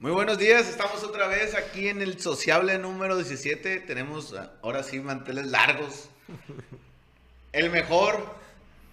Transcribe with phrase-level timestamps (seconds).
[0.00, 3.80] Muy buenos días, estamos otra vez aquí en el sociable número 17.
[3.80, 6.08] Tenemos ah, ahora sí manteles largos.
[7.50, 8.24] El mejor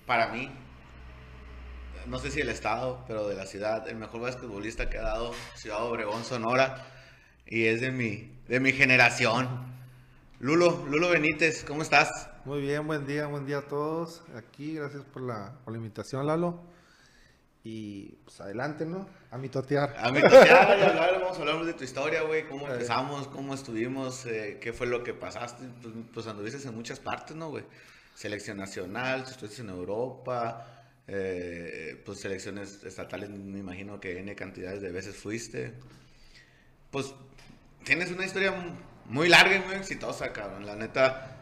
[0.08, 0.50] para mí,
[2.08, 5.32] no sé si el estado, pero de la ciudad, el mejor basquetbolista que ha dado
[5.54, 6.88] Ciudad Obregón, Sonora,
[7.46, 9.48] y es de mi, de mi generación.
[10.40, 12.32] Lulo, Lulo Benítez, ¿cómo estás?
[12.46, 14.24] Muy bien, buen día, buen día a todos.
[14.36, 16.75] Aquí, gracias por la, por la invitación, Lalo.
[17.66, 19.10] Y pues adelante, ¿no?
[19.32, 19.96] A mi totear.
[19.98, 24.28] A mi totear, ya vamos a hablar de tu historia, güey, cómo empezamos, cómo estuvimos,
[24.28, 25.64] eh, qué fue lo que pasaste.
[25.82, 27.64] Pues, pues, anduviste en muchas partes, ¿no, güey?
[28.14, 34.92] Selección nacional, estuviste en Europa, eh, pues selecciones estatales, me imagino que N cantidades de
[34.92, 35.74] veces fuiste.
[36.92, 37.16] Pues
[37.84, 38.54] tienes una historia
[39.06, 40.68] muy larga y muy exitosa, cabrón.
[40.68, 41.35] La neta,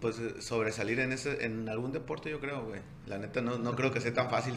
[0.00, 2.80] pues eh, sobresalir en ese en algún deporte yo creo güey.
[3.06, 4.54] La neta no, no creo que sea tan fácil.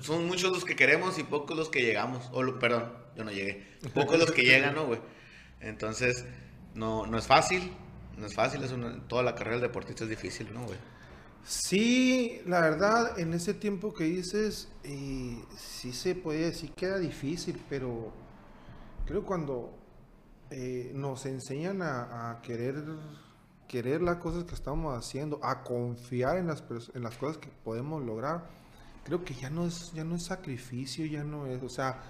[0.00, 2.28] Son muchos los que queremos y pocos los que llegamos.
[2.32, 3.66] O perdón yo no llegué.
[3.94, 5.00] Pocos los que llegan no güey
[5.64, 6.24] entonces
[6.74, 7.72] no no es fácil
[8.16, 8.72] no es fácil es
[9.08, 10.78] toda la carrera del deportista es difícil no güey
[11.44, 16.98] sí la verdad en ese tiempo que dices y sí se puede decir que era
[16.98, 18.12] difícil pero
[19.06, 19.76] creo cuando
[20.50, 22.84] eh, nos enseñan a querer
[23.74, 26.62] querer las cosas que estamos haciendo, a confiar en las,
[26.94, 28.46] en las cosas que podemos lograr,
[29.02, 32.00] creo que ya no es, ya no es sacrificio, ya no es, o sea,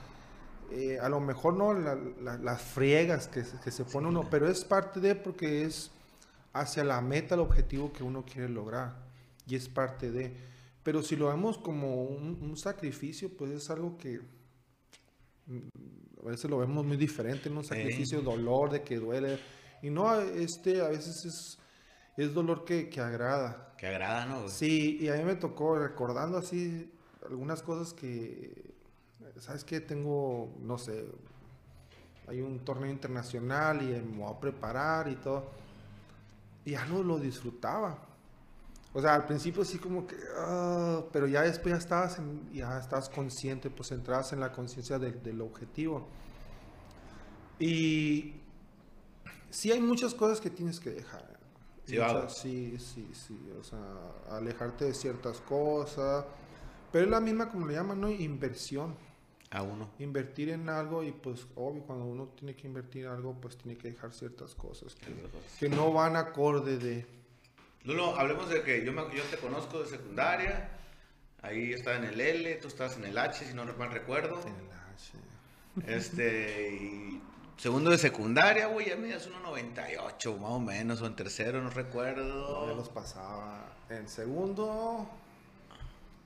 [0.71, 5.01] eh, a lo mejor no las friegas que, que se pone uno, pero es parte
[5.01, 5.91] de porque es
[6.53, 8.97] hacia la meta, el objetivo que uno quiere lograr,
[9.47, 10.37] y es parte de.
[10.83, 14.21] Pero si lo vemos como un, sacrificio, pues es algo que
[15.47, 19.39] mm, a veces lo vemos muy diferente, un sacrificio, dolor, de que duele
[19.85, 21.59] y no, este, a veces es,
[22.17, 23.75] es dolor que, que agrada.
[23.77, 24.49] Que agrada, ¿no?
[24.49, 26.91] Sí, y a mí me tocó recordando así
[27.23, 28.75] algunas cosas que,
[29.39, 29.83] ¿sabes qué?
[29.83, 31.05] Tengo, no sé,
[32.27, 35.51] hay un torneo internacional y me voy a preparar y todo.
[36.65, 37.99] Y ya no lo disfrutaba.
[38.94, 42.23] O sea, al principio sí como que, ah, pero ya después ya estabas,
[42.55, 46.09] ya estabas consciente, pues entrabas en la conciencia del objetivo.
[47.59, 48.44] Y
[49.54, 51.38] sí hay muchas cosas que tienes que dejar.
[51.87, 51.97] Sí,
[52.28, 53.78] sí, sí, sí, o sea,
[54.31, 56.25] alejarte de ciertas cosas,
[56.91, 58.10] pero es la misma como le llaman, ¿no?
[58.10, 58.97] Inversión.
[59.50, 59.91] A uno.
[60.00, 63.78] Invertir en algo y pues obvio cuando uno tiene que invertir en algo pues tiene
[63.78, 64.97] que dejar ciertas cosas
[65.60, 67.06] que, no van acorde de...
[67.84, 70.70] Lulo, hablemos de que yo, me, yo te conozco de secundaria,
[71.43, 74.41] ahí estaba en el L, tú estás en el H si no mal recuerdo.
[74.41, 74.72] En el
[75.87, 75.94] H.
[75.94, 77.22] Este, y
[77.56, 82.66] Segundo de secundaria, güey, ya medías 1.98, más o menos, o en tercero, no recuerdo.
[82.66, 83.72] No, los pasaba.
[83.88, 85.09] En segundo,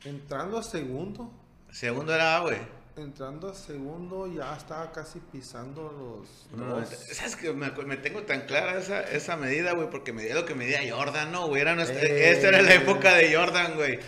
[0.04, 1.30] entrando a segundo.
[1.70, 2.58] Segundo era, güey.
[2.96, 6.88] Entrando a segundo ya estaba casi pisando los...
[7.12, 9.88] ¿Sabes que me, tengo tan clara esa, esa medida, güey?
[9.88, 11.62] Porque medía lo que medía Jordan, ¿no, güey?
[11.62, 14.00] Era nuestra, esta era la época de Jordan, güey.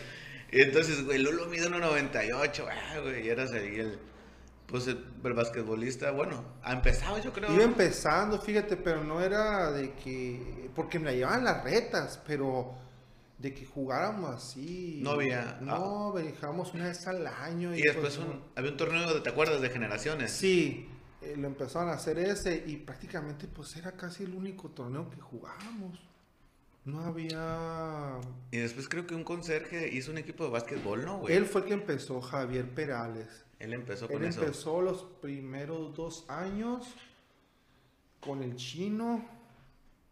[0.50, 4.00] Y entonces, güey, Lolo mide 1.98, ah, güey, y eras el
[4.70, 7.53] pues el, basquetbolista, bueno, ha empezado yo creo.
[7.53, 12.75] Iba empezando, fíjate, pero no era de que, porque me la llevaban las retas, pero
[13.38, 15.00] de que jugáramos así.
[15.03, 15.59] No había.
[15.60, 16.62] No, ah.
[16.72, 17.75] una vez al año.
[17.75, 19.60] Y, después pues, había un torneo, ¿te acuerdas?
[19.60, 20.30] De generaciones.
[20.30, 20.88] Sí,
[21.22, 25.20] eh, lo empezaron a hacer ese y prácticamente pues era casi el único torneo que
[25.20, 25.98] jugábamos.
[26.84, 28.19] No había...
[28.53, 31.34] Y después creo que un conserje hizo un equipo de básquetbol, ¿no, güey?
[31.34, 33.44] Él fue el que empezó, Javier Perales.
[33.60, 36.94] Él empezó con Él empezó los primeros dos años
[38.21, 39.25] con el chino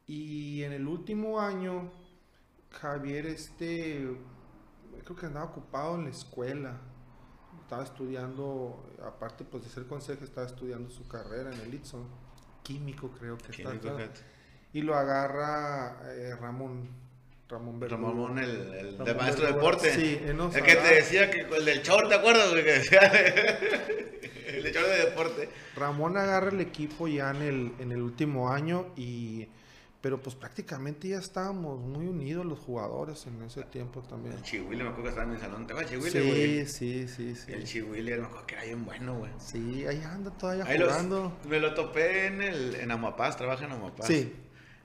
[0.07, 1.91] y en el último año
[2.71, 4.17] Javier este
[5.05, 6.79] creo que andaba ocupado en la escuela.
[7.63, 12.07] Estaba estudiando aparte pues de ser consejo estaba estudiando su carrera en el Itson.
[12.63, 13.73] Químico creo que está
[14.73, 16.89] y lo agarra eh, Ramón
[17.49, 19.95] Ramón Ramón, el, el de maestro de deporte.
[19.95, 22.53] Sí, el que te decía que el del short, ¿te acuerdas?
[22.53, 23.01] El que decía
[24.49, 25.49] el de short de deporte.
[25.75, 29.49] Ramón agarra el equipo ya en el, en el último año y
[30.01, 34.37] pero pues prácticamente ya estábamos muy unidos los jugadores en ese tiempo también.
[34.37, 35.67] El Chihuile, me acuerdo que estaba en mi salón.
[35.67, 36.67] ¿Te acuerdas Chihuile, güey?
[36.67, 39.33] Sí, sí, sí, El Chihuile, me acuerdo que era bien bueno, güey.
[39.39, 41.37] Sí, ahí anda todavía jugando.
[41.49, 44.07] me lo topé en, el, en Amapaz, trabaja en Amapaz.
[44.07, 44.33] Sí.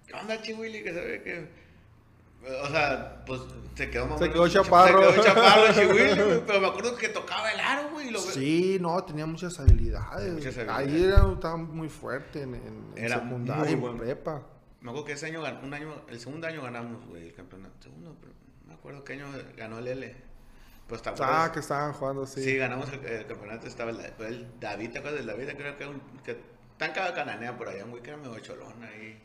[0.07, 0.81] ¿Qué onda, Chihuile?
[0.81, 1.62] Que se ve que
[2.43, 3.41] o sea, pues
[3.75, 5.11] se quedó más Se quedó chaparro.
[5.11, 8.11] Se quedó chaparro Chihuahua, pero me acuerdo que tocaba el aro, güey.
[8.11, 8.19] Lo...
[8.19, 10.33] Sí, no, tenía muchas habilidades.
[10.33, 10.87] Muchas habilidades.
[10.87, 14.43] Ahí era, estaba muy fuerte en, en, era secundaria, en prepa.
[14.81, 17.73] Me acuerdo que ese año, un año, el segundo año ganamos, güey, el campeonato.
[17.81, 18.33] Segundo, pero
[18.67, 20.15] me acuerdo qué año ganó el L.
[20.87, 22.43] Pues Ah, que estaban jugando, sí.
[22.43, 23.67] Sí, ganamos el, campeonato.
[23.67, 25.57] Estaba el, el, David, ¿te acuerdas del David?
[25.57, 26.37] Creo que, un, que
[26.77, 29.21] tan cada cananea por allá, muy que era medio cholón ahí.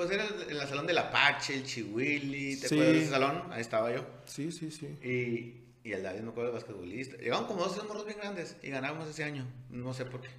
[0.00, 3.42] Pues era en el salón del Apache, el Chihuili, ¿te acuerdas de ese salón?
[3.50, 4.06] Ahí estaba yo.
[4.24, 4.86] Sí, sí, sí.
[5.02, 7.18] Y, y el David me acuerdo de basquetbolista.
[7.18, 9.46] Llegaban como dos morros bien grandes y ganábamos ese año.
[9.68, 10.30] No sé por qué.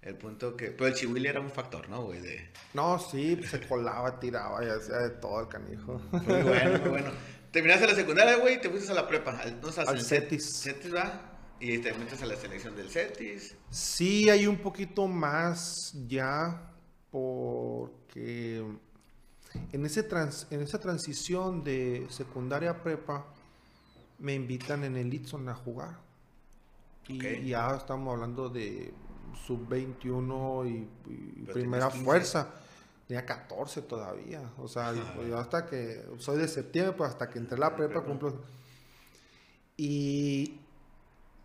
[0.00, 0.68] El punto que.
[0.68, 2.22] Pero el Chihuili era un factor, ¿no, güey?
[2.22, 2.48] De...
[2.72, 6.00] No, sí, pues se colaba, tiraba, ya sea de todo el canijo.
[6.10, 7.10] Muy bueno, muy bueno.
[7.50, 9.38] Terminaste la secundaria, güey, y te fuiste a la prepa.
[9.38, 10.62] Al, no, al CETIS.
[10.62, 11.30] CETIS, ¿va?
[11.60, 13.54] Y te metes a la selección del CETIS.
[13.68, 16.72] Sí, hay un poquito más ya,
[17.10, 18.64] porque
[19.72, 23.26] en, ese trans, en esa transición de secundaria a prepa,
[24.18, 25.98] me invitan en el Itson a jugar.
[27.08, 28.94] Y ya estamos hablando de
[29.46, 32.48] sub-21 y, primera fuerza.
[33.06, 34.40] Tenía 14 todavía.
[34.58, 38.00] O sea, yo hasta que, soy de septiembre, pues hasta que entré a la prepa
[38.02, 38.40] cumplo.
[39.76, 40.60] Y,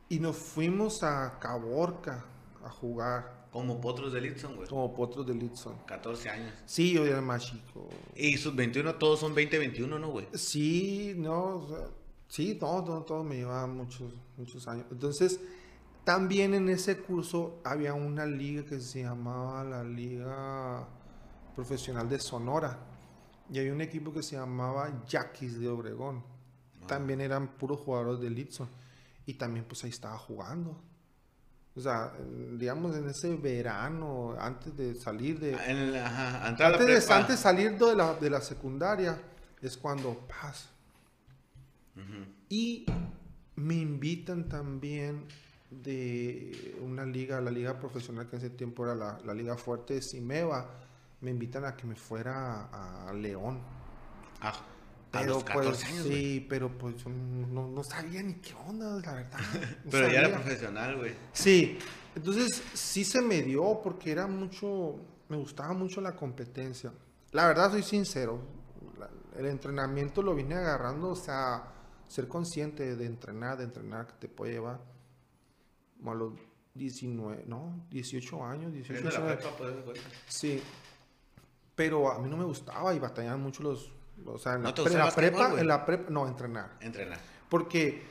[0.07, 2.23] y nos fuimos a Caborca
[2.63, 3.38] a jugar.
[3.51, 4.67] Como potros de Litson, güey.
[4.67, 5.75] Como potros de Litson.
[5.87, 6.53] 14 años.
[6.65, 7.89] Sí, yo era más chico.
[8.15, 10.27] Y sub-21 todos son 20-21, ¿no, güey?
[10.33, 11.67] Sí, no,
[12.27, 14.85] sí, todos, todos me llevaban muchos, muchos años.
[14.91, 15.39] Entonces,
[16.03, 20.87] también en ese curso había una liga que se llamaba la Liga
[21.55, 22.79] Profesional de Sonora.
[23.51, 26.23] Y había un equipo que se llamaba Yaquis de Obregón.
[26.83, 26.87] Ah.
[26.87, 28.69] También eran puros jugadores de Litson.
[29.25, 30.79] Y también pues ahí estaba jugando.
[31.75, 32.12] O sea,
[32.57, 35.56] digamos en ese verano, antes de salir de...
[35.56, 39.18] Ah, antes, de, antes de salir de la, de la secundaria,
[39.62, 40.69] es cuando pasa.
[42.48, 42.86] Y
[43.56, 45.25] me invitan también
[45.69, 50.01] de una liga, la liga profesional que en ese tiempo era la, liga fuerte de
[50.01, 50.68] Cimeva,
[51.21, 53.60] me invitan a que me fuera a, León.
[54.42, 54.54] Ah,
[55.11, 59.39] pero pues sí, pero pues no, no, sabía ni qué onda, la verdad.
[59.91, 61.13] pero ya era profesional, güey.
[61.33, 61.79] Sí,
[62.15, 64.97] entonces sí se me dio porque era mucho,
[65.29, 66.91] me gustaba mucho la competencia.
[67.31, 68.39] La verdad soy sincero,
[69.38, 71.73] el entrenamiento lo vine agarrando, o sea,
[72.07, 74.79] ser consciente de entrenar, de entrenar que te puede llevar
[75.97, 76.33] como a los
[76.73, 79.45] 19, no, 18 años, 18 años.
[79.57, 80.61] Pues, sí,
[81.75, 83.91] pero a mí no me gustaba y batallaban mucho los,
[84.25, 86.77] o sea, en, la, prepa, en la prepa, no, entrenar.
[86.81, 87.19] Entrenar.
[87.50, 88.04] Porque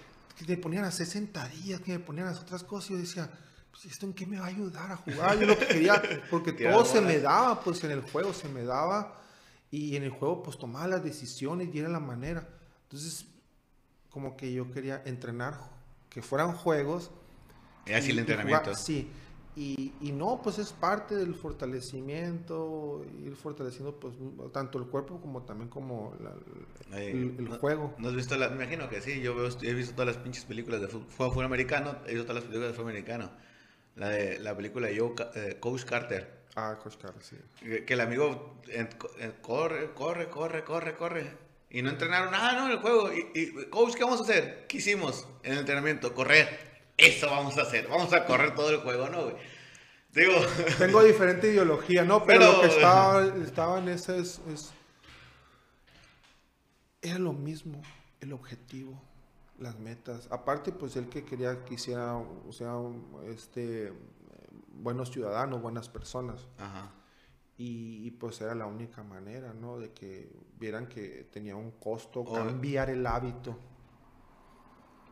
[0.47, 3.31] te ponían a 60 días, que me ponían a otras cosas y yo decía,
[3.71, 6.53] pues esto en qué me va a ayudar a jugar, yo lo que quería, porque
[6.71, 9.21] todo se me daba, pues en el juego se me daba
[9.71, 12.49] y en el juego pues tomaba las decisiones y era la manera.
[12.85, 13.27] Entonces,
[14.11, 15.59] como que yo quería entrenar,
[16.09, 17.11] que fueran juegos
[17.87, 18.75] y así el entrenamiento.
[18.75, 19.11] sí.
[19.59, 24.15] Y, y, no, pues es parte del fortalecimiento, ir fortaleciendo pues
[24.53, 26.17] tanto el cuerpo como también como
[26.95, 27.93] el, juego.
[27.99, 30.81] ¿No has visto la, me imagino que sí, yo he visto todas las pinches películas
[30.81, 33.33] de fútbol, americano, he visto todas las películas de fútbol americano.
[33.97, 34.97] La de la película de
[35.35, 36.45] eh, Coach Carter.
[36.55, 37.37] Ah, Coach Carter, sí.
[37.85, 38.61] Que, el amigo
[39.43, 41.33] corre, corre, corre, corre, corre.
[41.69, 42.67] Y no entrenaron nada, ¿no?
[42.67, 43.13] En el juego.
[43.13, 44.67] Y, y, coach, ¿qué vamos a hacer?
[44.69, 46.15] ¿Qué hicimos en el entrenamiento?
[46.15, 46.68] Correr
[46.99, 49.37] eso vamos a hacer, vamos a correr todo el juego, ¿no, güey?
[50.13, 50.35] Digo...
[50.79, 52.25] Tengo diferente ideología, ¿no?
[52.25, 54.41] Pero, lo que estaba, estaba en ese es,
[57.01, 57.81] Era lo mismo,
[58.21, 59.01] el objetivo,
[59.59, 60.27] las metas.
[60.33, 62.75] Aparte, pues él que quería que hiciera, o sea,
[63.29, 63.93] este,
[64.73, 66.49] buenos ciudadanos, buenas personas.
[66.59, 66.91] Ajá.
[67.57, 69.79] Y, y, pues era la única manera, ¿no?
[69.79, 73.59] De que vieran que tenía un costo cambiar el hábito.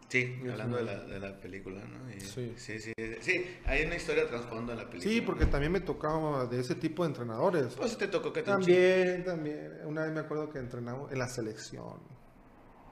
[0.08, 2.08] Sí, hablando de la, de la, película, ¿no?
[2.20, 2.54] sí.
[2.56, 2.78] sí.
[2.78, 5.12] sí, sí, hay una historia trasfondo en la película.
[5.12, 7.74] Sí, porque también me tocaba de ese tipo de entrenadores.
[7.74, 9.80] Pues te tocó que te También, también.
[9.84, 12.00] Una vez me acuerdo que entrenamos en la selección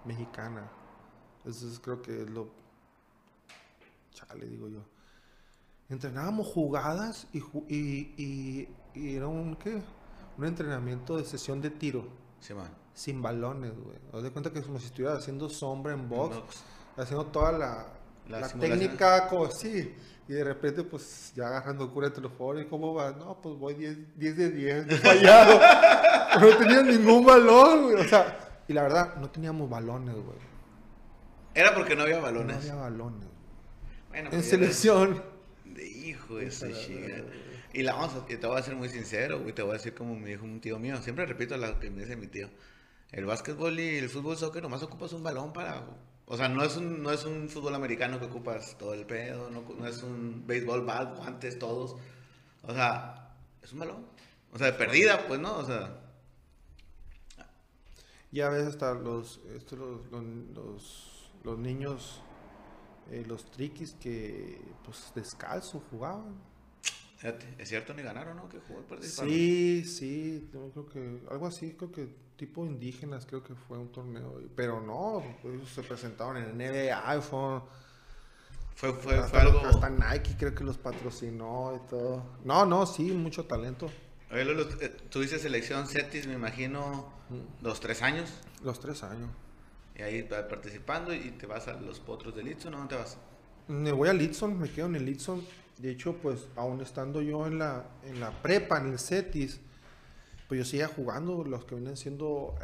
[0.04, 0.68] mexicana.
[1.44, 2.52] Eso creo que es lo...
[4.10, 4.84] Chale, digo yo.
[5.88, 9.80] Entrenábamos jugadas y, y, y, era un, ¿qué?
[10.36, 12.08] Un entrenamiento de sesión de tiro.
[12.40, 12.74] Sí, man.
[12.92, 13.98] Sin balones, güey.
[14.12, 16.64] Haz de cuenta que es como si estuviera haciendo sombra en box
[16.96, 17.86] haciendo toda la,
[18.28, 19.94] la, técnica como así.
[20.26, 23.12] Y de repente, pues ya agarrando cura entre los jugadores, ¿cómo va?
[23.12, 25.60] No, pues voy 10, 10 de 10, fallado.
[26.40, 27.96] no tenía ningún balón, güey.
[27.96, 30.38] O sea, y la verdad, no teníamos balones, güey.
[31.54, 32.56] Era porque no había balones.
[32.56, 33.28] No había balones.
[34.08, 35.22] Bueno, en pues selección.
[35.64, 37.22] De hijo, esa chica.
[37.72, 39.52] Y la vamos a, te voy a ser muy sincero, güey.
[39.52, 40.96] Te voy a decir como me dijo un tío mío.
[41.02, 42.48] Siempre repito lo que me dice mi tío.
[43.12, 45.84] El básquetbol y el fútbol soccer nomás ocupas un balón para
[46.26, 49.50] o sea, no es un, no es un fútbol americano que ocupas todo el pedo,
[49.50, 51.96] no, es un béisbol, bat, guantes, todos.
[52.62, 54.06] O sea, es un balón.
[54.52, 55.56] O sea, de perdida, pues, ¿no?
[55.58, 56.00] O sea.
[58.32, 59.40] Y a veces hasta los,
[59.70, 62.20] los, los, los niños,
[63.10, 66.34] eh, los triquis que pues descalzo jugaban.
[67.58, 68.48] ¿Es cierto ni ganaron, no?
[68.48, 73.78] Que jugó Sí, sí, creo que algo así, creo que tipo indígenas, creo que fue
[73.78, 77.62] un torneo, pero no, ellos se presentaron en el iPhone.
[78.74, 79.60] Fue, fue, fue algo...
[79.60, 82.24] Hasta Nike creo que los patrocinó y todo.
[82.44, 83.88] No, no, sí, mucho talento.
[84.30, 87.12] Eh, tuviste selección CETIS, me imagino,
[87.62, 88.30] los tres años.
[88.62, 89.30] Los tres años.
[89.96, 93.16] Y ahí participando y te vas a los potros de Litson, ¿o no te vas?
[93.68, 95.40] Me voy a Litson, me quedo en el Litson.
[95.78, 99.60] De hecho, pues aún estando yo en la, en la prepa, en el CETIS,
[100.48, 102.54] pues yo seguía jugando los que vienen siendo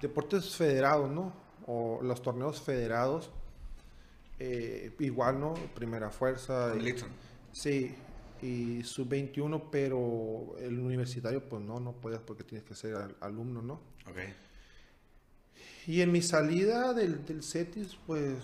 [0.00, 1.32] deportes federados, ¿no?
[1.66, 3.30] O los torneos federados.
[4.38, 5.54] Eh, igual, ¿no?
[5.74, 6.70] Primera fuerza.
[6.70, 7.10] Con Litson.
[7.52, 7.94] Sí,
[8.42, 13.74] y sub-21, pero el universitario, pues no, no puedes porque tienes que ser alumno, ¿no?
[14.10, 14.18] Ok.
[15.86, 18.38] Y en mi salida del, del CETIS, pues...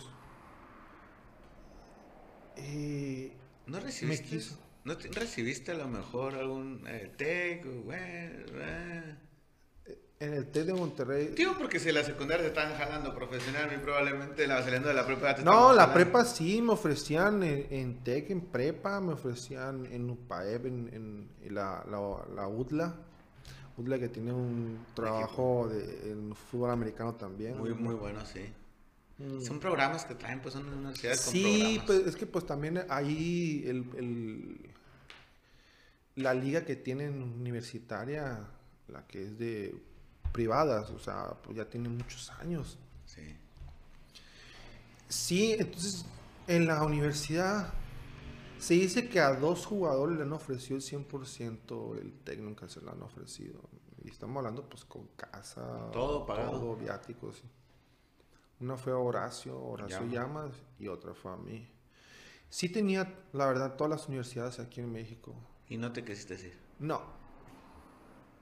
[2.62, 3.32] Eh,
[3.66, 4.40] ¿No recibiste?
[4.84, 7.66] ¿No recibiste a lo mejor algún eh, TEC?
[7.92, 9.14] Eh?
[10.18, 11.28] En el TEC de Monterrey.
[11.34, 15.06] Tío, porque si la secundaria se estaban jalando profesional, y probablemente la, saliendo de la
[15.06, 15.34] prepa.
[15.42, 21.28] no, la prepa sí, me ofrecían en, TEC, en prepa, me ofrecían en UPAEB, en,
[21.48, 22.94] la, la, UDLA.
[23.78, 27.56] UDLA que tiene un trabajo de, en fútbol americano también.
[27.56, 28.52] Muy, muy bueno, sí.
[29.20, 29.42] Mm.
[29.42, 33.64] Son programas que traen, pues son universidades con Sí, pues es que pues también ahí
[33.66, 34.72] el,
[36.16, 38.48] la liga que tienen universitaria,
[38.88, 39.74] la que es de
[40.32, 42.78] privadas, o sea, pues ya tiene muchos años.
[43.04, 43.36] Sí.
[45.08, 46.06] Sí, entonces
[46.46, 47.74] en la universidad
[48.58, 52.80] se dice que a dos jugadores le han ofrecido el 100% el técnico que se
[52.80, 53.60] lo han ofrecido.
[54.02, 56.52] Y estamos hablando pues con casa, todo pagado.
[56.52, 57.42] Todo viáticos.
[58.60, 61.66] Una fue a Horacio, Horacio Llamas, y otra fue a mí.
[62.50, 65.34] Sí tenía, la verdad, todas las universidades aquí en México.
[65.68, 66.58] ¿Y no te quisiste decir?
[66.78, 67.00] No.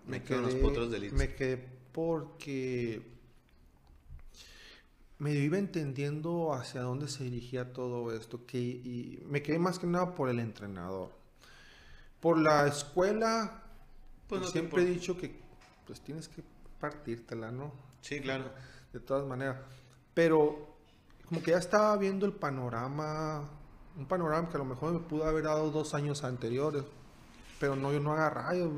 [0.07, 1.59] Me, quedé, los potros de Me quedé
[1.93, 3.03] porque
[5.19, 9.87] me iba entendiendo hacia dónde se dirigía todo esto, que y me quedé más que
[9.87, 11.13] nada por el entrenador.
[12.21, 13.63] Por la escuela,
[14.27, 15.39] pues, pues siempre he dicho que
[15.87, 16.43] pues tienes que
[16.81, 17.73] partírtela, ¿no?
[18.01, 18.51] Sí, claro.
[18.93, 19.59] De todas maneras.
[20.19, 20.59] Pero
[21.29, 23.49] como que ya estaba viendo el panorama,
[23.97, 26.83] un panorama que a lo mejor me pudo haber dado dos años anteriores,
[27.61, 28.69] pero no, yo no agarraba, yo,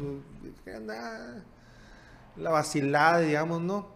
[2.37, 3.95] la vacilada, digamos, ¿no?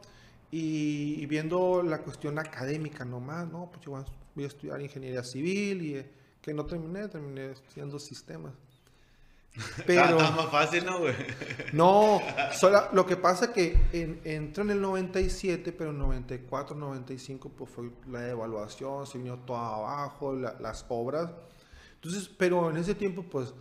[0.50, 3.70] Y, viendo la cuestión académica nomás, ¿no?
[3.70, 4.02] Pues yo
[4.34, 6.10] voy a estudiar ingeniería civil y eh,
[6.40, 8.54] que no terminé, terminé estudiando sistemas.
[9.86, 10.18] Pero...
[10.18, 11.14] Está más fácil, ¿no, güey?
[11.72, 12.20] No,
[12.92, 17.70] lo que pasa es que en, entró en el 97, pero en 94, 95, pues
[17.70, 21.30] fue la evaluación, se vino todo abajo, las obras.
[21.96, 23.52] Entonces, pero en ese tiempo, pues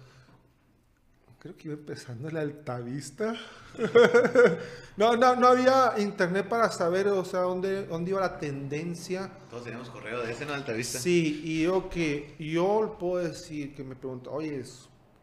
[1.40, 3.36] creo que iba empezando la altavista.
[4.98, 9.30] no, no, no había internet para saber, o sea, dónde, dónde iba la tendencia.
[9.50, 10.54] Todos teníamos correo de ese, ¿no?
[10.54, 11.00] Altavista.
[11.00, 14.64] Sí, y yo que, yo puedo decir que me pregunto, oye,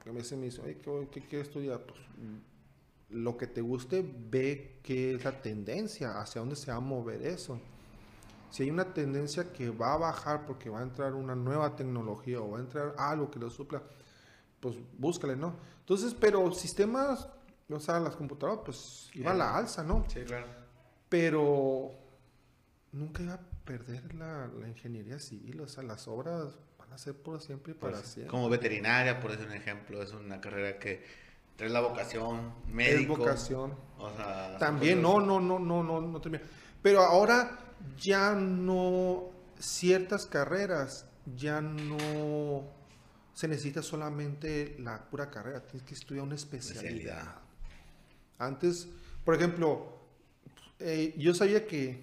[0.02, 1.80] que me dice, oye, ¿qué, qué quieres estudiar?
[1.84, 2.00] Pues
[3.10, 7.22] lo que te guste, ve qué es la tendencia, hacia dónde se va a mover
[7.22, 7.60] eso.
[8.50, 12.40] Si hay una tendencia que va a bajar porque va a entrar una nueva tecnología
[12.40, 13.82] o va a entrar algo que lo supla,
[14.60, 15.54] pues búscale, ¿no?
[15.80, 17.28] Entonces, pero sistemas,
[17.68, 20.04] o sea, las computadoras, pues iba a la alza, ¿no?
[20.08, 20.46] Sí, claro.
[21.08, 21.92] Pero
[22.92, 26.58] nunca iba a perder la, ingeniería civil, o sea, las obras
[26.90, 28.30] van a ser por siempre y para pues, siempre.
[28.30, 31.04] Como veterinaria, por decir un ejemplo, es una carrera que
[31.54, 33.12] trae la vocación, médico.
[33.12, 33.74] Es vocación.
[33.96, 36.42] O sea, También, no, no, no, no, no, no termina.
[36.82, 37.58] Pero ahora
[37.96, 39.30] ya no,
[39.60, 41.06] ciertas carreras
[41.36, 42.64] ya no
[43.34, 47.36] se necesita solamente la pura carrera, tienes que estudiar una especialidad.
[48.36, 48.88] Antes,
[49.24, 49.96] por ejemplo,
[50.80, 52.02] eh, yo sabía que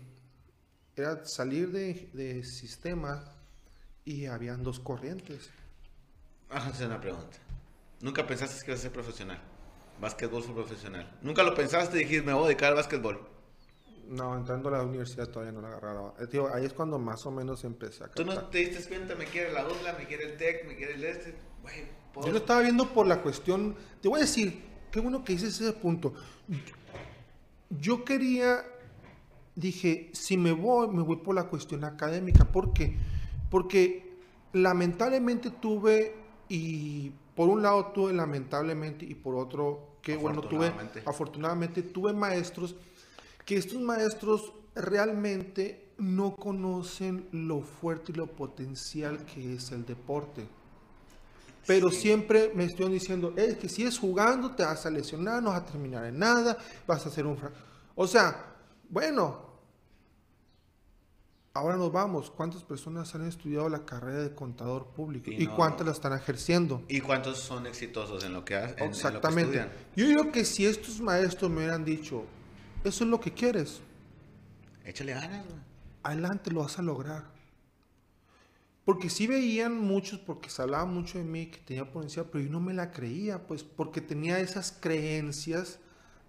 [0.96, 3.37] era salir de, sistema
[4.08, 5.50] y habían dos corrientes.
[6.50, 7.38] Vamos a hacer una pregunta.
[8.00, 9.38] ¿Nunca pensaste que ibas a ser profesional?
[10.00, 11.12] Básquetbol fue profesional.
[11.22, 13.28] ¿Nunca lo pensaste y dijiste, me voy a dedicar al básquetbol?
[14.08, 16.14] No, entrando a la universidad todavía no la agarraba.
[16.20, 19.14] Eh, ahí es cuando más o menos empecé a ¿Tú no te diste cuenta?
[19.16, 21.36] Me quiere la UDLA, me quiere el TEC, me quiere el este.
[22.16, 23.76] Yo lo estaba viendo por la cuestión.
[24.02, 26.14] Te voy a decir, qué bueno que dices ese punto.
[27.70, 28.64] Yo quería,
[29.54, 32.46] dije, si me voy, me voy por la cuestión académica.
[32.46, 32.96] ¿Por qué?
[32.96, 33.17] Porque
[34.54, 36.16] lamentablemente tuve,
[36.50, 40.72] y por un lado tuve lamentablemente, y por otro, qué bueno, tuve,
[41.06, 41.82] afortunadamente.
[41.82, 42.76] tuve maestros
[43.46, 50.46] que estos maestros realmente no conocen lo fuerte y lo potencial que es el deporte.
[51.66, 55.50] Pero siempre me estoy diciendo, es que si es jugando te vas a lesionar, no
[55.50, 57.38] vas a terminar en nada, vas a hacer un...
[57.96, 58.56] O sea,
[58.90, 59.47] bueno,
[61.58, 62.32] ahora nos vamos.
[62.32, 65.30] ¿Cuántas personas han estudiado la carrera de contador público?
[65.32, 66.84] ¿Y, cuántas la están ejerciendo?
[66.88, 68.84] ¿Y cuántos son exitosos en lo que hacen?
[68.84, 69.68] Exactamente.
[69.96, 72.24] Yo digo que si estos maestros me hubieran dicho,
[72.84, 73.82] eso es lo que quieres.
[74.86, 75.46] Échale ganas,
[76.04, 77.26] Adelante, lo vas a lograr.
[78.86, 82.50] Porque sí veían muchos, porque se hablaba mucho de mí, que tenía potencial, pero yo
[82.50, 85.80] no me la creía, pues porque tenía esas creencias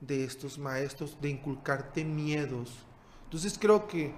[0.00, 2.73] de estos maestros de inculcarte miedos.
[3.25, 4.12] Entonces creo que,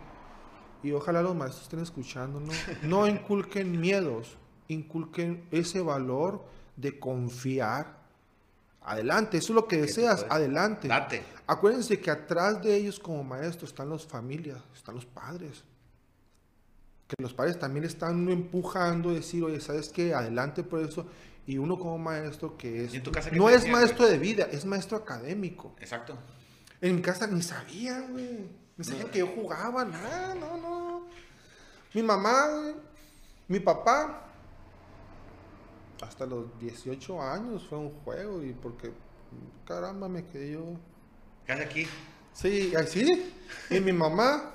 [0.83, 2.43] y ojalá los maestros estén escuchando,
[2.83, 4.37] no, inculquen miedos,
[4.69, 6.45] inculquen ese valor
[6.77, 8.01] de confiar.
[8.83, 10.89] Adelante, eso es lo que deseas, adelante.
[10.89, 11.23] Date.
[11.47, 15.65] Acuérdense que atrás de ellos como maestros están las familias, están los padres
[17.11, 20.15] que los padres también están empujando, decir, oye, ¿sabes qué?
[20.15, 21.07] Adelante por eso.
[21.45, 22.93] Y uno como maestro que es...
[23.33, 25.75] no es maestro de vida, es maestro académico.
[25.81, 26.17] Exacto.
[26.81, 28.49] En mi casa ni sabía, güey.
[28.81, 31.07] Ni sabían que yo jugaba, nada, no, no.
[31.93, 32.73] Mi mamá,
[33.47, 34.27] mi papá,
[36.01, 38.91] hasta los 18 años fue un juego y porque,
[39.67, 40.65] caramba, me quedé yo...
[41.45, 41.87] ¿Qué aquí?
[42.33, 43.35] Sí, así.
[43.69, 44.55] Y mi mamá,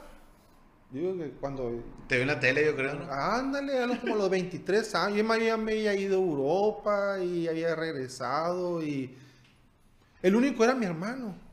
[0.89, 1.83] Digo que cuando...
[2.07, 3.11] Te vi en la tele, yo creo, ¿no?
[3.11, 5.17] Ándale, eran como los 23 años.
[5.17, 9.15] Yo me había ido a Europa y había regresado y...
[10.23, 11.44] El único era mi hermano.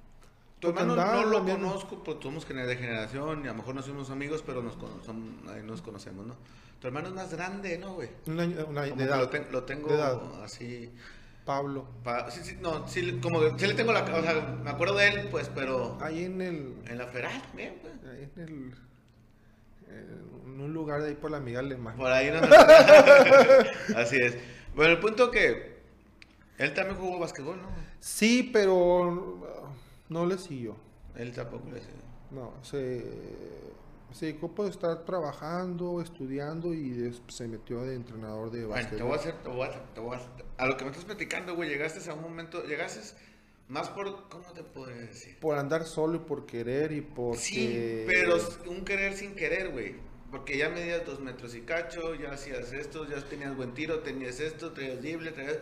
[0.63, 4.11] Tu hermano no lo conozco, pues somos de generación y a lo mejor no somos
[4.11, 4.79] amigos, pero nos,
[5.65, 6.37] nos conocemos, ¿no?
[6.79, 8.11] Tu hermano es más grande, ¿no, güey?
[8.29, 9.29] Una, una de edad.
[9.33, 9.91] Lo, lo tengo
[10.45, 10.89] así...
[11.45, 11.89] Pablo.
[12.31, 14.03] sí, sí, no, sí, como sí le tengo la...
[14.05, 15.99] O sea, me acuerdo de él, pues, pero...
[16.01, 16.77] Ahí en el...
[16.87, 17.95] En la feral, bien, pues.
[18.09, 18.75] Ahí en el
[20.47, 21.97] en un lugar de ahí por la Miguel más.
[21.97, 22.41] Por ahí no.
[23.97, 24.37] Así es.
[24.77, 25.81] Bueno, el punto que
[26.59, 27.69] él también jugó básquetbol, ¿no?
[28.01, 29.62] Sí, pero
[30.13, 30.77] no le siguió.
[31.17, 32.03] Él tampoco le siguió.
[32.31, 33.05] No, se,
[34.13, 38.89] se dedicó por estar trabajando, estudiando y se metió de entrenador de básquetbol.
[38.91, 40.91] Bueno, te voy a hacer, te voy a, te voy a, a lo que me
[40.91, 43.01] estás platicando, güey, llegaste a un momento, llegaste
[43.69, 45.39] más por, ¿cómo te podría decir?
[45.41, 47.37] Por andar solo y por querer y por...
[47.37, 48.37] Sí, pero
[48.69, 49.95] un querer sin querer, güey.
[50.31, 54.41] Porque ya medías dos metros y cacho, ya hacías esto, ya tenías buen tiro, tenías
[54.41, 55.59] esto, traías libre, traías...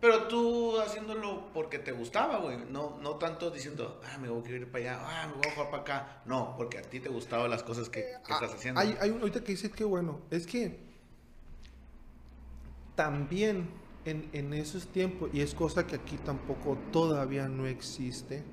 [0.00, 2.58] Pero tú haciéndolo porque te gustaba, güey.
[2.70, 5.54] No, no tanto diciendo, ah, me voy a ir para allá, ah, me voy a
[5.54, 6.22] jugar para acá.
[6.26, 8.80] No, porque a ti te gustaban las cosas que, estás haciendo.
[8.80, 10.78] Hay, hay ahorita que dices que bueno, es que
[12.94, 13.68] también
[14.06, 18.44] en, esos tiempos, y es cosa que aquí tampoco todavía no existe,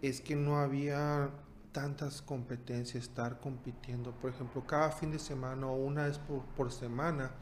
[0.00, 1.30] es que no había
[1.72, 6.20] tantas competencias, estar compitiendo, por ejemplo, cada fin de semana o una vez
[6.56, 7.32] por, semana,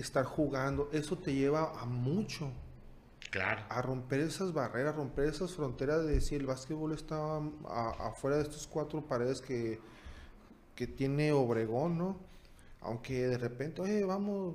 [0.00, 2.52] estar jugando, eso te lleva a mucho.
[3.30, 3.62] Claro.
[3.68, 7.36] A romper esas barreras, romper esas fronteras de decir el básquetbol está
[8.00, 9.80] afuera de estas cuatro paredes que,
[10.74, 12.16] que tiene Obregón, ¿no?
[12.80, 14.54] Aunque de repente, oye, vamos,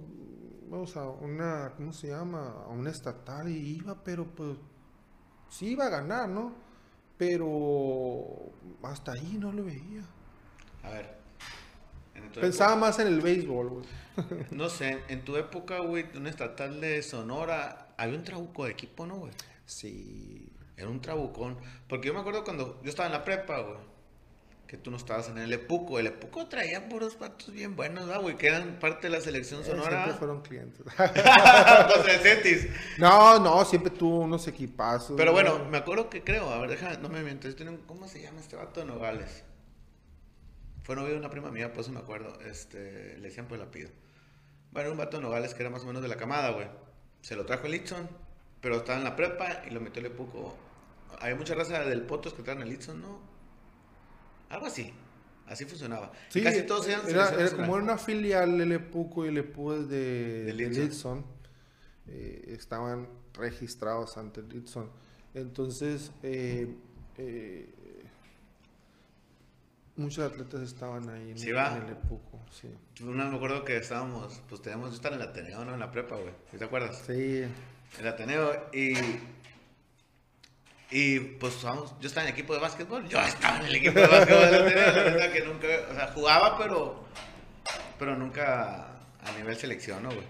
[0.70, 2.64] vamos a una, ¿cómo se llama?
[2.66, 4.58] A una estatal y iba, pero pues
[5.50, 6.54] sí iba a ganar, ¿no?
[7.18, 8.52] Pero
[8.82, 10.04] hasta ahí no lo veía.
[10.84, 11.23] A ver.
[12.34, 13.86] Pensaba más en el béisbol, güey.
[14.52, 19.06] no sé, en tu época, güey, una estatal de Sonora, había un trabuco de equipo,
[19.06, 19.34] ¿no, güey?
[19.66, 20.50] Sí.
[20.76, 21.58] Era un trabucón.
[21.88, 23.94] Porque yo me acuerdo cuando yo estaba en la prepa, güey
[24.74, 26.00] que tú no estabas en el Epuco.
[26.00, 28.38] El Epuco traía puros patos bien buenos, ¿no, güey?
[28.38, 29.90] Que eran parte de la selección eh, sonora.
[29.92, 30.84] siempre fueron clientes.
[32.98, 35.16] No, no, siempre tuvo unos equipazos.
[35.16, 37.56] Pero bueno, me acuerdo que creo, a ver, déjame, no me mientes.
[37.86, 39.44] ¿Cómo se llama este vato de Nogales?
[40.84, 42.40] Fue novio de una prima mía, por eso me acuerdo.
[42.42, 43.90] Este, le decían pues la pido.
[44.72, 46.68] Bueno, un vato de Nogales que era más o menos de la camada, güey.
[47.22, 48.08] Se lo trajo el Litson,
[48.60, 50.56] pero estaba en la prepa y lo metió el Epuco.
[51.20, 53.20] Hay mucha raza del Potos que traen el Litson, ¿no?
[54.50, 54.94] Algo así.
[55.48, 56.12] Así funcionaba.
[56.32, 60.54] Casi todos eran era, era como una filial del Epuco y el Epuco de, de
[60.54, 61.26] Lidson.
[62.08, 64.90] Eh, estaban registrados ante Lidson.
[65.34, 66.76] Entonces, eh,
[67.18, 67.74] eh,
[69.96, 72.40] muchos atletas estaban ahí en, el Epuco.
[72.52, 72.70] Sí.
[73.02, 75.74] me acuerdo que estábamos, pues teníamos que estar en el Ateneo, ¿no?
[75.74, 76.34] En la prepa, güey.
[76.58, 77.04] ¿Te acuerdas?
[77.06, 77.44] Sí.
[78.00, 78.96] El Ateneo y
[80.96, 84.00] y pues vamos, yo estaba en el equipo de básquetbol, yo estaba en el equipo
[84.00, 87.06] de básquetbol, la verdad que nunca, o sea, jugaba, pero,
[87.98, 88.90] pero nunca
[89.24, 90.28] a nivel selección, ¿no, güey?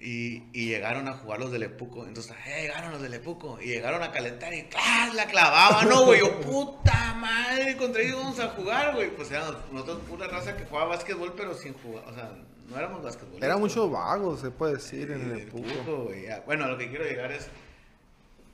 [0.00, 2.06] Y, y, llegaron a jugar los de Lepuco.
[2.06, 3.58] Entonces, eh, llegaron los de Lepuco.
[3.60, 5.14] Y llegaron a calentar y ¡claro!
[5.14, 6.20] La clavaban, ¿no, güey?
[6.20, 9.10] Yo, puta madre, contra ellos vamos a jugar, güey.
[9.14, 12.04] Pues eran nosotros pura raza que jugaba básquetbol, pero sin jugar.
[12.06, 12.32] O sea,
[12.68, 13.42] no éramos básquetbol.
[13.42, 16.04] Era mucho vago, se puede decir, en el Lepuco.
[16.04, 16.26] güey.
[16.44, 17.48] Bueno, lo que quiero llegar es.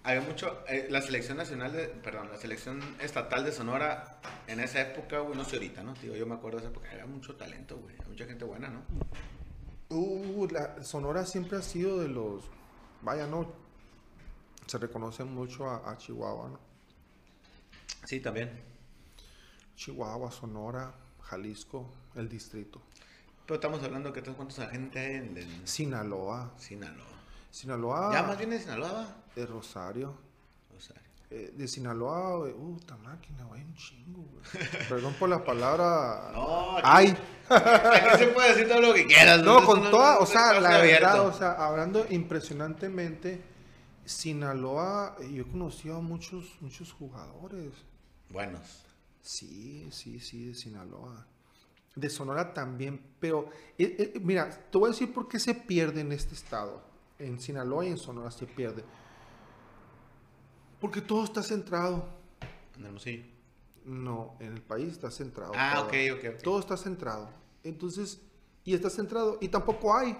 [0.03, 0.63] Había mucho.
[0.69, 1.89] Eh, la selección nacional de.
[1.89, 5.95] Perdón, la selección estatal de Sonora en esa época, güey, no sé ahorita, ¿no?
[5.95, 6.91] Tío, yo me acuerdo de esa época.
[6.93, 7.97] Había mucho talento, güey.
[8.09, 8.83] Mucha gente buena, ¿no?
[9.91, 12.45] Uh, la Sonora siempre ha sido de los,
[13.03, 13.53] vaya, no,
[14.67, 16.61] se reconoce mucho a, Chihuahua, ¿no?
[18.05, 18.63] Sí, también.
[19.75, 22.81] Chihuahua, Sonora, Jalisco, el distrito.
[23.45, 26.53] Pero estamos hablando que cuántos gente hay en, Sinaloa.
[26.57, 27.07] Sinaloa.
[27.51, 28.13] Sinaloa.
[28.13, 29.17] ¿Ya más bien de Sinaloa?
[29.35, 30.30] De Rosario.
[31.33, 32.53] Eh, de Sinaloa, güey.
[32.53, 34.43] Uh, esta máquina, güey, un chingo, güey.
[34.89, 36.31] Perdón por la palabra.
[36.35, 37.17] No, ¡Ay!
[37.49, 39.41] Aquí se puede decir todo lo que quieras.
[39.43, 43.41] No, con toda, o sea, la verdad, o sea, hablando impresionantemente,
[44.05, 47.73] Sinaloa, eh, yo he conocido a muchos, muchos jugadores.
[48.29, 48.85] Buenos.
[49.21, 51.27] Sí, sí, sí, de Sinaloa.
[51.95, 56.11] De Sonora también, pero eh, mira, te voy a decir por qué se pierde en
[56.11, 56.83] este estado.
[57.19, 58.83] En Sinaloa y en Sonora se pierde
[60.81, 62.09] porque todo está centrado.
[62.77, 63.25] En Hermosillo.
[63.85, 65.53] No, en el país está centrado.
[65.55, 65.83] Ah.
[65.87, 66.43] Okay, ok, ok.
[66.43, 67.31] Todo está centrado.
[67.65, 68.21] Entonces,
[68.65, 70.17] y está centrado, y tampoco hay.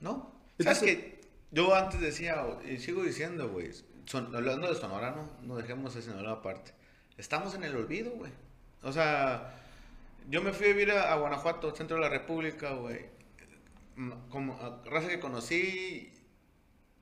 [0.00, 0.32] ¿No?
[0.58, 3.70] ¿Sabes que Yo antes decía, y sigo diciendo, güey,
[4.12, 6.72] hablando de Sonora, no, no dejemos ese Sonora aparte.
[7.16, 8.30] Estamos en el olvido, güey.
[8.82, 9.54] O sea,
[10.28, 13.06] yo me fui a vivir a, Guanajuato, centro de la República, güey.
[14.30, 16.12] Como raza que conocí,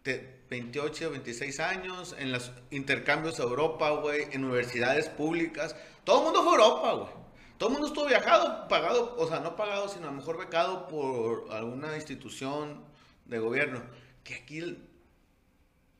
[0.04, 5.74] 28 o 26 años, en los intercambios a Europa, güey, en universidades públicas.
[6.04, 7.24] Todo el mundo fue a Europa, güey.
[7.56, 10.88] Todo el mundo estuvo viajado, pagado, o sea, no pagado, sino a lo mejor becado
[10.88, 12.84] por alguna institución
[13.24, 13.82] de gobierno.
[14.22, 14.78] Que aquí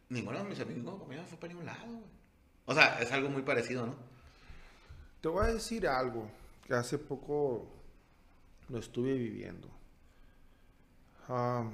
[0.09, 2.14] ninguno de mis amigos fue para ningún lado, güey.
[2.67, 3.95] O sea, es algo muy parecido, ¿no?
[5.21, 6.29] Te voy a decir algo
[6.67, 7.71] que hace poco
[8.69, 9.69] lo estuve viviendo.
[11.29, 11.71] Ah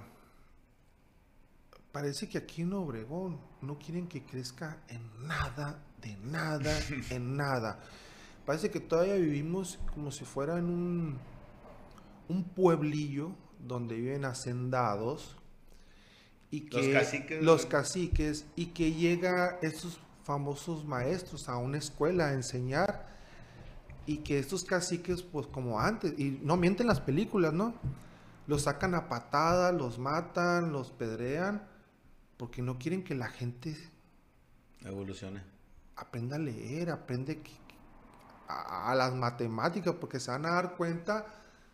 [1.92, 6.72] parece que aquí en Obregón no quieren que crezca en nada, de nada,
[7.10, 7.80] en nada.
[8.46, 11.18] Parece que todavía vivimos como si fuera en un,
[12.28, 15.36] un pueblillo donde viven hacendados
[16.50, 22.28] y que los caciques, los caciques y que llega esos famosos maestros a una escuela
[22.28, 23.06] a enseñar
[24.06, 27.74] y que estos caciques pues como antes y no mienten las películas, ¿no?
[28.46, 31.69] Los sacan a patadas, los matan, los pedrean
[32.40, 33.76] porque no quieren que la gente
[34.80, 35.42] evolucione.
[35.96, 37.38] Aprenda a leer, aprende
[38.48, 41.26] a, las matemáticas, porque se van a dar cuenta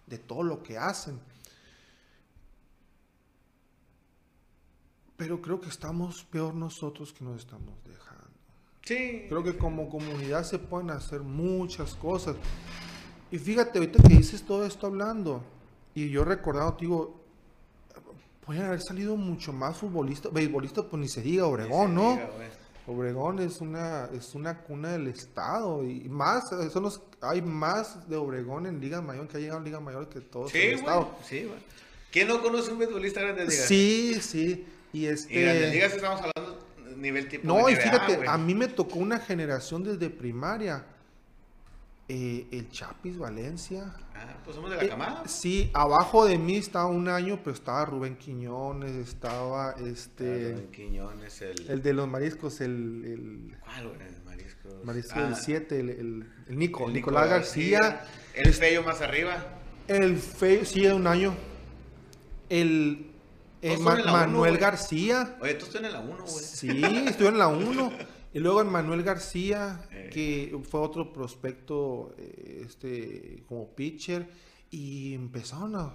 [0.09, 1.21] de todo lo que hacen.
[5.17, 8.27] Pero creo que estamos peor nosotros que nos estamos dejando.
[8.83, 9.27] Sí.
[9.29, 12.35] Creo que como comunidad se pueden hacer muchas cosas.
[13.31, 15.45] Y fíjate, ahorita que dices todo esto hablando,
[15.95, 17.16] y yo recordado, digo,
[18.47, 22.19] Pueden haber salido mucho más futbolistas, beisbolistas, pues ni se diga Obregón, ¿no?
[22.87, 28.15] Obregón es una, es una cuna del estado y más, son los, hay más de
[28.17, 31.11] Obregón en Liga Mayor que ha llegado en Liga Mayor que todos sí, el estado.
[31.25, 31.59] Sí, güey.
[32.13, 33.63] ¿Quién no conoce un beisbolista grande de Liga?
[33.65, 34.65] Sí, sí.
[34.93, 35.35] Y este.
[35.35, 37.47] Y Grandes Ligas estamos hablando nivel tipo.
[37.47, 40.85] No, y fíjate, a mí me tocó una generación desde primaria
[42.09, 43.93] eh, el Chapis Valencia.
[44.15, 45.27] Ah, pues somos de la eh, camada.
[45.27, 50.53] Sí, abajo de mí estaba un año, pero estaba Rubén Quiñones, estaba este.
[50.53, 51.69] Ah, Rubén Quiñones, el.
[51.69, 53.05] El de los mariscos, el.
[53.05, 54.85] el ¿Cuál, el mariscos?
[54.85, 58.05] Marisco del 7, el, el, el, Nico, Nicolás García.
[58.35, 59.45] El feo más arriba.
[59.89, 61.35] El feo, sí, de un año.
[62.49, 63.11] El.
[63.63, 65.37] Eh, Manuel García.
[65.41, 66.45] Oye, tú estás en la 1, güey.
[66.45, 67.93] Sí, estoy en la 1.
[68.37, 70.11] Y luego en Manuel García, eh.
[70.13, 74.29] que fue otro prospecto eh, este, como pitcher.
[74.71, 75.95] Y empezaron a...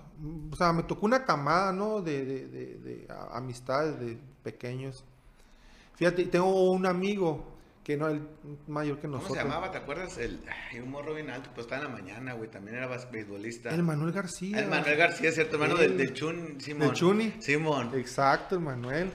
[0.52, 2.02] O sea, me tocó una camada, ¿no?
[2.02, 5.04] De, de, de, amistades de pequeños.
[5.94, 7.46] Fíjate, tengo un amigo
[7.84, 8.20] que no es
[8.68, 9.38] mayor que nosotros.
[9.38, 9.72] ¿Cómo se llamaba?
[9.72, 10.18] ¿Te acuerdas?
[10.18, 10.40] El,
[10.72, 12.50] ay, un morro bien alto, pues estaba en la mañana, güey.
[12.50, 13.70] También era beisbolista.
[13.70, 14.62] El Manuel García.
[14.62, 15.58] El Manuel García, ¿cierto?
[15.58, 16.88] Hermano del, del Chun, Simón.
[16.88, 17.34] Del Chuni.
[17.38, 17.92] Simón.
[17.94, 19.12] Exacto, el Manuel.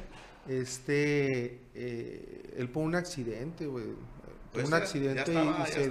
[0.48, 3.86] Este, eh, él fue un accidente, güey.
[4.52, 5.84] Pues un accidente y se,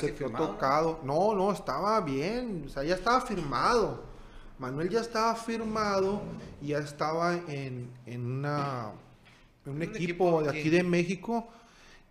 [0.00, 1.00] se quedó tocado.
[1.04, 1.34] ¿no?
[1.34, 4.04] no, estaba bien, o sea, ya estaba firmado.
[4.58, 6.22] Manuel ya estaba firmado
[6.62, 8.92] y ya estaba en, en, una,
[9.66, 11.48] un, equipo, de aquí de México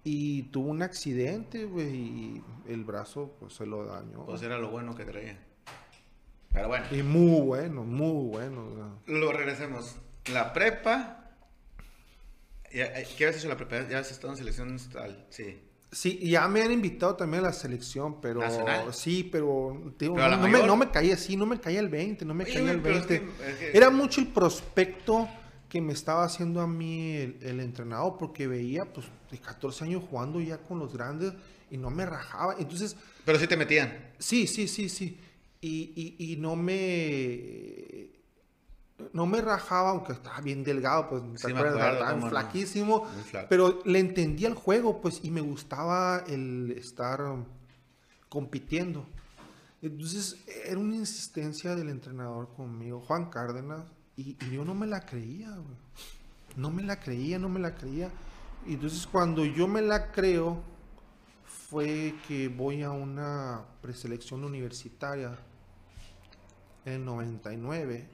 [0.03, 4.25] y tuvo un accidente, güey, y el brazo pues se lo dañó.
[4.25, 5.37] Pues era lo bueno que traía.
[6.51, 6.85] Pero bueno.
[6.91, 8.99] Y muy bueno, muy bueno.
[9.05, 9.95] Lo regresemos.
[10.33, 11.18] La prepa.
[12.71, 12.83] ¿Qué
[13.25, 13.87] habías hecho la prepa?
[13.89, 15.25] ¿Ya has estado en selección estatal?
[15.29, 15.59] Sí.
[15.91, 18.93] Sí, ya me han invitado también a la selección, pero ¿Nacional?
[18.93, 21.59] sí, pero, te digo, ¿Pero a la no, me, no me caía así, no me
[21.59, 23.25] caía el 20, no me Oye, caía el güey, pero es 20.
[23.43, 25.27] que- es que- Era mucho el prospecto
[25.67, 30.03] que me estaba haciendo a mí el, el entrenador, porque veía pues de 14 años
[30.07, 31.33] jugando ya con los grandes
[31.71, 32.55] y no me rajaba.
[32.59, 34.11] Entonces, Pero sí te metían.
[34.19, 35.17] Sí, sí, sí, sí.
[35.61, 38.09] Y, y, y no me.
[39.13, 41.75] No me rajaba, aunque estaba bien delgado, pues ¿te Sí, acuerdas?
[41.75, 42.29] acuerdo, Estaba no.
[42.29, 43.07] flaquísimo.
[43.49, 47.21] Pero le entendía el juego, pues, y me gustaba el estar
[48.27, 49.05] compitiendo.
[49.81, 53.83] Entonces, era una insistencia del entrenador conmigo, Juan Cárdenas,
[54.17, 55.77] y, y yo no me la creía, güey.
[56.57, 58.11] No me la creía, no me la creía.
[58.67, 60.61] Y entonces, cuando yo me la creo,
[61.69, 65.37] fue que voy a una preselección universitaria
[66.85, 68.09] en el 99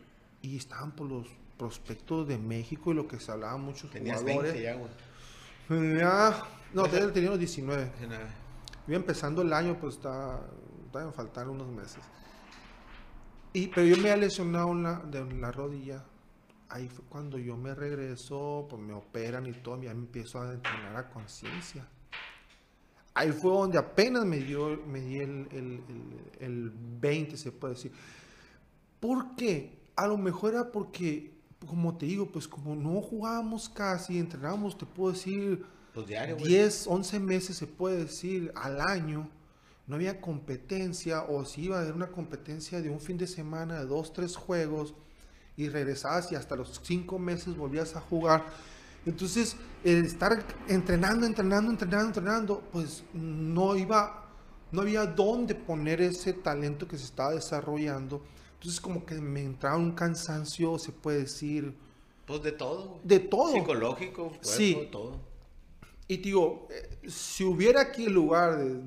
[0.45, 1.27] y estaban por los
[1.57, 4.53] prospectos de México y lo que se hablaba muchos Tenías jugadores.
[4.53, 5.97] 20 ya, güey.
[5.97, 7.85] Ya, no, todavía tenía los 19.
[7.85, 8.25] 19.
[8.87, 10.41] Iba empezando el año, pues estaba,
[10.85, 12.03] estaban faltando unos meses.
[13.53, 16.03] Y, pero yo me había lesionado en la, de la rodilla.
[16.69, 20.53] Ahí fue cuando yo me regreso, pues me operan y todo, ya me empiezo a
[20.53, 21.87] entrenar a conciencia.
[23.13, 27.75] Ahí fue donde apenas me dio, me di el, el, el- el 20, se puede
[27.75, 27.93] decir.
[28.99, 29.74] ¿Por qué?
[29.95, 31.33] A lo mejor era porque,
[31.65, 36.47] como te digo, pues como no jugábamos casi, entrenábamos, te puedo decir, Pues diario, güey.
[36.47, 39.29] 10, 11 meses se puede decir al año,
[39.87, 43.79] no había competencia o si iba a haber una competencia de un fin de semana,
[43.79, 44.95] de dos, tres juegos
[45.57, 48.43] y regresabas y hasta los 5 meses volvías a jugar.
[49.05, 54.25] Entonces, el estar entrenando, entrenando, entrenando, entrenando, pues no iba,
[54.71, 58.23] no había dónde poner ese talento que se estaba desarrollando.
[58.65, 61.77] Entonces, como que me entraba un cansancio, se puede decir,
[62.25, 63.53] Pues de todo, de todo.
[63.53, 64.89] Psicológico, cuerpo, Sí.
[64.91, 65.19] todo.
[66.07, 68.81] Y digo, eh, si hubiera aquí el lugar de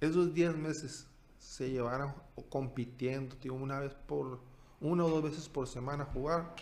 [0.00, 1.06] esos 10 meses
[1.38, 2.14] se llevaran
[2.48, 4.40] compitiendo, digo, una vez por,
[4.80, 6.54] una o dos veces por semana a jugar.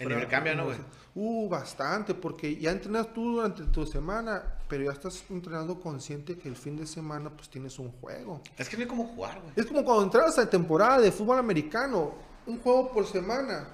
[0.00, 0.78] El nivel cambia, ¿no, güey?
[1.14, 6.48] Uh, bastante, porque ya entrenas tú durante tu semana, pero ya estás entrenando consciente que
[6.48, 8.40] el fin de semana pues tienes un juego.
[8.56, 9.52] Es que no hay como jugar, güey.
[9.56, 12.12] Es como cuando entras a temporada de fútbol americano,
[12.46, 13.68] un juego por semana.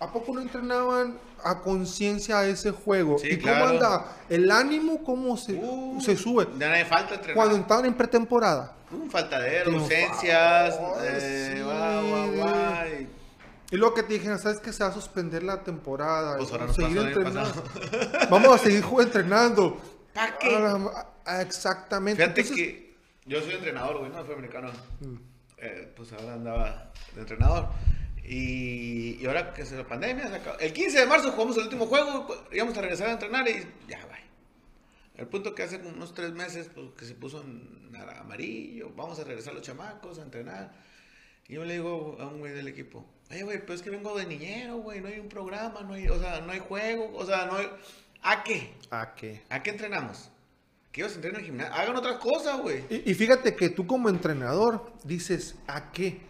[0.00, 3.18] ¿A poco no entrenaban a conciencia ese juego?
[3.18, 3.66] Sí, ¿Y claro.
[3.66, 4.16] cómo anda?
[4.28, 6.46] ¿El ánimo cómo se, Uh, se sube?
[6.56, 7.34] Ya no hay falta entrenar.
[7.34, 8.76] Cuando estaban en pretemporada.
[8.92, 13.08] Un faltadero, Por ausencias, eh, sí.
[13.70, 16.36] Y- luego que te dijeron, ¿sabes que se va a suspender la temporada?
[16.36, 17.64] Pues ahora Vamos nos seguir entrenando.
[18.30, 19.80] Vamos a seguir entrenando.
[20.14, 20.56] ¿Pa' qué?
[20.56, 22.22] Ah, ah, exactamente.
[22.22, 24.70] Fíjate Entonces, que yo soy entrenador, güey, no soy americano.
[25.00, 25.16] Mm.
[25.58, 27.68] Eh, pues ahora andaba de entrenador.
[28.24, 30.58] Y, y ahora que se la pandemia, se acabó.
[30.58, 34.04] el 15 de marzo jugamos el último juego, íbamos a regresar a entrenar y ya,
[34.06, 34.18] va.
[35.16, 39.24] El punto que hace unos tres meses, pues que se puso en amarillo, vamos a
[39.24, 40.72] regresar los chamacos a entrenar.
[41.48, 44.16] Y yo le digo a un güey del equipo, oye, güey, pero es que vengo
[44.16, 47.24] de niñero, güey, no hay un programa, no hay, o sea, no hay juego, o
[47.24, 47.68] sea, no hay...
[48.22, 48.74] ¿A qué?
[48.90, 49.42] ¿A qué?
[49.48, 50.30] ¿A qué entrenamos?
[50.90, 52.84] Que ellos entrenen en gimnasio, hagan otras cosas, güey.
[52.90, 56.20] Y, y fíjate que tú como entrenador dices, ¿a qué?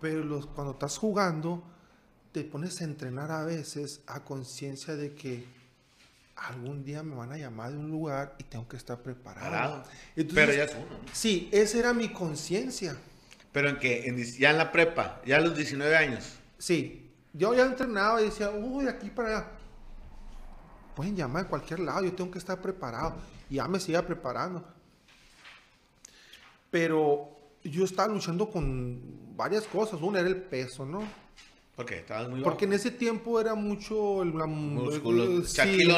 [0.00, 1.64] Pero los, cuando estás jugando,
[2.32, 5.44] te pones a entrenar a veces a conciencia de que
[6.36, 9.84] algún día me van a llamar de un lugar y tengo que estar preparado.
[10.16, 11.08] Entonces, Pero ya es uno, ¿no?
[11.12, 12.96] Sí, esa era mi conciencia.
[13.52, 16.38] Pero en que, ya en la prepa, ya a los 19 años.
[16.58, 19.48] Sí, yo ya entrenaba y decía, uy, aquí para allá.
[20.96, 23.16] Pueden llamar de cualquier lado, yo tengo que estar preparado.
[23.48, 24.64] Y ya me seguía preparando.
[26.70, 30.00] Pero yo estaba luchando con varias cosas.
[30.00, 31.02] Una era el peso, ¿no?
[31.76, 35.28] Porque estabas muy Porque en ese tiempo era mucho el, la, Músculos.
[35.28, 35.88] eh, sí.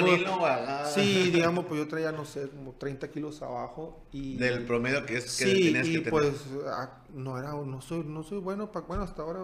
[0.94, 4.06] Sí, digamos, pues yo traía, no sé, como 30 kilos abajo.
[4.12, 6.10] Y, Del promedio que es que sí, tenías y que tener.
[6.10, 6.34] pues
[6.66, 9.40] ah, no era, no soy, no soy bueno para, bueno, hasta ahora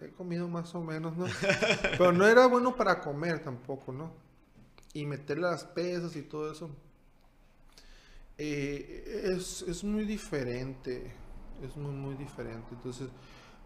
[0.00, 1.26] he comido más o menos, ¿no?
[1.98, 4.12] Pero no era bueno para comer tampoco, ¿no?
[4.92, 6.70] Y meter las pesas y todo eso.
[8.38, 11.12] eh, es, es muy diferente,
[11.62, 12.68] es muy, muy diferente.
[12.74, 13.08] Entonces,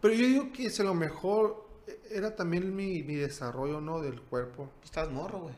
[0.00, 1.65] pero yo digo que es a lo mejor eh,
[2.10, 4.00] era también mi, mi desarrollo, ¿no?
[4.00, 4.70] Del cuerpo.
[4.84, 5.54] Estás morro, güey.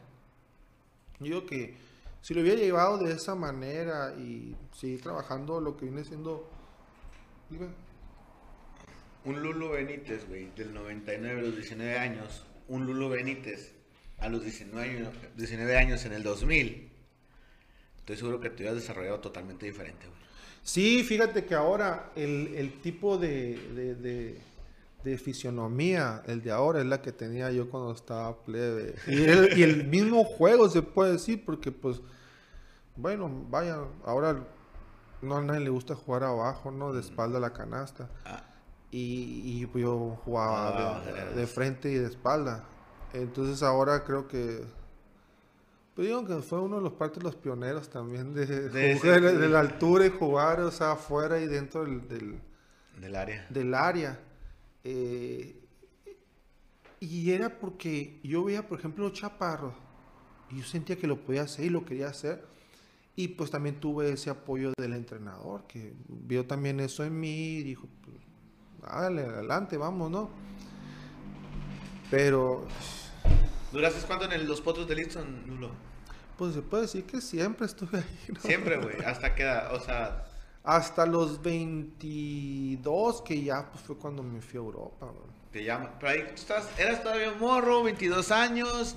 [1.20, 1.74] Yo digo que
[2.22, 6.48] si lo hubiera llevado de esa manera y seguir trabajando lo que viene siendo...
[7.48, 7.68] Dime.
[9.24, 12.46] Un Lulo Benítez, güey, del 99 a los 19 años.
[12.68, 13.74] Un Lulo Benítez
[14.18, 16.90] a los 19 años, 19 años en el 2000.
[17.98, 20.18] Estoy seguro que te hubieras desarrollado totalmente diferente, güey.
[20.62, 24.38] Sí, fíjate que ahora el, el tipo de, de, de,
[25.04, 28.94] de fisionomía, el de ahora, es la que tenía yo cuando estaba plebe.
[29.06, 32.00] Y el, y el mismo juego se puede decir, porque pues,
[32.96, 34.44] bueno, vaya, ahora
[35.22, 36.92] no a nadie le gusta jugar abajo, ¿no?
[36.92, 38.08] De espalda a la canasta.
[38.24, 38.42] Ah,
[38.90, 41.02] Y, y yo jugaba Ah,
[41.34, 42.64] de, frente y de espalda.
[43.12, 44.64] Entonces ahora creo que...
[45.94, 49.24] Pues digo que fue uno de los partes de los pioneros también de, De jugar
[49.24, 52.40] ese- de, la altura y jugar, o sea, afuera y dentro del, del,
[53.00, 53.46] del área.
[53.50, 54.18] del área.
[54.90, 55.54] Eh,
[57.00, 59.74] y era porque yo veía, por ejemplo, los chaparros
[60.50, 62.44] y yo sentía que lo podía hacer y lo quería hacer.
[63.16, 67.62] Y pues también tuve ese apoyo del entrenador que vio también eso en mí y
[67.64, 68.16] dijo, pues,
[68.90, 70.30] dale, adelante, vamos, ¿no?
[72.10, 72.66] Pero,
[73.72, 75.70] ¿Duraste cuánto en el- los potros de Liston, Lulo?
[76.38, 78.40] pues se puede decir que siempre estuve ahí, ¿no?
[78.40, 78.96] Siempre, güey.
[79.04, 79.74] ¿Hasta edad?
[79.74, 80.24] O sea,
[80.68, 85.10] Hasta los 22, que ya pues, fue cuando me fui a Europa,
[85.50, 85.92] te llaman.
[85.98, 88.94] Pero ahí tú estás, eras todavía un morro, 22 años.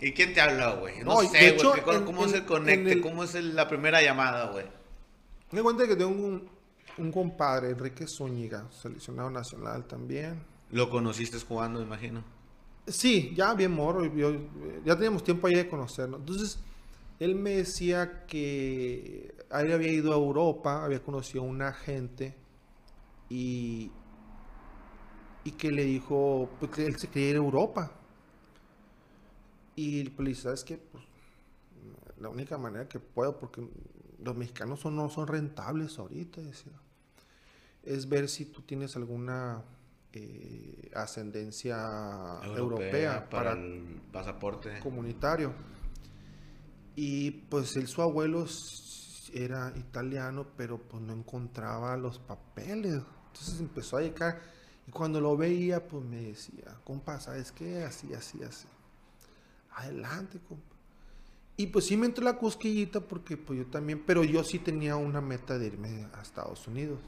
[0.00, 1.00] ¿Y quién te habló, güey?
[1.00, 1.82] No, No, sé, güey.
[2.04, 2.92] ¿Cómo, en- el conecte?
[2.92, 4.64] el- ¿Cómo es el- la primera llamada, güey?
[5.50, 6.48] Me cuenta que tengo un,
[6.96, 10.42] un compadre, Enrique Zúñiga, seleccionado nacional también.
[10.70, 12.24] Lo conociste jugando, me imagino.
[12.86, 14.32] Sí, ya bien morro, yo-
[14.82, 16.20] ya teníamos tiempo ahí de conocernos.
[16.20, 16.58] Entonces,
[17.18, 22.34] él me decía que él había ido a Europa, había conocido a un agente
[23.28, 23.90] y,
[25.44, 27.92] y que le dijo pues, que él se quería ir a Europa.
[29.74, 30.78] Y pues le dije, ¿sabes qué?
[30.78, 31.04] Pues,
[32.18, 33.66] la única manera que puedo, porque
[34.22, 36.72] los mexicanos son, no son rentables ahorita, decía,
[37.82, 39.62] es ver si tú tienes alguna
[40.12, 44.80] eh, ascendencia europea, para, para, el pasaporte.
[44.80, 45.52] comunitario.
[46.96, 48.46] Y pues él, su abuelo
[49.32, 53.02] era italiano, pero pues no encontraba los papeles.
[53.28, 54.40] Entonces empezó a llegar
[54.88, 57.84] y cuando lo veía, pues me decía, compa, ¿sabes qué?
[57.84, 58.66] Así, así, así.
[59.74, 60.74] Adelante, compa.
[61.58, 64.96] Y pues sí me entró la cosquillita porque pues yo también, pero yo sí tenía
[64.96, 66.98] una meta de irme a Estados Unidos.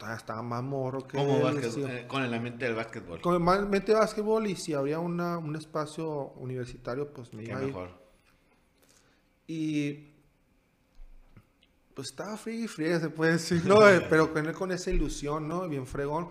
[0.00, 1.98] Estaba más morro que ¿Cómo él, básquet- decía.
[2.00, 3.20] eh, con el ambiente del básquetbol?
[3.20, 7.58] Con más mente de básquetbol y si habría una, un espacio universitario, pues me iba
[7.58, 7.90] mejor.
[9.46, 10.12] Y
[11.94, 13.88] pues estaba frío y fría, se puede decir, ¿no?
[13.88, 15.68] Eh, Pero con él con esa ilusión, ¿no?
[15.68, 16.28] Bien fregón.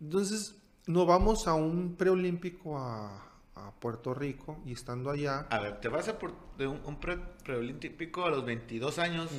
[0.00, 0.54] Entonces
[0.86, 3.16] nos vamos a un preolímpico a,
[3.54, 7.00] a Puerto Rico y estando allá, A ver, te vas a por, de un, un
[7.00, 9.30] pre, preolímpico a los 22 años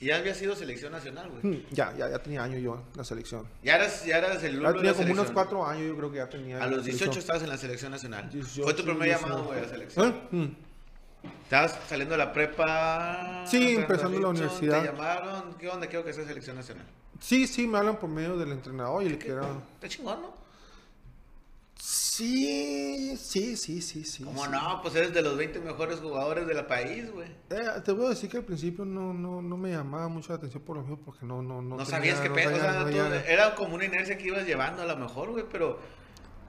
[0.00, 1.56] y ya había sido selección nacional, güey.
[1.56, 3.46] mm, ya, ya, ya tenía años yo en la selección.
[3.62, 6.28] Ya eras, ya eras el Ya tenía como unos cuatro años, yo creo que ya
[6.28, 6.62] tenía.
[6.62, 7.18] A los la 18 selección.
[7.20, 8.30] estabas en la selección nacional.
[8.30, 9.22] 18, Fue tu primer 19.
[9.22, 10.08] llamado, güey, a la selección.
[10.08, 10.36] ¿Eh?
[10.36, 10.66] Mm.
[11.44, 13.44] Estabas saliendo de la prepa.
[13.46, 14.82] Sí, empezando la universidad.
[14.82, 15.54] Te llamaron.
[15.54, 15.86] ¿Qué onda?
[15.86, 16.86] Quiero que sea selección nacional.
[17.20, 19.42] Sí, sí, me hablan por medio del entrenador y el que era.
[19.74, 20.45] Está chingón, ¿no?
[21.78, 24.24] Sí, sí, sí, sí, sí.
[24.24, 24.50] ¿Cómo sí.
[24.50, 24.80] no?
[24.82, 27.28] Pues eres de los 20 mejores jugadores del país, güey.
[27.50, 30.36] Eh, te voy a decir que al principio no, no, no me llamaba mucho la
[30.36, 31.76] atención por lo mismo porque no, no, no.
[31.76, 32.56] No, tenía- sabías qué no pedo.
[32.56, 32.96] O sea, no tú-
[33.28, 35.78] era como una inercia que ibas llevando a lo mejor, güey, pero.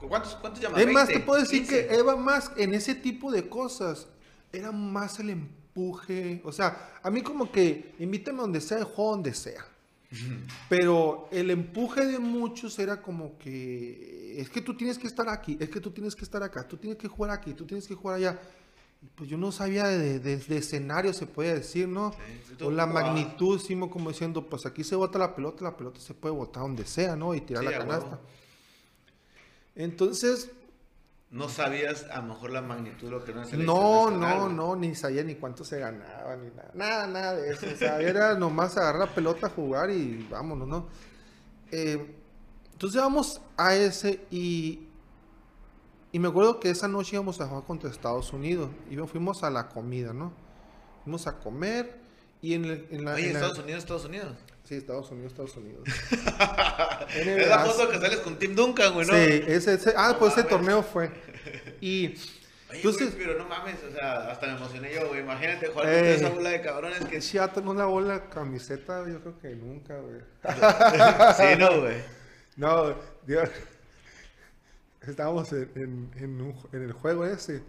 [0.00, 0.86] ¿Cuántos, cuántos llamados?
[0.86, 1.86] Es más, te 20, puedo decir 15.
[1.88, 4.06] que Eva más en ese tipo de cosas
[4.52, 6.40] era más el empuje.
[6.44, 9.66] O sea, a mí como que invítame donde sea, juego donde sea.
[10.68, 15.56] Pero el empuje de muchos era como que es que tú tienes que estar aquí,
[15.60, 17.94] es que tú tienes que estar acá, tú tienes que jugar aquí, tú tienes que
[17.94, 18.40] jugar allá.
[19.14, 22.12] Pues yo no sabía de, de- de escenario, se puede decir, ¿no?
[22.12, 26.00] Sí, o la magnitud, sí, como diciendo, pues aquí se bota la pelota, la pelota
[26.00, 27.34] se puede botar donde sea, ¿no?
[27.34, 28.18] Y tirar Sí, la canasta.
[29.76, 30.50] Entonces,
[31.30, 34.56] No sabías a lo mejor la magnitud de lo que era una selección no, nacional,
[34.56, 37.66] no, no, ni sabía ni cuánto se ganaba, ni nada, nada, nada de eso.
[37.70, 40.86] O sea, era nomás agarrar la pelota, jugar y vámonos, ¿no?
[41.70, 42.14] Eh,
[42.72, 44.86] entonces vamos a ese y,
[46.12, 49.50] y me acuerdo que esa noche íbamos a jugar contra Estados Unidos y fuimos a
[49.50, 50.32] la comida, ¿no?
[51.04, 51.98] Fuimos a comer
[52.40, 53.14] y en, el- en la...
[53.14, 54.32] Oye, en la- Estados Unidos, Estados Unidos.
[54.68, 55.82] Sí, Estados Unidos, Estados Unidos.
[57.16, 59.14] Es la foto que sales con Tim Duncan, güey, ¿no?
[59.14, 60.50] Sí, ese, ese- ah, No pues ese mames.
[60.56, 61.10] torneo fue.
[61.80, 62.16] Y Oye,
[62.72, 65.20] entonces, güey, pero no mames, o sea, hasta me emocioné yo, güey.
[65.20, 69.20] Imagínate jugar contra esa bola de cabrones que si ya no lavó la camiseta, yo
[69.22, 70.20] creo que nunca, güey.
[71.36, 71.96] Sí, no, güey.
[72.56, 72.94] No,
[73.26, 73.48] Dios.
[75.06, 77.62] Estábamos en, en, en un en el juego ese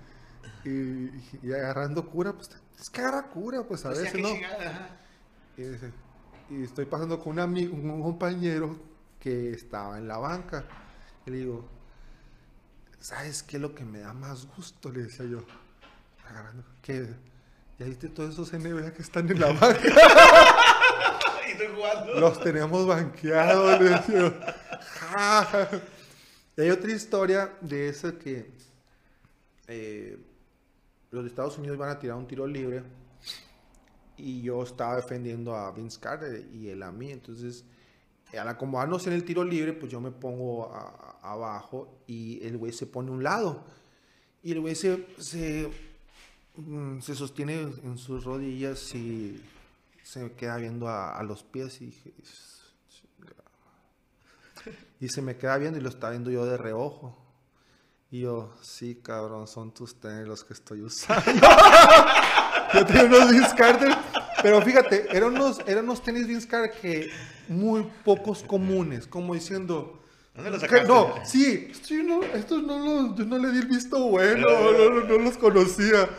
[0.65, 1.09] y,
[1.47, 4.29] y agarrando cura, pues es que agarra cura, pues a O sea, veces, ¿no?
[4.33, 4.89] chingada, ajá.
[5.55, 5.91] Y, dice-
[6.49, 8.77] y estoy pasando con un amigo, un compañero
[9.19, 10.65] que estaba en la banca.
[11.25, 11.67] Y le digo,
[12.99, 14.91] ¿sabes qué es lo que me da más gusto?
[14.91, 15.43] Le decía yo,
[16.27, 17.07] agarrando, que
[17.79, 19.77] ¿Ya viste todos esos NBA que están en la banca?
[21.47, 22.19] estoy jugando.
[22.19, 23.79] Los tenemos banqueados.
[23.81, 24.55] le decía.
[24.99, 25.69] Ja, ja.
[26.57, 28.51] Y hay otra historia de esa que
[29.67, 30.17] eh,
[31.09, 32.83] los de Estados Unidos van a tirar un tiro libre
[34.19, 37.11] y yo estaba defendiendo a Vince Carter y él a mí.
[37.11, 37.65] Entonces,
[38.37, 40.71] al acomodarnos en el tiro libre, pues yo me pongo
[41.21, 43.65] abajo y el güey se pone a un lado.
[44.43, 45.69] Y el güey se, se,
[46.55, 49.43] mm, sostiene en sus rodillas y
[50.03, 52.13] se queda viendo a, los pies y dije,
[54.99, 57.17] y se me queda viendo y lo está viendo yo de reojo.
[58.11, 61.23] Y yo, sí, cabrón, son tus tenis los que estoy usando.
[62.73, 63.95] yo tenía unos Vince Carter,
[64.41, 66.47] pero fíjate, eran unos, eran unos tenis Vince
[66.81, 67.09] que
[67.47, 69.95] muy pocos comunes, como diciendo...
[70.35, 70.87] ¿Dónde los sacaste?
[70.87, 71.71] no, sí,
[72.03, 74.47] no, estos no los, yo no le di el visto bueno,
[75.01, 76.09] no, los conocía.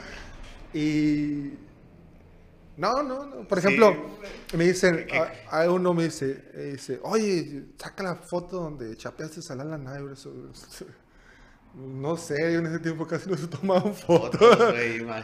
[0.75, 1.53] Y...
[2.77, 3.49] No, no, no.
[3.49, 3.95] Por ejemplo,
[4.57, 5.19] me dicen, ¿Qué-
[5.51, 6.43] a, a uno me dice,
[6.73, 10.15] dice, oye, saca la foto donde chapeaste a Lala Nair.
[11.75, 14.41] No sé, yo en ese tiempo casi no se tomaban fotos.
[14.41, 14.75] Fotos,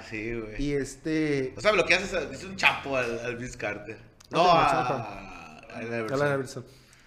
[0.09, 0.63] sí, güey.
[0.63, 1.53] y este...
[1.57, 3.99] O sea, lo que haces es un chapo al, al Vince Carter.
[4.31, 5.83] No, a, a.
[5.83, 6.65] Iverson.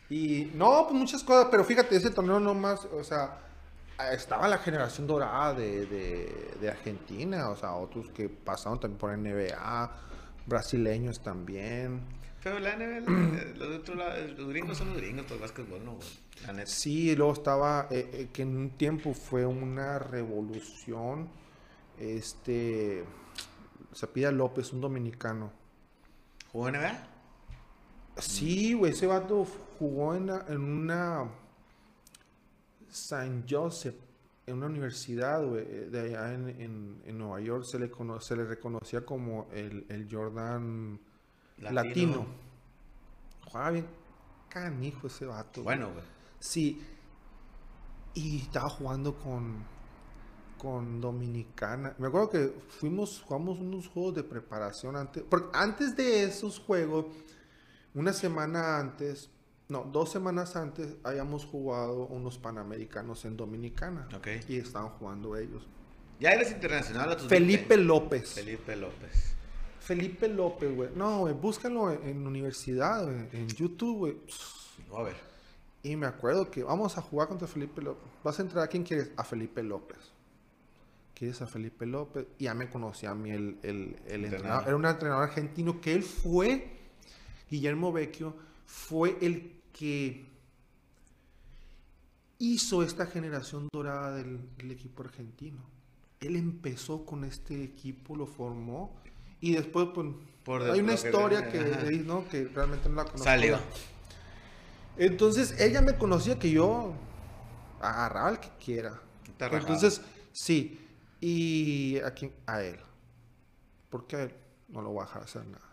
[0.09, 3.37] Y no, pues muchas cosas, pero fíjate, ese torneo nomás, o sea,
[4.11, 9.15] estaba la generación dorada de, de, de Argentina, o sea, otros que pasaron también por
[9.17, 9.91] NBA,
[10.45, 12.01] brasileños también.
[12.43, 12.99] Pero la NBA,
[13.57, 16.07] los, de otro lado, los gringos son los gringos por el básquetbol, no, güey.
[16.45, 16.67] La neta.
[16.67, 21.29] Sí, luego estaba, eh, eh, que en un tiempo fue una revolución,
[21.97, 23.03] este,
[23.93, 25.51] Zapida López, un dominicano.
[26.51, 27.07] ¿Jugó NBA?
[28.17, 29.45] Sí, güey, ese vato
[29.77, 31.29] jugó en, en una
[32.89, 33.95] San Joseph,
[34.45, 37.63] en una universidad, güey, eh, de allá en, en- en Nueva York.
[37.65, 40.99] Se le, cono- se le reconocía como el, el Jordan
[41.59, 42.25] latino.
[43.45, 43.99] Jugaba bien
[44.49, 45.63] canijo ese vato.
[45.63, 46.03] Bueno, güey.
[46.39, 46.81] Sí.
[48.13, 49.63] Y estaba jugando con,
[50.57, 51.95] con Dominicana.
[51.97, 55.23] Me acuerdo que fuimos, jugamos unos juegos de preparación antes.
[55.29, 57.05] Porque antes de esos juegos,
[57.93, 59.29] una semana antes,
[59.69, 64.09] no, dos semanas antes, habíamos jugado unos panamericanos en Dominicana.
[64.15, 64.27] Ok.
[64.47, 65.67] Y estaban jugando ellos.
[66.19, 67.77] Ya eres internacional a tus Felipe 20.
[67.77, 68.33] López.
[68.33, 69.38] Felipe López.
[69.89, 70.91] Felipe López, güey.
[70.95, 74.17] No, güey, búscalo en, universidad, güey, en YouTube, güey.
[74.87, 75.15] No, a ver.
[75.81, 78.07] Y me acuerdo que vamos a jugar contra Felipe López.
[78.23, 79.09] Vas a entrar a quién quieres?
[79.17, 79.97] A Felipe López.
[81.15, 82.27] ¿Quieres a Felipe López?
[82.37, 84.25] Y ya me conocía a mí el, el, el Entrenador.
[84.25, 84.67] entrenador.
[84.67, 86.67] Era un entrenador argentino que él fue,
[87.49, 88.35] Guillermo Vecchio,
[88.67, 90.23] fue el que
[92.37, 95.63] hizo esta generación dorada del, del equipo argentino.
[96.19, 98.95] Él empezó con este equipo, lo formó
[99.41, 100.07] y después pues,
[100.43, 101.91] Por hay una que- historia que, ajá.
[102.05, 102.27] ¿no?
[102.27, 103.23] que realmente no la conozco.
[103.23, 103.59] Salió.
[104.97, 106.93] Entonces ella me conocía que yo
[107.81, 108.99] agarraba al que quiera.
[109.39, 110.01] Entonces,
[110.33, 110.85] sí.
[111.21, 112.33] Y a quién?
[112.45, 112.79] A él.
[113.89, 114.35] Porque a él
[114.69, 115.65] no lo voy a dejar hacer nada.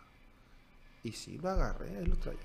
[1.02, 2.38] Y sí, lo agarré, ahí lo traía.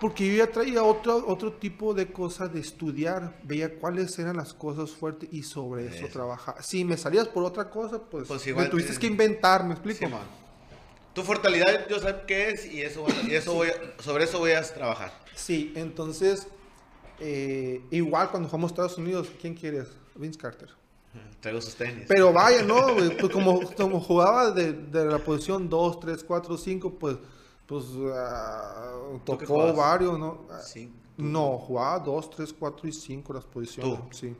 [0.00, 3.38] Porque yo ya traía otro, otro tipo de cosas de estudiar.
[3.44, 6.08] Veía cuáles eran las cosas fuertes y sobre eso, Eso.
[6.08, 6.56] trabajar.
[6.62, 9.72] Si me salías por otra cosa, pues, Pues me igual tuviste te- que inventar, ¿me
[9.74, 10.00] explico?
[10.00, 10.22] Simón.
[11.14, 14.40] Tu fortalidad yo sé qué es y eso, voy- y eso voy a- sobre eso
[14.40, 15.12] voy a trabajar.
[15.34, 16.48] Sí, entonces,
[17.20, 19.88] eh, igual cuando jugamos a Estados Unidos, ¿quién quieres?
[20.16, 20.70] Vince Carter.
[21.40, 22.06] Traigo sus tenis.
[22.08, 22.74] Pero vaya, ¿no?
[23.20, 27.16] Pues como, como jugaba de, de la posición 2, 3, 4, 5, pues,
[27.66, 28.92] pues ah,
[29.24, 30.46] ¿Tú qué tocó varios, ¿no?
[30.64, 30.92] Sí.
[31.16, 33.98] No, jugaba 2, 3, 4 y 5 las posiciones.
[33.98, 34.06] ¿Tú?
[34.10, 34.36] Sí.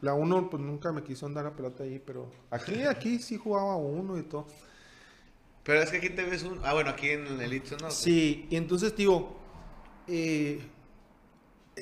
[0.00, 3.76] La 1, pues nunca me quiso andar la pelota ahí, pero aquí, aquí sí jugaba
[3.76, 4.46] uno y todo.
[5.62, 6.58] Pero es que aquí te ves un...
[6.64, 7.90] Ah, bueno, aquí en el Elite, ¿no?
[7.90, 9.36] Sí, y entonces digo,
[10.06, 10.60] eh,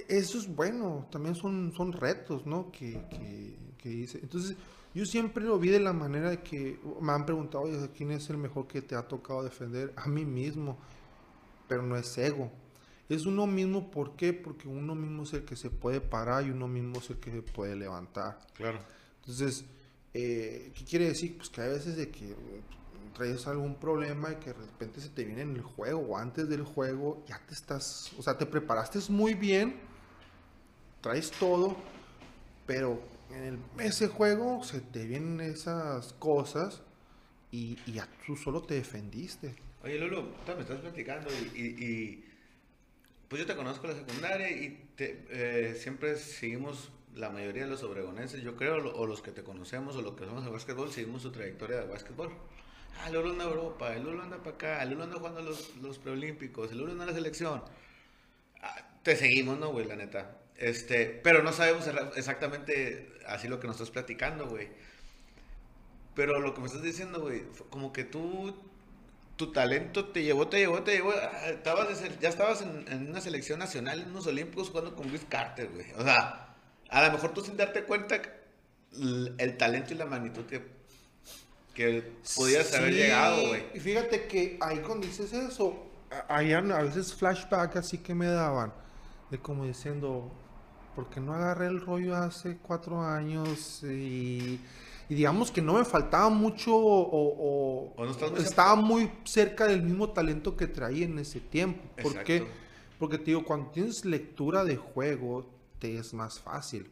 [0.09, 2.71] eso es bueno, también son, son retos, ¿no?
[2.73, 4.19] Que, que, que hice.
[4.19, 4.57] Entonces,
[4.95, 8.29] yo siempre lo vi de la manera de que me han preguntado, oye, ¿quién es
[8.31, 9.93] el mejor que te ha tocado defender?
[9.97, 10.79] A mí mismo,
[11.69, 12.51] pero no es ego.
[13.09, 14.33] Es uno mismo, ¿por qué?
[14.33, 17.31] Porque uno mismo es el que se puede parar y uno mismo es el que
[17.31, 18.39] se puede levantar.
[18.55, 18.79] Claro.
[19.21, 19.65] Entonces,
[20.15, 21.37] eh, ¿qué quiere decir?
[21.37, 22.35] Pues que hay veces de que
[23.15, 26.49] traes algún problema y que de repente se te viene en el juego o antes
[26.49, 29.77] del juego, ya te estás, o sea, te preparaste muy bien,
[31.01, 31.77] traes todo,
[32.67, 33.01] pero
[33.31, 36.83] en el- ese juego se te vienen esas cosas
[37.53, 39.55] y, y tú solo te defendiste.
[39.83, 42.25] Oye, tú me estás platicando y,
[43.29, 48.43] pues yo te conozco la secundaria y eh, siempre seguimos, la mayoría de los obregonenses,
[48.43, 51.31] yo creo, o los que te conocemos o los que somos de básquetbol, seguimos su
[51.33, 52.31] trayectoria de básquetbol.
[53.01, 55.43] Ah, el Lulo anda a Europa, el Lulo anda para acá, el Lulo anda jugando
[55.43, 57.63] los, los preolímpicos, el Lulo anda a la selección.
[58.63, 59.87] Ah, te seguimos, ¿no, güey?
[59.87, 60.37] La neta.
[60.59, 64.69] Este, pero no sabemos exactamente así lo que nos estás platicando, güey.
[66.15, 68.57] Pero lo que me estás diciendo, güey, como que tú,
[69.37, 71.13] tu talento te llevó, te llevó, te llevó.
[71.13, 75.71] Ah, estabas ya estabas en, una selección nacional, en unos olímpicos jugando con Luis Carter,
[75.71, 75.93] güey.
[75.97, 76.57] O sea,
[76.91, 78.21] a lo mejor tú sin darte cuenta
[78.93, 80.67] el, talento y la magnitud que,
[81.73, 83.63] que podías haber llegado, güey.
[83.75, 85.87] Y fíjate que ahí cuando dices eso,
[86.27, 88.73] hay a veces flashback así que me daban,
[89.31, 90.33] de como diciendo,
[90.99, 94.59] porque no agarré el rollo hace cuatro años y,
[95.09, 97.95] digamos que no me faltaba mucho o,
[98.37, 101.81] estaba muy cerca del mismo talento que traía en ese tiempo.
[102.03, 102.49] ¿Por qué?
[102.99, 106.91] Porque te digo, cuando tienes lectura de juego, te es más fácil.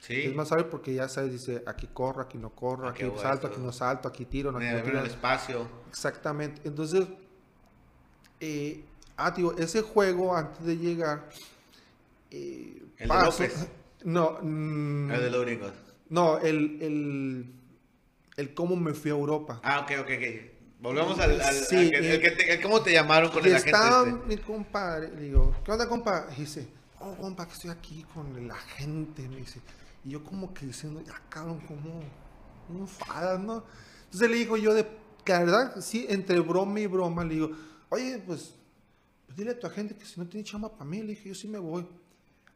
[0.00, 0.22] Sí.
[0.22, 3.60] Es más fácil porque ya sabes, dice, aquí corro, aquí no corro, aquí, salto, aquí
[3.60, 4.98] no salto, aquí tiro, no, aquí no tiro.
[4.98, 5.68] el espacio.
[5.88, 6.62] Exactamente.
[6.64, 7.06] Entonces,
[8.40, 8.84] eh,
[9.16, 11.28] ah, digo, ese juego antes de llegar
[12.32, 13.68] eh, ¿El de López?
[14.04, 14.38] No.
[14.42, 15.72] Mm, el de los gringos.
[16.08, 17.52] No, el, el,
[18.36, 19.60] el cómo me fui a Europa.
[19.62, 20.56] Ah, ok, ok, ok.
[20.80, 24.26] Volvemos al, al, sí, el, que ¿cómo te llamaron con el agente Está este?
[24.26, 26.28] mi compadre, le digo, ¿qué onda, compa?
[26.36, 26.68] Y dice,
[27.00, 29.60] oh, compa, que estoy aquí con el agente, me dice.
[30.04, 32.02] Y yo como que diciendo, ya cabrón, como
[32.68, 33.64] un fadas, ¿no?
[34.04, 34.86] Entonces le digo yo de,
[35.24, 37.50] que la verdad, sí, entre broma y broma, le digo,
[37.88, 38.54] oye, pues,
[39.26, 41.34] pues dile a tu agente que si no tiene chamba para mí, le dije, yo
[41.34, 41.86] sí me voy.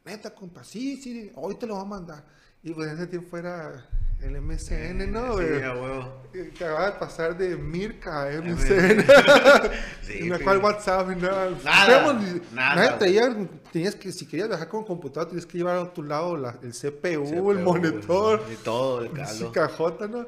[0.05, 2.24] Neta, compa, sí, sí, hoy te lo voy a mandar.
[2.62, 3.86] Y pues en ese tiempo era
[4.22, 5.38] el MCN, ¿no?
[5.38, 6.22] Sí, a huevo.
[6.32, 9.05] Que acaba de pasar de Mirka a MCN.
[10.03, 11.51] sí, no fue WhatsApp y nada.
[11.64, 12.20] Nada,
[12.53, 12.98] nada.
[12.98, 16.72] tenías que, si querías viajar con computador, tenías que llevar a tu lado la, el
[16.72, 18.42] CPU, el monitor.
[18.51, 19.53] Y todo, el calo.
[19.53, 20.26] cajota, ¿no?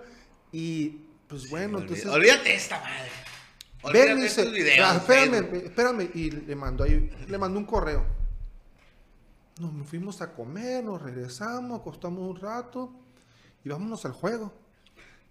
[0.52, 2.06] Y pues bueno, entonces...
[2.06, 3.10] Olvídate esta madre.
[3.82, 6.10] Olvídate Ven, dice, videos, ah, espérame, espérame.
[6.14, 8.21] Y le mandó ahí, le mandó un correo
[9.70, 12.92] nos fuimos a comer, nos regresamos, acostamos un rato
[13.64, 14.52] y vámonos al juego.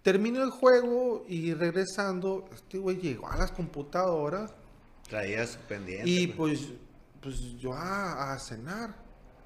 [0.02, 4.54] Termino el juego y regresando, este güey llegó a las computadoras.
[5.08, 6.08] Traía su pendiente.
[6.08, 6.72] Y pues,
[7.20, 8.96] pues, pues yo a, cenar.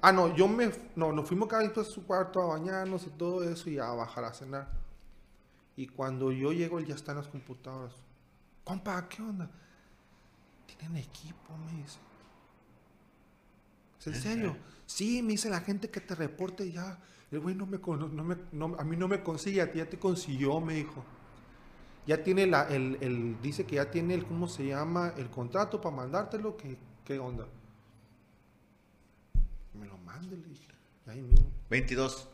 [0.01, 3.09] Ah, no, yo me, no, nos fuimos cada uno a su cuarto a bañarnos y
[3.09, 4.69] todo eso y a bajar a cenar.
[5.75, 7.93] Y cuando yo llego, él ya está en las computadoras.
[8.63, 9.49] Compa, ¿qué onda?
[10.65, 11.99] Tienen equipo, me dice.
[14.05, 14.57] ¿En serio?
[14.87, 16.97] Sí, me dice la gente que te reporte ya.
[17.29, 18.37] El güey no me, no me
[18.79, 21.03] a mí no me consigue, a ti ya te consiguió, me dijo.
[22.07, 25.13] Ya tiene la, el, el, dice que ya tiene el, ¿cómo se llama?
[25.17, 27.45] El contrato para mandártelo, ¿qué, qué onda?
[29.73, 30.67] Me lo mande, le dije.
[31.05, 31.51] Ahí mismo.
[31.69, 32.29] 22.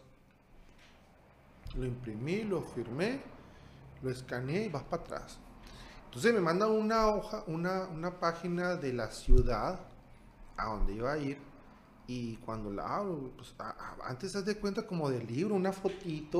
[1.76, 3.20] Lo imprimí, lo firmé,
[4.04, 5.39] lo escaneé y vas para atrás.
[6.06, 9.80] Entonces me mandan una hoja, una, una página de la ciudad
[10.56, 11.53] a donde iba a ir
[12.08, 13.54] y cuando la abro, pues
[14.04, 16.39] antes haz de cuenta como del libro, una fotito,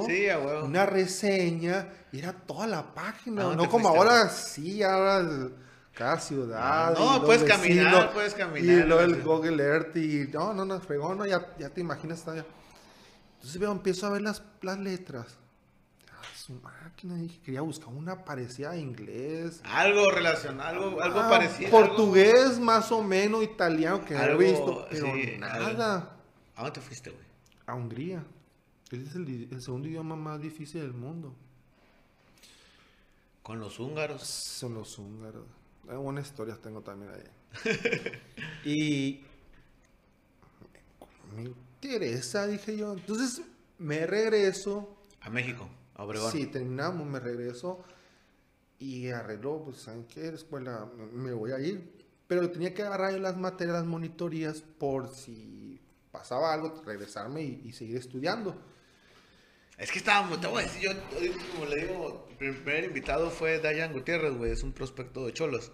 [0.64, 5.50] una reseña, y era toda la página, no como ahora sí, ahora
[5.94, 6.98] cada ciudad.
[6.98, 8.64] No, puedes caminar, puedes caminar.
[8.64, 12.26] Y luego el Google Earth y no, no, no, fregón, no, ya, ya te imaginas.
[12.26, 12.46] Ya.
[13.36, 15.38] Entonces veo, empiezo a ver las, las letras
[16.46, 17.16] su máquina.
[17.16, 19.62] Dije, quería buscar una parecida a inglés.
[19.64, 21.72] Algo relacionado, algo, ah, parecido.
[21.72, 25.08] Portugués, más o menos, italiano, que he visto, pero
[25.40, 26.18] nada.
[26.56, 27.24] ¿A dónde te fuiste, güey?
[27.66, 28.26] A Hungría.
[28.92, 31.34] Ese es el, segundo idioma más difícil del mundo.
[33.42, 34.24] ¿Con los húngaros?
[34.24, 35.46] Son los húngaros.
[35.84, 38.12] Buenas historias tengo también ahí.
[38.66, 39.26] y
[41.36, 42.94] me interesa, dije yo.
[42.94, 43.42] Entonces
[43.80, 44.96] me regreso.
[45.22, 45.70] A México.
[46.32, 47.84] Sí, terminamos, me regreso
[48.80, 50.28] y arregló, pues, ¿saben qué?
[50.30, 52.04] Escuela, me voy a ir.
[52.28, 55.80] Pero tenía que agarrar las materias, las monitorías, por si
[56.12, 58.60] pasaba algo, regresarme y, seguir estudiando.
[59.78, 60.92] Es que estábamos, te voy a decir, yo,
[61.52, 65.72] como le digo, el primer invitado fue Dayan Gutiérrez, güey, es un prospecto de cholos.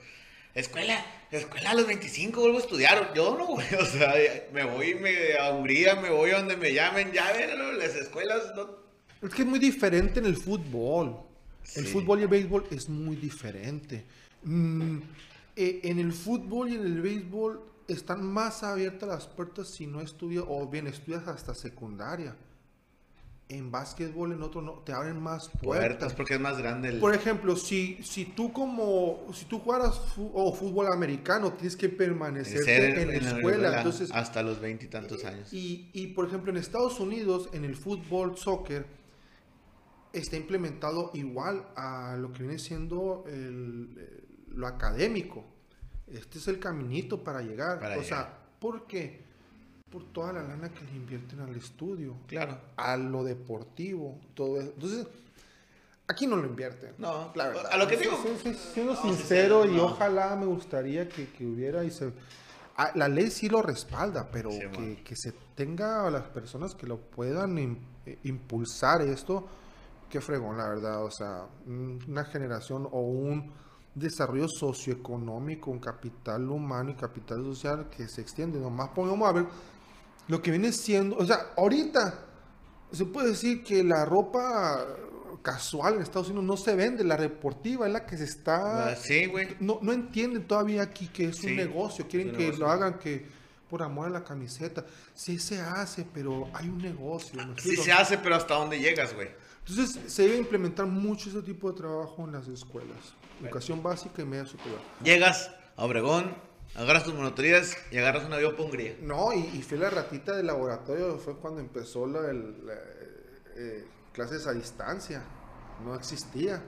[0.55, 3.13] Escuela, escuela a los 25 vuelvo a estudiar.
[3.13, 3.67] Yo no, güey.
[3.79, 4.13] O sea,
[4.51, 7.11] me voy me, a Hungría, me voy a donde me llamen.
[7.11, 8.78] Ya ven, las escuelas no,
[9.21, 11.17] es que es muy diferente en el fútbol.
[11.75, 14.05] El fútbol y el béisbol es muy diferente.
[14.43, 14.97] Mm,
[15.55, 20.01] eh, en el fútbol y en el béisbol están más abiertas las puertas si no
[20.01, 22.35] estudias, o bien estudias hasta secundaria.
[23.49, 26.13] En básquetbol, en otro no, te abren más puertas.
[26.13, 30.85] porque es más grande Por ejemplo, si, si tú como, si tú jugaras o fútbol
[30.93, 33.77] americano, tienes que permanecer en, la escuela.
[33.77, 35.51] entonces, hasta los veintitantos años.
[35.51, 38.85] Y, y, por ejemplo, en Estados Unidos, en el fútbol, soccer,
[40.13, 45.43] está implementado igual a lo que viene siendo el, eh, lo académico.
[46.07, 47.79] Este es el caminito para llegar.
[47.79, 48.05] Para o llegar.
[48.05, 49.21] sea, ¿por qué?
[49.91, 52.57] Por toda la lana que le invierten al estudio, Claro.
[52.77, 54.71] a lo deportivo, todo eso.
[54.73, 55.07] Entonces,
[56.07, 56.93] aquí no lo invierten.
[56.97, 57.67] No, La verdad.
[57.71, 58.17] a lo que digo.
[58.23, 59.85] sí, sí, siendo No, sincero, y no.
[59.85, 62.11] ojalá me gustaría que, que hubiera y se...
[62.77, 66.73] Ah, La ley sí lo respalda, pero Sí, que, que se tenga a las personas
[66.75, 67.57] que lo puedan
[68.05, 69.47] eh, impulsar esto,
[70.09, 71.03] qué fregón, la verdad.
[71.03, 73.51] O sea, un- una generación o un
[73.95, 78.59] desarrollo socioeconómico, un capital humano y capital social que se extiende.
[78.59, 79.45] Nomás pongamos a ver
[80.27, 82.25] lo que viene siendo, o sea, ahorita
[82.91, 84.85] se puede decir que la ropa
[85.41, 88.89] casual en Estados Unidos no se vende, la deportiva es la que se está...
[88.89, 89.47] Ah, Sí, güey.
[89.59, 92.65] No, no entienden todavía aquí que es Sí, un negocio, quieren que negocio.
[92.65, 93.25] lo hagan que
[93.69, 94.85] por amor a la camiseta.
[95.13, 97.45] Sí se hace, pero hay un negocio.
[97.45, 99.29] ¿me Sí se hace, pero hasta dónde llegas, güey.
[99.67, 102.97] Entonces se debe implementar mucho ese tipo de trabajo en las escuelas.
[103.41, 104.79] Educación básica y media superior.
[105.03, 106.33] Llegas a Obregón,
[106.75, 108.95] agarras tus monotorías y agarras un avión para Hungría.
[109.01, 112.73] No, y, y fui la ratita del laboratorio, fue cuando empezó la, el- la,
[113.55, 115.23] eh, clases a distancia,
[115.85, 116.63] no existía.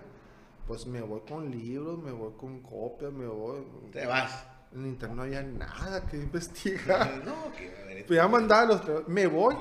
[0.68, 3.66] Pues me voy con libros, me voy con copias, me voy...
[3.92, 4.46] Te vas.
[4.74, 7.22] En internet no había nada que investigar.
[7.26, 8.06] No, que a ver.
[8.08, 9.56] Ya mandaba los Me voy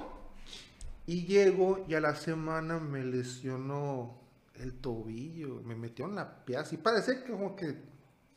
[1.06, 4.18] y llego y a la semana me lesionó
[4.54, 5.61] el tobillo.
[5.64, 7.74] Me metió en la pieza y parece que como que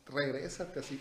[0.06, 1.00] regresa así.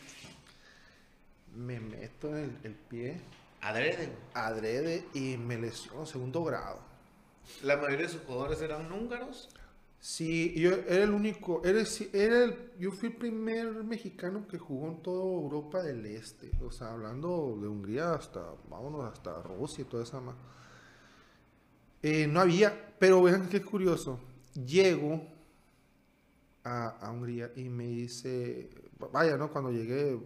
[1.56, 3.22] Me meto en el, el pie
[3.64, 6.80] Adrede, adrede y me lesionó segundo grado.
[7.62, 9.50] La mayoría de sus jugadores eran húngaros.
[10.06, 15.02] Sí, yo era el único, era, el, yo fui el primer mexicano que jugó en
[15.02, 20.04] toda Europa del Este, o sea, hablando de Hungría hasta, vámonos, hasta Rusia y toda
[20.04, 20.36] esa ma-
[22.02, 24.20] Eh, no había, pero vean qué curioso,
[24.54, 25.22] llego
[26.64, 28.70] a, a Hungría y me dice,
[29.12, 29.52] vaya, ¿no?
[29.52, 30.18] Cuando llegué,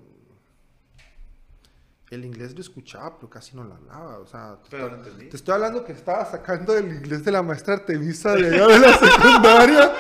[2.09, 5.29] el inglés lo escuchaba, pero casi no lo hablaba, o sea, Pero no entendí.
[5.29, 8.79] te estoy hablando que estaba sacando el inglés de la maestra Artemisa de allá de
[8.79, 9.91] la secundaria.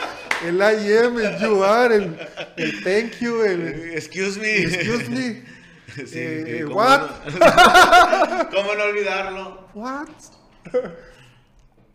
[0.45, 2.17] El IM, el you are, el,
[2.57, 4.61] el thank you, el Excuse me.
[4.63, 5.57] excuse me.
[5.97, 7.01] Sí, eh, ¿cómo what?
[7.09, 9.67] no- ¿Cómo no olvidarlo?
[9.73, 10.07] What?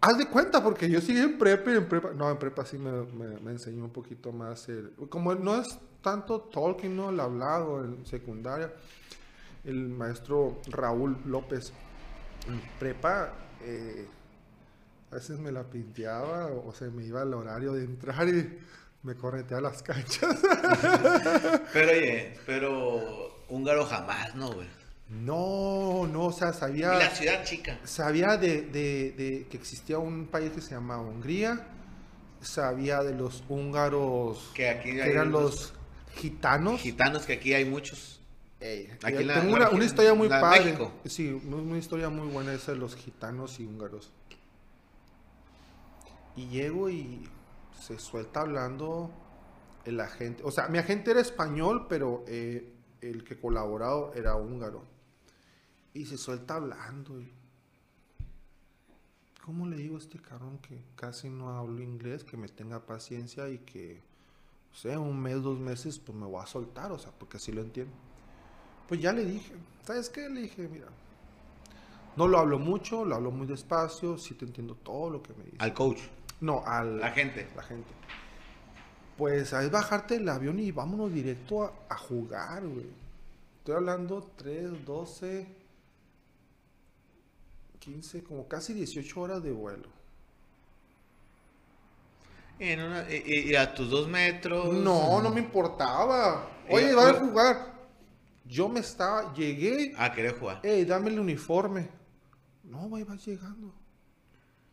[0.00, 2.10] Haz de cuenta, porque yo sigo en prepa y en prepa.
[2.12, 4.68] No, en prepa sí me, me- me enseñó un poquito más.
[4.68, 7.10] el- como no es tanto talking, ¿no?
[7.10, 8.72] El hablado en secundaria.
[9.64, 11.72] El maestro Raúl López
[12.48, 13.32] en prepa.
[13.62, 14.06] eh,
[15.10, 18.58] a veces me la pinteaba o, se me iba el horario de entrar y
[19.02, 20.36] me correteaba las canchas.
[21.72, 24.68] Pero oye, pero húngaro jamás, ¿no, güey?
[25.10, 26.94] No, no, o sea, sabía.
[26.94, 27.78] la ciudad chica.
[27.84, 31.66] Sabía de, de- de que existía un país que se llamaba Hungría.
[32.40, 35.74] Sabía de los húngaros Que aquí que eran unos los
[36.16, 36.80] gitanos.
[36.80, 38.11] Gitanos que aquí hay muchos.
[38.62, 40.64] Ey, Aquí la- tengo la una, una historia muy padre.
[40.64, 40.92] México.
[41.04, 44.12] Sí, una, historia muy buena esa de los gitanos y húngaros.
[46.36, 47.28] Y llego y
[47.80, 49.10] se suelta hablando
[49.84, 50.42] el agente.
[50.44, 54.84] O sea, mi agente era español, pero eh, el que colaboraba era húngaro.
[55.94, 57.20] Y se suelta hablando.
[57.20, 57.32] y-
[59.44, 63.48] ¿Cómo le digo a este cabrón que casi no hablo inglés, que me tenga paciencia
[63.48, 64.00] y que,
[64.72, 67.50] o sea, un mes, dos meses, pues me voy a soltar, o sea, porque así
[67.50, 67.92] lo entiendo.
[68.92, 69.54] Pues ya le dije,
[69.86, 70.28] ¿sabes qué?
[70.28, 70.84] Le dije, mira,
[72.14, 75.44] no lo hablo mucho, lo hablo muy despacio, sí te entiendo todo lo que me
[75.44, 75.60] dices.
[75.62, 75.96] Al coach.
[76.42, 77.48] No, al, La gente.
[77.56, 77.88] la gente.
[79.16, 82.84] Pues es bajarte el avión y vámonos directo a, a jugar, güey.
[83.60, 85.46] Estoy hablando 3, 12,
[87.78, 89.88] 15, como casi 18 horas de vuelo.
[92.58, 94.70] En una- y, y- y a tus dos metros.
[94.74, 96.46] No, no me importaba.
[96.68, 97.71] Y Oye, va a jugar.
[98.52, 100.60] Yo me estaba, llegué, Ah, quería jugar.
[100.62, 101.88] Ey, dame el uniforme.
[102.64, 103.72] No, güey, vas llegando.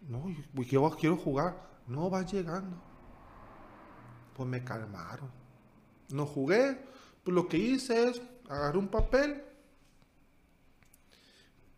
[0.01, 0.19] No,
[0.53, 1.65] güey, yo quiero jugar.
[1.87, 2.75] No, vas llegando.
[4.35, 5.31] Pues me calmaron.
[6.09, 6.77] No jugué.
[7.23, 9.41] Pues lo que hice es agarré un papel.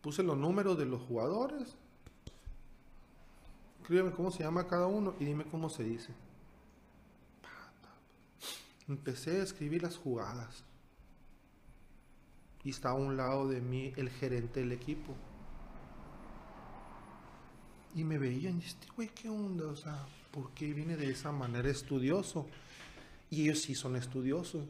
[0.02, 1.78] Puse los números de los jugadores.
[3.80, 6.12] Escríbeme cómo se llama cada uno y dime cómo se dice.
[8.88, 10.64] Empecé a escribir las jugadas.
[12.64, 15.16] Y estaba a un lado de mí el gerente del equipo.
[17.95, 19.66] Y me veían y este güey, ¿qué onda?
[19.68, 22.47] O sea, ¿por qué viene de esa manera estudioso?
[23.30, 24.66] Y ellos sí son estudiosos.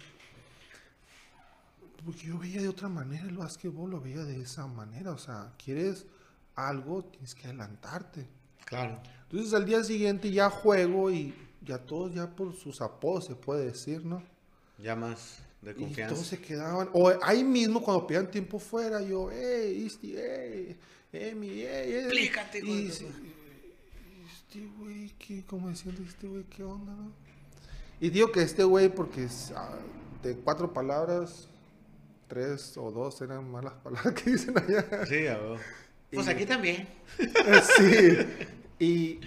[2.06, 5.12] Porque yo veía de otra manera el básquetbol, lo veía de esa manera.
[5.12, 6.06] O sea, quieres
[6.56, 8.28] algo, tienes que adelantarte.
[8.66, 9.02] Claro.
[9.24, 13.66] Entonces al día siguiente ya juego y ya todos ya por sus apodos se puede
[13.66, 14.24] decir, ¿no?
[14.78, 16.16] Ya más de Y confianza.
[16.16, 16.90] todos se quedaban.
[16.94, 20.78] O ahí mismo cuando pedían tiempo fuera, yo, hey, Isti, hey,
[21.14, 21.94] Emi, hey, hey.
[22.06, 23.06] Explícate, Y tu-
[24.28, 25.44] Este güey, ¿qué?
[25.46, 27.12] Como diciendo, este güey, ¿qué onda, no?
[28.00, 29.78] Y digo que este güey, porque es, ah,
[30.24, 31.48] de cuatro palabras,
[32.28, 35.06] tres o dos eran malas palabras que dicen allá.
[35.06, 35.38] Sí, a.
[36.12, 36.88] Pues aquí también.
[37.78, 38.18] sí.
[38.80, 39.20] Y,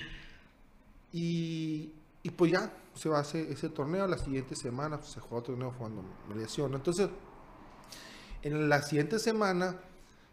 [1.12, 1.90] y,
[2.22, 4.06] y pues ya se va a hacer ese torneo.
[4.06, 6.76] La siguiente semana se juega otro torneo cuando me lesiono.
[6.76, 7.08] Entonces,
[8.42, 9.76] en la siguiente semana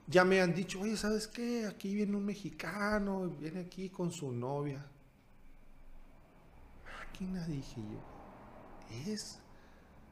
[0.07, 1.65] ya me han dicho, oye, ¿sabes qué?
[1.65, 4.85] Aquí viene un mexicano, viene aquí con su novia.
[6.85, 9.11] Máquina, dije yo.
[9.11, 9.39] Es.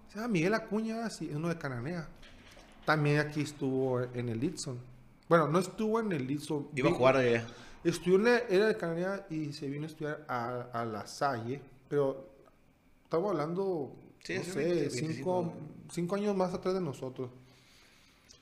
[0.07, 2.07] Se llama Miguel Acuña, sí, uno de Cananea.
[2.85, 4.79] También aquí estuvo en el Litson.
[5.27, 6.69] Bueno, no estuvo en el Litson.
[6.75, 7.45] Iba a jugar allá.
[7.83, 11.61] Estudió en la, era de Canadá y se vino a estudiar a, a La Salle,
[11.87, 12.28] pero
[13.09, 15.53] estamos hablando, Sí, no sé, 20, cinco, 25.
[15.91, 17.31] cinco años más atrás de nosotros.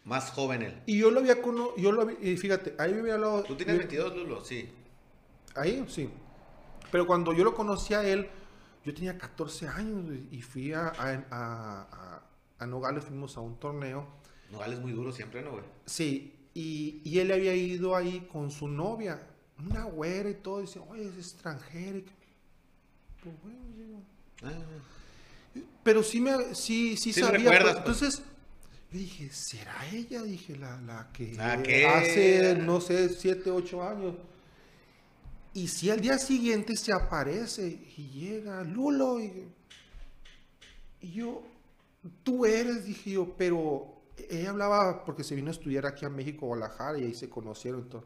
[0.03, 0.81] Más joven él.
[0.85, 3.43] Y yo lo había conocido, yo lo había- y fíjate, ahí me había hablado...
[3.43, 4.43] ¿Tú tienes yo- 22, Lulo?
[4.43, 4.69] Sí.
[5.55, 6.09] Ahí, sí.
[6.91, 8.27] Pero cuando yo lo conocí a él,
[8.83, 12.21] yo tenía 14 años y fui a, a,
[12.59, 14.05] a, Nogales, fuimos a un torneo.
[14.51, 15.63] Nogales muy duro siempre, ¿no, güey?
[15.85, 19.27] Sí, y, y él había ido ahí con su novia,
[19.59, 21.99] una güera y todo, y dice, oye, es extranjera.
[23.23, 24.01] Pues bueno,
[24.43, 24.51] Ah,
[25.83, 27.39] Pero sí, me, sí, sí, sabía.
[27.39, 27.97] recuerdas, pues.
[27.97, 28.01] pues.
[28.01, 28.23] Entonces,
[28.91, 30.21] yo dije, ¿será ella?
[30.23, 34.15] Dije, la, la que La hace, no sé, 7, 8 años.
[35.53, 37.67] Y si al día siguiente se aparece
[37.97, 39.47] y llega Lulo, y,
[41.01, 41.41] y yo,
[42.23, 43.93] tú eres, dije yo, pero
[44.29, 47.89] ella hablaba porque se vino a estudiar aquí a México, Guadalajara, y ahí se conocieron.
[47.89, 48.05] Todo.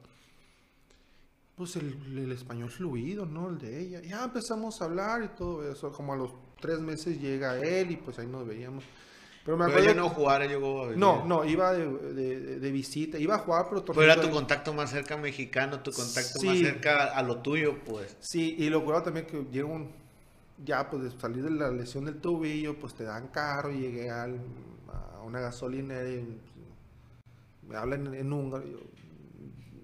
[1.56, 3.50] Pues el, el español fluido, ¿no?
[3.50, 4.02] El de ella.
[4.02, 5.92] Ya empezamos a hablar y todo eso.
[5.92, 8.84] Como a los tres meses llega él y pues ahí nos veíamos.
[9.44, 9.92] Pero me Pero acuerdo.
[9.92, 13.18] ella no jugara, llegó a no, no, iba de, de- de visita.
[13.18, 16.48] Iba a jugar, pero Pero era tu de- contacto más cerca mexicano, tu contacto Sí.
[16.48, 18.16] más cerca a lo tuyo, pues.
[18.20, 19.90] Sí, y lo curado también que llega un.
[20.64, 23.72] Ya, pues de salir de la lesión del tobillo, pues te dan carro.
[23.72, 24.40] Y llegué al-
[24.92, 26.40] a una gasolinera y
[27.68, 28.64] me hablan en, en húngaro.
[28.66, 28.78] yo,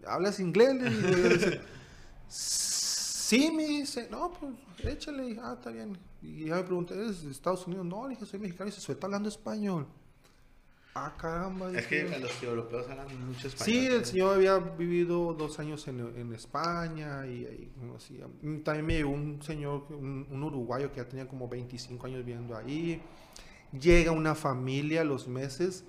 [0.08, 0.76] ¿Hablas inglés?
[0.84, 1.60] Y
[2.28, 4.54] sí, me dice, no, pues
[4.86, 5.30] échale.
[5.30, 5.98] Y, Ah, está bien.
[6.22, 7.86] Y ya me pregunté, ¿eres de Estados Unidos?
[7.86, 8.70] No, le dije, soy mexicano.
[8.70, 9.88] Y dice, ¿está hablando español?
[10.94, 11.72] Ah, caramba.
[11.78, 12.20] Es que yo.
[12.20, 13.66] los europeos hablan mucho español.
[13.66, 18.28] Sí, el señor había vivido dos años en, en España y conocía.
[18.42, 22.26] Mm, También me llegó un señor, un, un uruguayo que ya tenía como 25 años
[22.26, 23.02] viviendo ahí.
[23.72, 25.86] Llega una familia a los meses,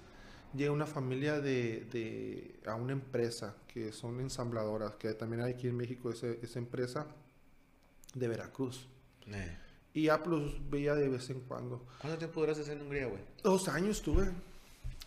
[0.54, 5.68] llega una familia de, de- a una empresa que son ensambladoras, que también hay aquí
[5.68, 7.06] en México ese- esa empresa
[8.14, 8.86] de Veracruz.
[9.26, 9.56] Eh.
[9.94, 11.84] Y ya los veía de vez en cuando.
[12.00, 13.22] ¿Cuánto tiempo duraste en Hungría, güey?
[13.42, 14.30] Dos años tuve.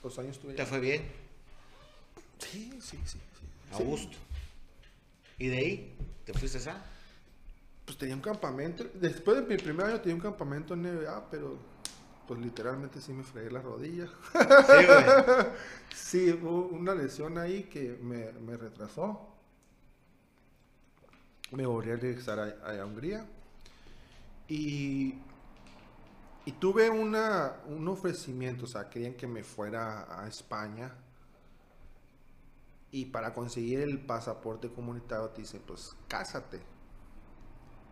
[0.03, 0.53] Dos años tuve.
[0.53, 1.03] ¿Te fue bien?
[2.39, 3.17] Sí, sí, sí.
[3.17, 3.19] sí.
[3.71, 3.83] A Sí.
[3.83, 4.17] gusto.
[5.37, 5.95] ¿Y de ahí?
[6.25, 6.83] ¿Te fuiste a?
[7.85, 8.83] Pues tenía un campamento.
[8.95, 11.57] Después de mi primer año tenía un campamento en NBA, pero
[12.31, 14.09] pues literalmente sí me fregué las rodillas.
[14.31, 15.45] Sí, güey.
[15.93, 19.35] sí, hubo una lesión ahí que me, me retrasó.
[21.51, 23.25] Me volví a regresar a, a Hungría.
[24.47, 25.15] Y,
[26.45, 30.95] y tuve una, un ofrecimiento, o sea, querían que me fuera a España.
[32.91, 36.61] Y para conseguir el pasaporte comunitario te dicen, pues cásate.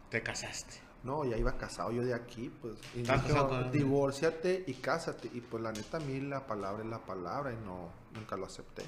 [0.09, 0.88] Te casaste.
[1.03, 2.73] No, ya iba casado yo de aquí, pues.
[2.95, 5.29] Y ¿Estás dije, casado con- divórciate y cásate.
[5.33, 8.45] Y pues la neta, a mí la palabra es la palabra y no, nunca lo
[8.45, 8.83] acepté.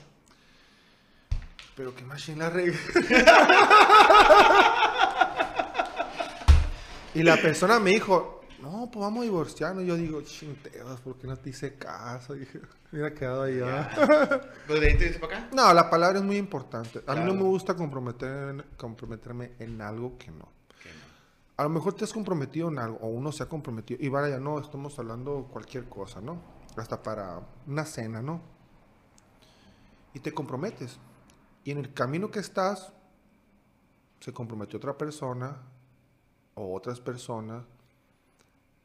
[1.76, 2.74] Pero que machine la regué.
[7.14, 9.86] y la persona me dijo, no, pues vamos a divorciarnos.
[9.86, 12.36] Yo digo, chinteos, ¿por qué no te hice caso?
[12.92, 13.90] Me hubiera quedado allá.
[14.68, 15.48] ¿Pero de ahí te vienes para acá?
[15.54, 17.02] No, la palabra es muy importante.
[17.08, 20.46] A mí no me gusta comprometer, comprometerme en algo que no.
[21.62, 24.04] A lo mejor te has comprometido en algo, o uno se ha comprometido.
[24.04, 26.42] Y vaya, no, estamos hablando cualquier cosa, ¿no?
[26.76, 28.42] Hasta para una cena, ¿no?
[30.16, 30.98] Y te comprometes.
[31.64, 32.92] Y en el camino que estás,
[34.22, 35.62] se comprometió otra persona,
[36.56, 37.64] o otras personas,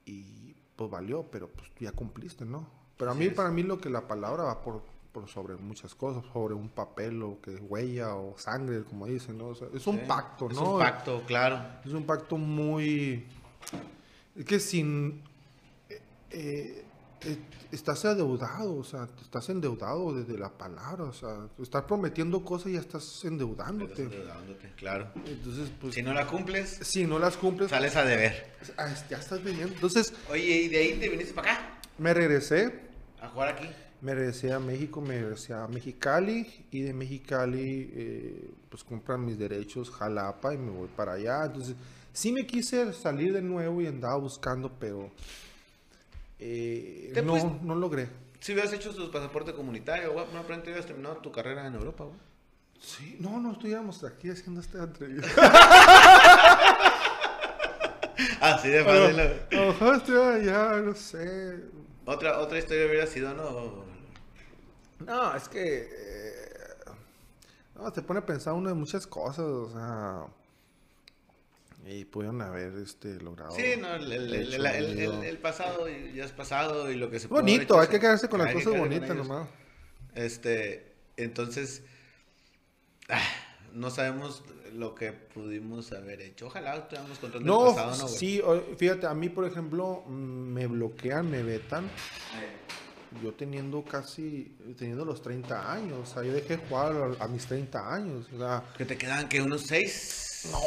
[0.05, 2.69] y pues valió, pero pues ya cumpliste, ¿no?
[2.99, 4.83] Pero a mí, para mí, lo que la palabra va por,
[5.17, 9.47] por sobre muchas cosas, sobre un papel, o que huella, o sangre, como dicen, ¿no?
[9.47, 10.03] O sea, es un Sí.
[10.07, 10.75] pacto, Es ¿no?
[10.75, 11.59] un pacto, claro.
[11.87, 13.25] Es un pacto muy...
[14.35, 15.23] Es que sin...
[15.89, 16.03] eh,
[16.33, 16.85] eh,
[17.23, 17.39] eh,
[17.73, 22.75] estás endeudado, o sea, estás endeudado desde la palabra, o sea, estás prometiendo cosas y
[22.75, 23.93] ya estás endeudándote.
[24.03, 25.09] Estás endeudándote, claro.
[25.25, 25.95] Entonces, pues...
[25.95, 27.71] Si no la cumples, si no las cumples...
[27.71, 28.53] Sales a deber.
[28.77, 29.73] Ah, ya estás viniendo.
[29.73, 30.13] Entonces...
[30.31, 31.79] Oye, ¿y de ahí te viniste para acá?
[31.97, 32.83] Me regresé.
[33.23, 33.67] ¿A jugar aquí?
[34.01, 39.39] Me regresé a México, me regresé a Mexicali y de Mexicali eh, pues compran mis
[39.39, 41.45] derechos Jalapa y me voy para allá.
[41.47, 41.75] Entonces
[42.13, 45.11] sí me quise salir de nuevo y andaba buscando, pero
[46.39, 48.09] eh, no, no logré.
[48.41, 52.05] Si hubieras hecho tu pasaporte comunitario, güey, no pronto hubieras terminado tu carrera en Europa,
[52.05, 52.19] güey.
[52.81, 55.29] Sí, no, no estuviéramos aquí haciendo esta entrevista.
[58.41, 59.21] Así de fácil.
[59.21, 61.65] A lo mejor estoy allá, no sé.
[62.07, 63.85] Otra, otra historia hubiera sido, ¿no?
[65.05, 65.91] No, es que.
[65.91, 66.91] Eh,
[67.75, 70.27] no, te pone a pensar uno de muchas cosas, o sea.
[71.85, 73.51] Y pudieron haber este, logrado.
[73.53, 78.01] Sí, no, el, el, pasado ya es pasado y lo que se Bonito, hay que
[78.01, 79.49] quedarse con las cosas bonitas nomás.
[80.15, 81.83] Este, entonces.
[83.09, 83.23] Ah,
[83.73, 84.43] no sabemos
[84.77, 86.47] lo que pudimos haber hecho.
[86.47, 88.09] Ojalá tuviéramos control del pasado, ¿no?
[88.09, 88.41] Sí,
[88.77, 91.89] fíjate, a mí, por ejemplo, me bloquean, me vetan.
[93.23, 97.95] Yo teniendo casi, teniendo los 30 años, o sea, yo dejé jugar a, mis 30
[97.95, 98.63] años, o sea...
[98.77, 100.49] ¿Que te quedan que unos 6?
[100.53, 100.59] No.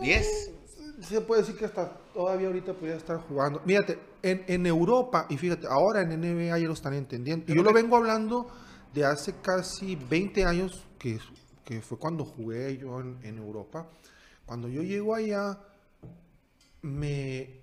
[0.00, 0.24] ¿10?
[1.02, 3.60] Se puede decir que hasta todavía ahorita podría estar jugando.
[3.66, 7.52] Mírate, en, en Europa, y fíjate, ahora en NBA ya lo están entendiendo.
[7.52, 8.46] Y yo lo vengo hablando
[8.94, 11.18] de hace casi 20 años que
[11.64, 13.88] que fue cuando jugué yo en, Europa.
[14.46, 15.58] Cuando yo llego allá,
[16.82, 17.60] me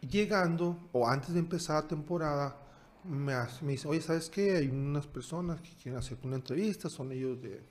[0.00, 2.56] llegando, o antes de empezar la temporada,
[3.04, 4.56] me, dice, oye, ¿sabes qué?
[4.56, 7.62] Hay unas personas que quieren hacer una entrevista, son ellos de,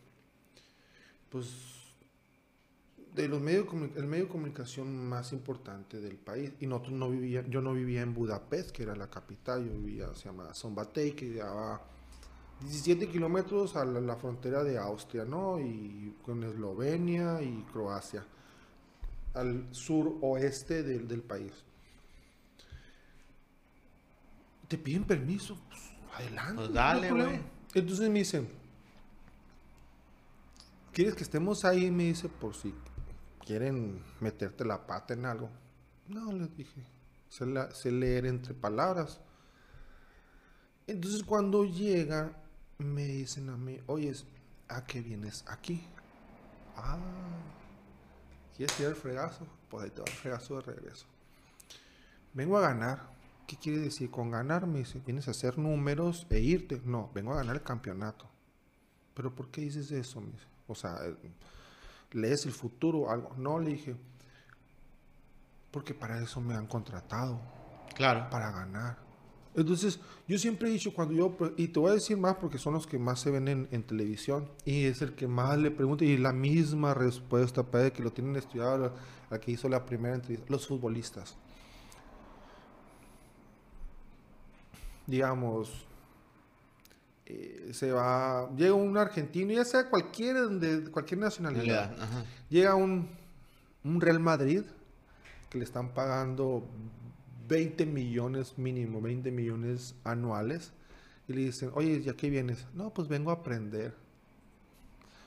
[1.30, 1.76] pues,
[3.14, 6.52] de los medios, el medio de comunicación más importante del país.
[6.60, 10.14] Y nosotros no vivía, yo no vivía en Budapest, que era la capital, yo vivía,
[10.16, 11.82] se llama Zombatei, que llevaba
[12.62, 15.60] 17 kilómetros a la, frontera de Austria, ¿no?
[15.60, 18.26] Y con Eslovenia y Croacia,
[19.34, 21.52] al sur oeste del, país.
[24.68, 25.82] Te piden permiso, pues,
[26.14, 26.56] adelante.
[26.56, 27.40] Pues dale, güey.
[27.74, 28.48] Entonces me dicen,
[30.94, 31.92] ¿quieres que estemos ahí?
[31.92, 32.74] Me dice, por si
[33.46, 35.50] quieren meterte la pata en algo.
[36.08, 36.82] No, les dije,
[37.30, 39.20] sé leer entre palabras.
[40.88, 42.45] Entonces cuando llega
[42.78, 44.14] me dicen a mí, oye,
[44.68, 45.86] ¿a qué vienes aquí?
[46.76, 46.98] Ah,
[48.56, 49.48] ¿quieres ir al fregazo?
[49.70, 51.06] Pues ahí te va el fregazo de regreso.
[52.34, 53.16] Vengo a ganar.
[53.48, 54.66] ¿Qué quiere decir con ganar?
[54.66, 56.82] Me dice, ¿vienes a hacer números e irte?
[56.84, 58.28] No, vengo a ganar el campeonato.
[59.14, 60.20] ¿Pero por qué dices eso?
[60.20, 60.32] Me
[60.68, 61.00] O sea,
[62.12, 63.34] ¿lees el futuro o algo?
[63.38, 63.96] No, le dije,
[65.72, 67.40] porque para eso me han contratado.
[67.96, 68.30] Claro.
[68.30, 69.05] Para ganar.
[69.56, 72.74] Entonces, yo siempre he dicho cuando yo, y te voy a decir más porque son
[72.74, 76.18] los que más se ven en, televisión, y es el que más le pregunta, y
[76.18, 78.94] la misma respuesta, para que lo tienen estudiado,
[79.30, 81.38] la, que hizo la primera entrevista, los futbolistas.
[85.08, 85.86] Digamos,
[87.26, 91.96] eh, se va, llega un argentino, ya sea cualquier, de cualquier nacionalidad,
[92.50, 93.08] llega un,
[93.86, 94.64] un Real Madrid
[95.50, 96.68] que le están pagando
[97.48, 100.74] 20 millones mínimo, 20 millones anuales.
[101.28, 102.68] Y le dicen, oye, ¿ya qué vienes?
[102.74, 103.96] No, pues vengo a aprender.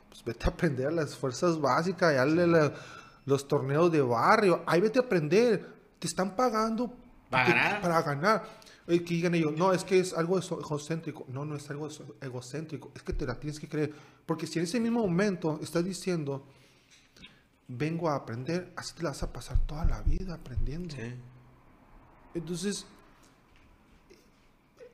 [0.09, 2.25] Pues vete a aprender las fuerzas básicas, ya
[3.25, 4.63] los torneos de barrio.
[4.67, 5.67] Ahí vete a aprender.
[5.99, 6.93] Te están pagando
[7.29, 8.45] para ganar.
[8.87, 11.27] Y que digan ellos, no, es que es algo egocéntrico.
[11.29, 11.89] No, no es algo
[12.21, 12.91] egocéntrico.
[12.95, 13.93] Es que te la tienes que creer.
[14.25, 16.47] Porque si en ese mismo momento estás diciendo,
[17.67, 20.95] vengo a aprender, así te la vas a pasar toda la vida aprendiendo.
[20.95, 21.15] Sí.
[22.35, 22.87] Entonces,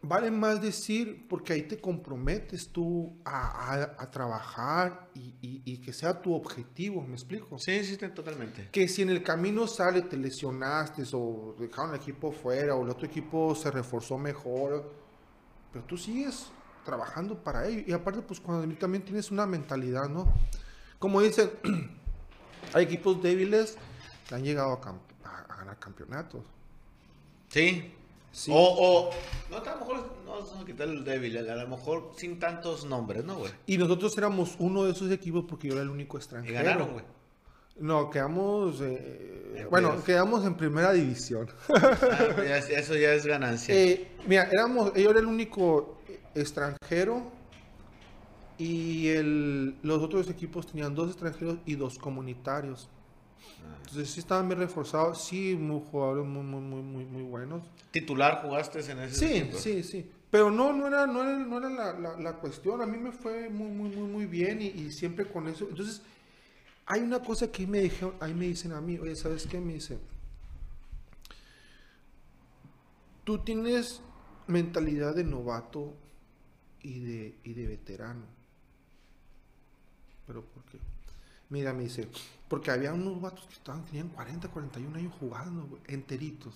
[0.07, 7.03] vale más decir, porque ahí te comprometes tú a, trabajar y, que sea tu objetivo,
[7.03, 7.59] ¿me explico?
[7.59, 8.69] Sí, sí, totalmente.
[8.71, 12.91] Que si en el camino sale, te lesionaste o dejaron el equipo fuera o el
[12.91, 14.93] otro equipo se reforzó mejor,
[15.73, 16.47] pero tú sigues
[16.85, 17.83] trabajando para ello.
[17.87, 20.33] Y aparte, pues cuando también tienes una mentalidad, ¿no?
[20.99, 21.51] Como dicen,
[22.75, 23.77] hay equipos débiles
[24.29, 24.81] que han llegado
[25.25, 26.45] a ganar campeonatos.
[27.55, 27.93] Sí.
[28.33, 28.51] sí.
[28.53, 29.11] O, o,
[29.49, 29.97] no, a lo mejor
[30.27, 33.53] no vamos a quitar el débil, a lo mejor sin tantos nombres, ¿no, güey?
[33.67, 36.53] Y nosotros éramos uno de esos equipos porque yo era el único extranjero.
[36.53, 37.05] Y ganaron, güey.
[37.79, 41.49] No, quedamos, eh, bueno, quedamos en primera división.
[41.69, 43.73] Ah, eso ya es ganancia.
[43.73, 46.01] Eh, mira, éramos, yo era el único
[46.35, 47.31] extranjero
[48.59, 52.89] y el, los otros equipos tenían dos extranjeros y dos comunitarios.
[53.81, 57.63] Entonces sí estaban bien reforzados, sí, muy jugadores muy, muy, muy, muy, muy buenos.
[57.91, 59.59] ¿Titular jugaste en ese Sí, equipo?
[59.59, 60.11] sí, sí.
[60.31, 62.83] Pero no, no era, no era, no era la, la- la cuestión.
[62.83, 65.67] A mí me fue muy, muy, muy, muy bien y, y siempre con eso.
[65.69, 66.03] Entonces,
[66.87, 69.61] hay una cosa que me dijeron, ahí me dicen a mí, oye, ¿sabes qué?
[69.61, 69.99] Me dicen,
[73.25, 74.01] tú tienes
[74.47, 75.95] mentalidad de novato
[76.83, 78.25] y de, y de veterano.
[80.27, 80.79] ¿Pero por qué?
[81.51, 82.09] Mira, me dice,
[82.49, 86.55] porque había unos vatos que estaban, tenían 40, 41 años jugando, enteritos.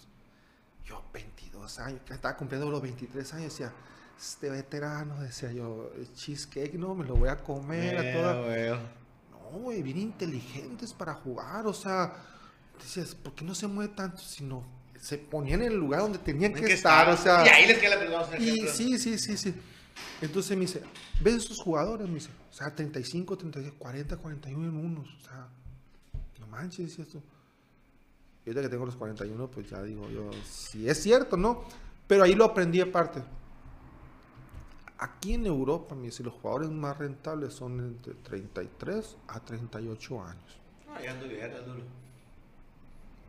[0.84, 3.72] Yo, 22 años, que estaba cumpliendo los 23 años, decía,
[4.18, 8.56] este veterano, decía yo, cheesecake, no, me lo voy a comer a toda.
[8.56, 8.80] Eh, güey.
[9.30, 12.12] No, güey, bien inteligentes para jugar, o sea,
[12.80, 14.18] decías, ¿por qué no se mueve tanto?
[14.18, 14.64] Sino
[15.00, 17.44] se ponían en el lugar donde tenían que, estar, o sea.
[17.46, 19.54] Y ahí les queda la primera vamos a Y sí, sí, sí, sí.
[20.20, 20.82] Entonces me dice,
[21.20, 22.08] ¿ves esos jugadores?
[22.08, 25.48] Me dice, o sea, 35, 36, 40, 41 en unos, o sea,
[26.40, 27.22] no manches, decía esto.
[28.44, 31.64] Y ahorita que tengo los 41, pues ya digo yo, sí es cierto, ¿no?
[32.06, 33.22] Pero ahí lo aprendí aparte.
[34.98, 40.60] Aquí en Europa, me dice, los jugadores más rentables son entre 33 a 38 años.
[40.86, 41.82] No, ya ando bien, duro.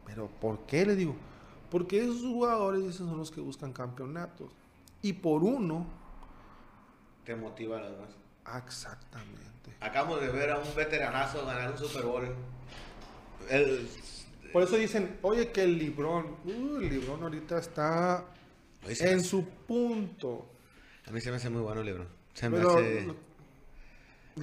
[0.06, 0.86] Pero ¿por qué?
[0.86, 1.16] Le digo,
[1.70, 4.50] porque esos jugadores dicen, son los que buscan campeonatos.
[5.02, 5.86] Y por uno,
[7.30, 8.10] Te motiva nada más.
[8.46, 9.70] ah, exactamente.
[9.82, 12.28] Acabamos de ver a un veteranazo ganar un Super Bowl.
[13.52, 13.88] El-
[14.52, 18.26] Por eso dicen, oye, que el Librón, uh, el Librón ahorita está
[18.84, 20.50] en hace- su punto.
[21.08, 22.08] A mí se me hace muy bueno el libro.
[22.34, 23.14] Se me Pero hace...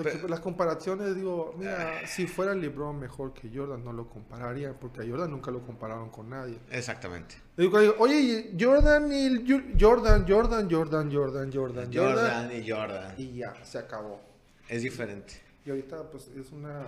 [0.03, 4.72] Pero- las comparaciones, digo, mira, si fuera el Librón mejor que Jordan, no lo compararía,
[4.72, 6.59] porque a Jordan nunca lo compararon con nadie.
[6.70, 7.36] Exactamente.
[7.57, 9.44] Digo, digo, oye, Jordan y
[9.78, 13.14] Jordan, Jordan, Jordan, Jordan, Jordan, Jordan, y Jordan.
[13.16, 14.20] y ya, se acabó.
[14.68, 15.40] Es diferente.
[15.64, 16.84] Y ahorita, pues, es una...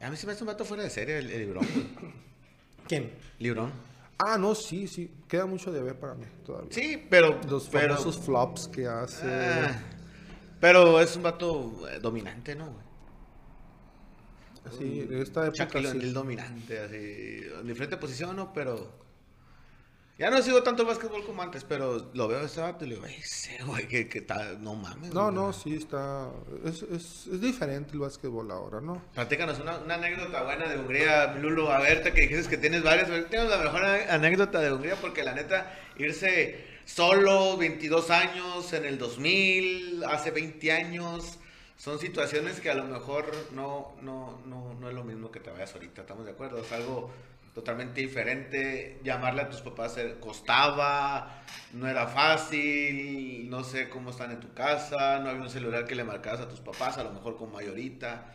[0.00, 1.54] A mí se me hace un vato fuera de serie el, el.
[2.88, 3.12] ¿Quién?
[3.38, 3.72] Librón.
[4.18, 6.70] Ah, no, sí, sí, queda mucho de ver para mí todavía.
[6.72, 7.40] Sí, pero...
[7.48, 9.26] Los pero, famosos flops que hace.
[9.26, 9.80] Ah,
[10.60, 12.66] pero es un vato eh, dominante, ¿no?
[12.66, 12.88] güey?
[14.76, 16.12] Sí, en esta época Shaquille sí.
[16.12, 18.52] Dominante, así, en diferente posición, ¿no?
[18.52, 19.08] Pero...
[20.18, 22.88] Ya no sigo tanto el básquetbol como antes, pero lo veo a ese vato y
[22.88, 25.14] le digo, "Ey, ese güey, que, que tal, no mames.
[25.14, 25.34] No, güey".
[25.36, 26.28] no, sí está.
[26.64, 29.00] Es, es, es diferente el básquetbol ahora, ¿no?
[29.14, 31.70] Platícanos una, una anécdota buena de Hungría, Lulo.
[31.70, 33.08] A ver, te que dices que tienes varias.
[33.30, 38.98] Tienes la mejor anécdota de Hungría porque la neta, irse solo, 22 años, en el
[38.98, 41.38] 2000, hace 20 años,
[41.76, 45.50] son situaciones que a lo mejor no, no, no, no es lo mismo que te
[45.50, 46.60] vayas ahorita, ¿estamos de acuerdo?
[46.60, 47.10] Es algo
[47.54, 48.98] totalmente diferente.
[49.04, 55.18] Llamarle a tus papás costaba, no era fácil, no sé cómo están en tu casa,
[55.18, 58.34] no había un celular que le marcabas a tus papás, a lo mejor con mayorita.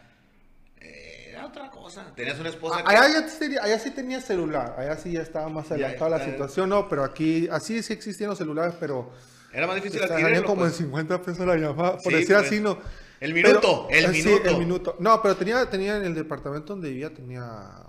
[0.80, 2.14] Eh, era otra cosa.
[2.16, 6.26] Tenías una esposa Ah, Allá, sí tenía celular, allá sí ya estaba más adelantada la
[6.26, 9.12] situación, no, pero aquí, así sí existían los celulares, pero
[9.52, 10.46] era más difícil adquirirlo.
[10.46, 10.80] como pues.
[10.80, 12.48] en 50 pesos la llamada, por Sí, decir pues.
[12.48, 12.78] así, no.
[13.20, 14.50] El minuto, Pero- el eh, sí, minuto.
[14.50, 14.96] el minuto.
[15.00, 17.42] No, pero tenía, tenía en el departamento donde vivía, tenía...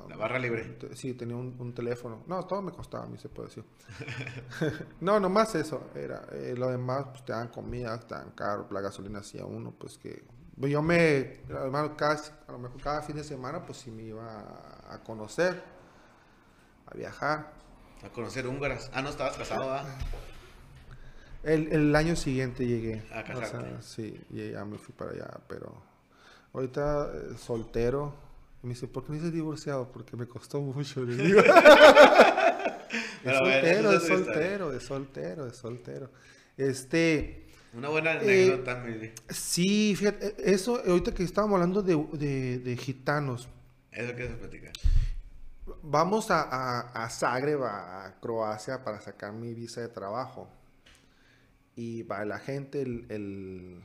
[0.09, 0.79] La barra libre.
[0.95, 2.23] Sí, tenía un, un teléfono.
[2.29, 3.65] No, todo me costaba a mí, se puede decir.
[5.01, 5.89] no, nomás eso.
[5.97, 9.73] Era, eh, lo demás, pues te dan comida, te dan caro, la gasolina hacía uno,
[9.77, 10.23] pues que...
[10.59, 14.03] pues, Yo me, además, cada, a lo mejor cada fin de semana, pues sí me
[14.03, 14.43] iba
[14.89, 15.63] a, conocer,
[16.87, 17.53] a viajar.
[18.03, 18.91] A conocer húngaras.
[18.93, 19.85] Ah, no, estabas casado, ¿ah?
[21.43, 23.03] El, el año siguiente llegué.
[23.13, 23.69] A O casarte.
[23.71, 25.75] sea, sí, y ya me fui para allá, pero
[26.53, 28.15] ahorita eh, soltero.
[28.63, 29.91] Y me dice, ¿por qué no dices divorciado?
[29.93, 31.03] Porque me costó mucho.
[31.03, 31.41] Le digo.
[33.25, 36.11] es soltero, es soltero, es soltero, es soltero.
[36.57, 37.44] Este,
[37.77, 38.19] Una buena Eh,
[38.53, 43.49] anécdota, mi- sí, fíjate, eh, eso, ahorita que estábamos hablando de, de- de gitanos,
[43.91, 44.71] Eso que se platica.
[45.83, 50.49] Vamos a, a, a Zagreb, a, Croacia, para sacar mi visa de trabajo.
[51.77, 53.83] Y va la gente, el, el,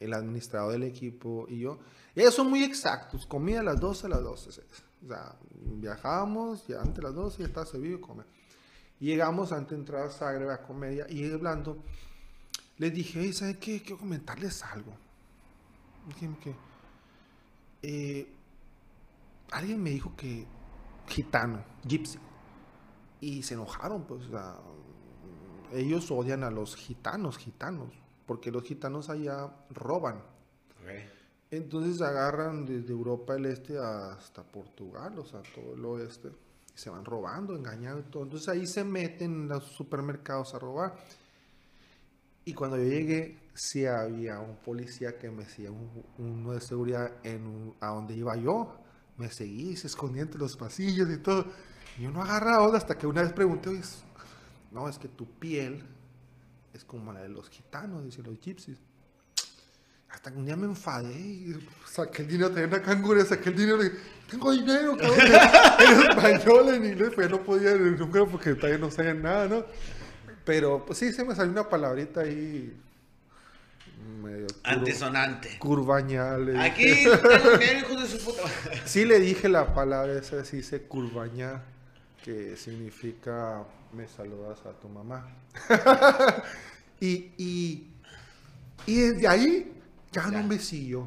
[0.00, 1.78] el administrador del equipo y yo.
[2.14, 3.26] Ellos son muy exactos.
[3.26, 4.60] Comida a las 12, a las 12.
[5.04, 8.24] O sea, viajamos, ya antes de las 12 ya está servido y come.
[9.00, 11.82] Y llegamos antes de entrar a Zagreb a comer y hablando.
[12.78, 13.80] Les dije, "Ey, ¿saben qué?
[13.80, 14.92] Quiero comentarles algo.
[16.42, 16.54] ¿qué?
[17.82, 18.28] Eh,
[19.50, 20.46] alguien me dijo que
[21.08, 22.18] gitano, gypsy.
[23.20, 24.22] Y se enojaron, pues,
[25.72, 27.88] ellos odian a los gitanos, gitanos,
[28.26, 30.22] porque los gitanos allá roban.
[31.50, 36.28] Entonces agarran desde Europa del Este hasta Portugal, o sea, todo el oeste,
[36.74, 38.24] y se van robando, engañando y todo.
[38.24, 40.96] Entonces ahí se meten en los supermercados a robar.
[42.44, 47.12] Y cuando yo llegué, sí había un policía que me decía un- uno de seguridad
[47.22, 48.76] en a donde iba yo,
[49.16, 51.46] me seguía y se escondía entre los pasillos y todo.
[51.98, 53.80] Y yo no agarraba hasta que una vez pregunté, "Oye,
[54.72, 55.84] no, es que tu piel
[56.72, 58.78] es como la de los gitanos, dice los gypsies.
[60.10, 61.56] Hasta que un día me enfadé y
[61.88, 63.90] saqué el dinero, tenía una cangura, saqué el dinero y
[64.30, 65.18] tengo dinero, cabrón.
[65.80, 69.64] en español, en inglés, pues ya no podía húngaro porque todavía no sabía nada, ¿no?
[70.44, 72.76] Pero pues sí, se me salió una palabrita ahí
[74.22, 75.58] medio Antisonante.
[75.58, 76.50] curvañal.
[76.50, 76.60] eh.
[76.60, 76.84] Aquí
[77.58, 78.42] tengo hijos de su puta.
[78.84, 81.62] Sí le dije la palabra esa, sí dice curvaña,
[82.22, 85.26] que significa me saludas a tu mamá.
[87.00, 87.86] y, y,
[88.86, 89.72] y desde ahí
[90.12, 90.38] ya Ya.
[90.40, 91.06] un besillo.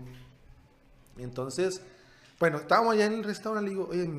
[1.17, 1.81] Entonces,
[2.39, 4.09] bueno, estábamos allá en el restaurante, le digo, oye,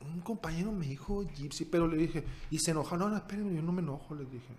[0.00, 3.62] un compañero me dijo Gypsy, pero le dije, y se enojó, no, no, espérenme, yo
[3.62, 4.54] no me enojo, les dije.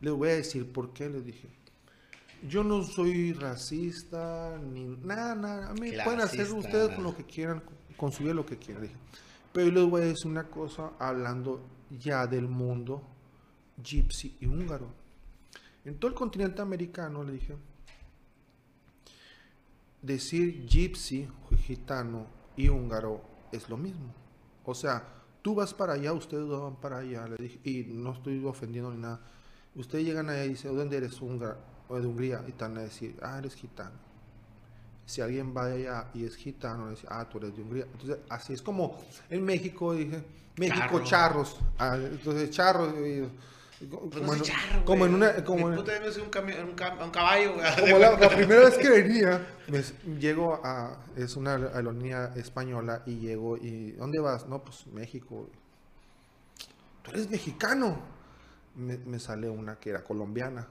[0.00, 1.48] Les voy a decir por qué, les dije.
[2.48, 5.70] Yo no soy racista, ni nada, nada.
[5.70, 7.62] A mí pueden hacer ustedes con lo que quieran,
[7.96, 8.82] con su vida lo que quieran.
[8.82, 8.96] dije.
[9.52, 13.02] Pero yo les voy a decir una cosa, hablando ya del mundo
[13.82, 14.88] gypsy y húngaro.
[15.84, 17.56] En todo el continente americano, le dije,
[20.00, 21.28] decir gypsy,
[21.58, 22.26] gitano
[22.56, 23.22] y húngaro
[23.52, 24.21] es lo mismo.
[24.64, 25.04] O sea,
[25.42, 28.90] tú vas para allá, ustedes dos van para allá, le dije, y no estoy ofendiendo
[28.92, 29.20] ni nada.
[29.74, 31.58] Ustedes llegan allá y dicen, ¿dónde eres húngaro?
[31.88, 33.96] O de Hungría, y te van a decir, ah, eres gitano.
[35.04, 37.86] Si alguien va de allá y es gitano, le dice, ah, tú eres de Hungría.
[37.92, 38.96] Entonces, así es como
[39.28, 40.22] en México, dije,
[40.56, 41.04] México, Charro.
[41.44, 41.56] charros.
[41.78, 42.94] Ah, entonces, charros.
[43.88, 45.44] Como, Pues en, charro, como en una.
[45.44, 47.66] Como en- puta un, cami- un, cam- un caballo, güey.
[47.80, 53.16] como la, la primera vez que venía, me- llego a, es una aerolínea española y
[53.18, 54.46] llego y, ¿dónde vas?
[54.48, 55.48] No, pues México.
[57.02, 58.00] ¿Tú eres mexicano?
[58.76, 60.68] Me, me sale una que era colombiana.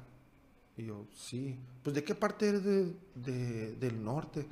[0.78, 1.60] Y yo, sí.
[1.84, 4.46] Pues, ¿de qué parte eres de- de- del norte?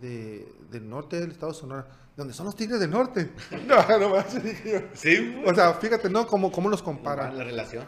[0.00, 1.86] De, del norte del estado de Sonora.
[2.16, 3.30] ¿Dónde son los tigres del norte?
[3.66, 4.36] No, no más.
[4.94, 5.44] Sí, güey.
[5.50, 6.26] O sea, fíjate, ¿no?
[6.26, 7.36] ¿Cómo, cómo los comparan?
[7.36, 7.84] La relación.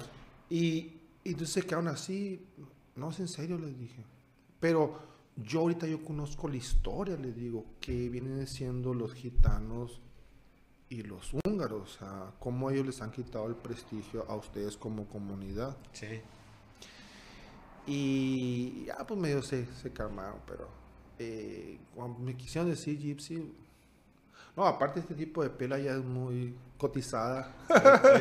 [0.50, 2.46] Y, y entonces se quedaron así.
[2.96, 4.04] No, es en serio, les dije.
[4.60, 4.98] Pero
[5.36, 10.00] yo ahorita yo conozco la historia, les digo, que vienen siendo los gitanos
[10.88, 11.82] y los húngaros.
[11.82, 15.76] O sea, cómo ellos les han quitado el prestigio a ustedes como comunidad.
[15.92, 16.20] Sí.
[17.86, 20.68] Y ya, pues medio se, se calmaron, pero
[21.18, 23.52] eh, cuando me quisieron decir gypsy.
[24.56, 27.54] No, aparte este tipo de pela ya es muy cotizada.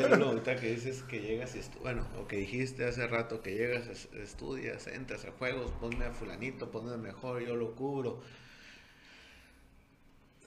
[0.10, 3.56] Lolo, ahorita que dices que llegas y estu- bueno, o que dijiste hace rato que
[3.56, 8.22] llegas, es- estudias, entras a juegos, ponme a fulanito, ponme mejor, yo lo cubro.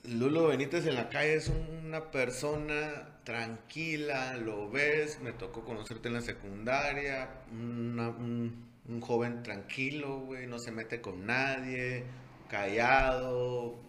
[0.04, 1.50] Lulo Benítez en la calle es
[1.84, 9.42] una persona tranquila, lo ves, me tocó conocerte en la secundaria, una- un, un joven
[9.42, 12.04] tranquilo, güey, no se mete con nadie,
[12.50, 13.80] callado,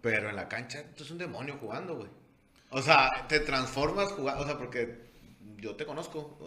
[0.00, 2.08] pero en la cancha tú es un demonio jugando, güey.
[2.70, 5.08] O sea, te transformas jugando, o sea, porque
[5.56, 6.38] yo te conozco.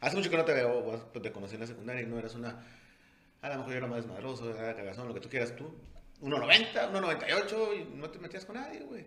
[0.00, 2.34] hace mucho que no te veo, pues, te conocí en la secundaria y no eras
[2.34, 2.64] una.
[3.42, 5.76] A lo mejor yo era más desmadroso, era cagazón, lo que tú quieras tú.
[6.22, 9.04] 1.90, 1.98 y no te metías con nadie, güey.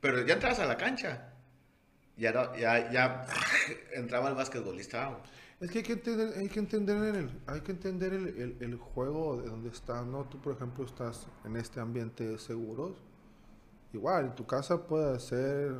[0.00, 1.32] Pero ya entrabas a la cancha.
[2.16, 3.26] Ya, ya, ya
[3.94, 5.22] entraba el basquetbolista, güey.
[5.62, 8.76] Es que hay que entender, hay que entender el, hay que entender el, el- el
[8.76, 10.24] juego de donde estás, ¿no?
[10.24, 12.96] Tú, por ejemplo, estás en este ambiente de seguros.
[13.92, 15.72] Igual, en tu casa puede ser,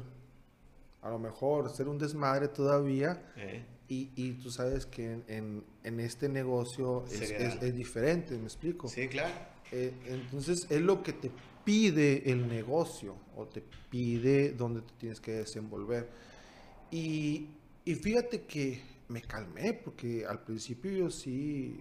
[1.02, 3.22] a lo mejor, ser un desmadre todavía.
[3.36, 8.38] Eh, Y, y tú sabes que en, en- en este negocio es, es- es diferente,
[8.38, 8.88] ¿me explico?
[8.88, 9.34] Sí, claro.
[9.72, 11.30] Eh, entonces es lo que te
[11.64, 16.08] pide el negocio o te pide dónde te tienes que desenvolver.
[16.90, 17.48] Y,
[17.84, 18.80] y fíjate que
[19.12, 21.78] me calmé porque al principio yo sí,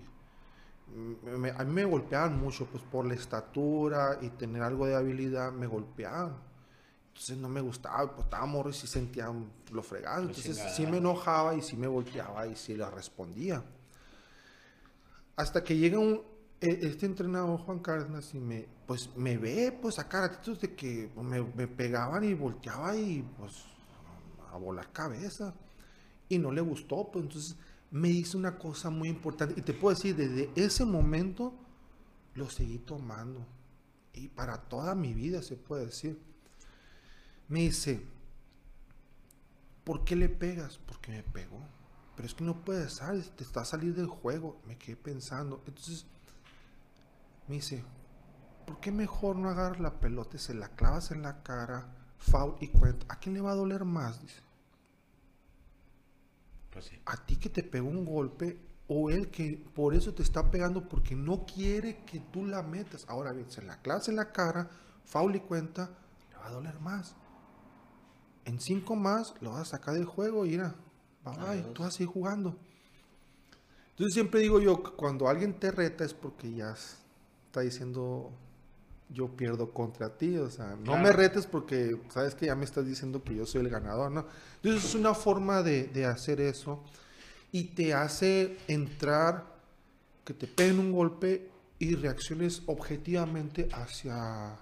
[1.38, 5.52] me- a mí me golpeaban mucho pues por la estatura y tener algo de habilidad,
[5.52, 6.36] me golpeaban.
[7.08, 9.32] Entonces no me gustaba, pues estaba morro y sí sentía
[9.72, 10.22] lo fregado.
[10.24, 10.76] Entonces chingada.
[10.76, 13.64] sí me enojaba y sí me volteaba y sí le respondía.
[15.36, 16.22] Hasta que llega un,
[16.60, 21.12] e- este entrenador Juan Cárdenas y me, pues me ve pues a ratitos de que
[21.16, 23.66] me, me pegaban y volteaba y pues
[24.52, 25.54] a volar cabeza.
[26.32, 27.58] Y no le gustó, pues entonces
[27.92, 29.60] me dice una cosa muy importante.
[29.60, 31.54] Y te puedo decir, desde ese momento
[32.36, 33.46] lo seguí tomando.
[34.14, 36.18] Y para toda mi vida se puede decir.
[37.50, 38.02] Me dice,
[39.84, 40.78] ¿por qué le pegas?
[40.78, 41.60] Porque me pegó.
[42.16, 43.32] Pero es que no puedes, ¿sabes?
[43.36, 44.62] Te está a salir del juego.
[44.66, 45.62] Me quedé pensando.
[45.68, 46.06] Entonces,
[47.50, 47.84] me dice,
[48.66, 52.56] ¿por qué mejor no agarras la pelota y se la clavas en la cara, foul
[52.62, 53.06] y cuenta?
[53.10, 54.22] ¿A quién le va a doler más?
[54.22, 54.42] Dice,
[56.72, 57.00] Pues sí.
[57.06, 58.58] ¿a ti que te pegó un golpe
[58.88, 63.06] o él que por eso te está pegando porque no quiere que tú la metas?
[63.08, 64.70] Ahora bien, se la clavas en la cara,
[65.06, 65.90] foul y cuenta,
[66.42, 67.16] va a doler más.
[68.46, 70.76] En cinco más lo vas a sacar del juego y mira,
[71.24, 72.58] bye bye, tú vas a seguir jugando.
[73.92, 78.32] Entonces siempre digo yo, cuando alguien te reta es porque ya está diciendo
[79.14, 82.86] yo pierdo contra ti, o sea, no me retes porque sabes que ya me estás
[82.86, 84.26] diciendo que yo soy el ganador, ¿no?
[84.58, 86.84] Entonces es una forma de, de hacer eso
[87.52, 89.46] y te hace entrar,
[90.24, 94.56] que te peguen un golpe y reacciones objetivamente hacia,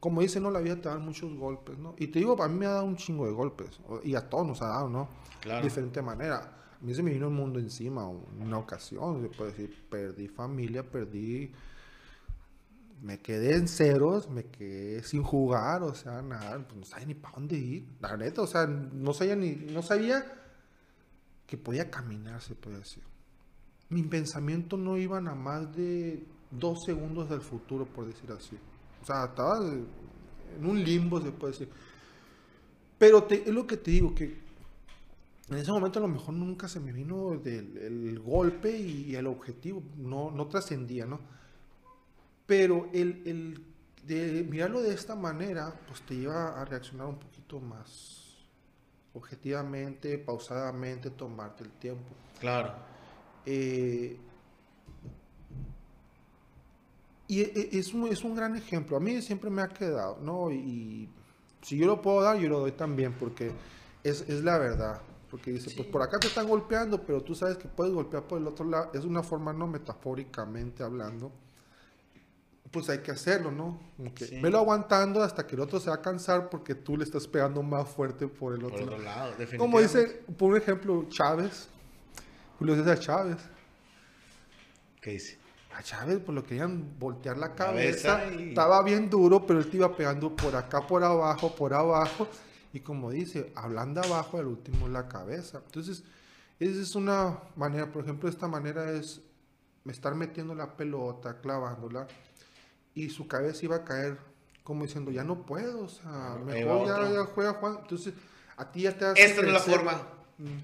[0.00, 1.94] como dice, no, la vida te da muchos golpes, ¿no?
[1.98, 4.46] Y te digo, a mí me ha dado un chingo de golpes, y a todos
[4.46, 5.08] nos ha dado, ¿no?
[5.40, 5.60] Claro.
[5.60, 6.58] De diferente manera.
[6.80, 10.82] A mí se me vino el mundo encima una ocasión, se puede decir, perdí familia,
[10.82, 11.52] perdí
[13.02, 17.14] me quedé en ceros, me quedé sin jugar, o sea, nada, pues no sabía ni
[17.14, 20.24] para dónde ir, la neta, o sea, no sabía ni, no sabía
[21.46, 23.02] que podía caminar, se puede decir.
[23.88, 28.56] Mi pensamiento no iba a más de dos segundos del futuro, por decir así.
[29.02, 31.68] O sea, estaba en un limbo, se puede decir.
[32.98, 34.40] Pero es lo que te digo, que
[35.50, 39.82] en ese momento a lo mejor nunca se me vino el golpe y el objetivo,
[39.98, 41.41] no, no trascendía, ¿no?
[42.46, 43.72] Pero el, el
[44.04, 48.22] de mirarlo de esta manera, pues te lleva a reaccionar un poquito más
[49.14, 52.08] objetivamente, pausadamente, tomarte el tiempo.
[52.40, 52.74] Claro.
[53.44, 54.18] Eh,
[57.28, 58.96] y e, e, es un, es un gran ejemplo.
[58.96, 60.50] A mí siempre me ha quedado, ¿no?
[60.50, 61.08] Y
[61.60, 63.52] si yo lo puedo dar, yo lo doy también, porque
[64.02, 65.00] es, es la verdad.
[65.30, 68.38] Porque dice, pues por acá te están golpeando, pero tú sabes que puedes golpear por
[68.38, 68.90] el otro lado.
[68.92, 71.32] Es una forma no metafóricamente hablando
[72.72, 73.78] pues hay que hacerlo, ¿no?
[74.40, 77.62] Velo aguantando hasta que el otro se va a cansar porque tú le estás pegando
[77.62, 79.30] más fuerte por el otro, lado.
[79.38, 79.58] definitivamente.
[79.58, 81.68] Como dice, por ejemplo, Chávez,
[82.58, 83.36] Julio César Chávez.
[85.00, 85.38] ¿Qué dice?
[85.76, 89.94] A Chávez, pues lo querían voltear la cabeza, estaba bien duro, pero él te iba
[89.94, 92.28] pegando por acá, por abajo, por abajo,
[92.72, 95.62] y como dice, hablando abajo, al último la cabeza.
[95.64, 96.04] Entonces,
[96.60, 99.20] esa es una manera, por ejemplo, esta manera es
[99.90, 102.06] estar metiendo la pelota, clavándola,
[102.94, 104.18] y su cabeza iba a caer
[104.62, 107.78] como diciendo, ya no puedo, o sea, mejor ya, juega Juan.
[107.82, 108.14] Entonces,
[108.56, 110.08] a ti ya te hace Esta no es la forma.
[110.38, 110.58] Mm.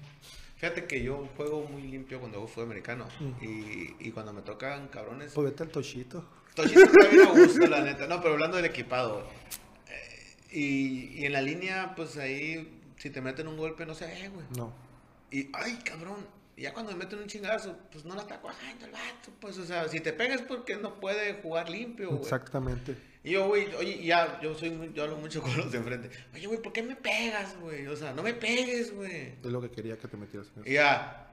[0.55, 3.07] Fíjate que yo juego muy limpio cuando hago fútbol americano.
[3.19, 3.43] Mm.
[3.43, 5.33] Y, y, cuando me tocan cabrones.
[5.33, 6.25] Pues vete al Tochito.
[6.55, 8.07] Tochito también me gusta, la neta.
[8.07, 9.27] No, pero hablando del equipado.
[9.87, 14.25] Eh, y, y, en la línea, pues ahí, si te meten un golpe, no sé,
[14.25, 14.45] eh, güey.
[14.55, 14.73] No.
[15.31, 16.25] Y, ay, cabrón,
[16.59, 19.31] y ya cuando me meten un chingazo, pues no la está cuajando el vato.
[19.39, 22.21] Pues, o sea, si te pegas porque no puede jugar limpio, güey.
[22.21, 22.97] Exactamente.
[23.23, 26.09] Y yo, güey, oye, ya, yo soy yo hablo mucho con los de enfrente.
[26.33, 27.87] Oye, güey, ¿por qué me pegas, güey?
[27.87, 29.35] O sea, no me pegues, güey.
[29.41, 30.69] Es lo que quería que te metieras en eso.
[30.69, 31.27] Y ya.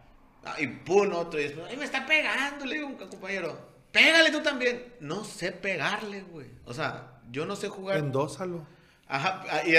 [0.45, 1.41] Ah, y pum, otro.
[1.41, 3.59] Y después, ay, me está pegando, le digo a un compañero.
[3.91, 4.95] Pégale tú también.
[5.01, 6.47] No sé pegarle, güey.
[6.67, 7.99] O sea, yo no sé jugar.
[7.99, 8.65] Endósalo.
[9.09, 9.43] Ajá.
[9.51, 9.75] Ah, y,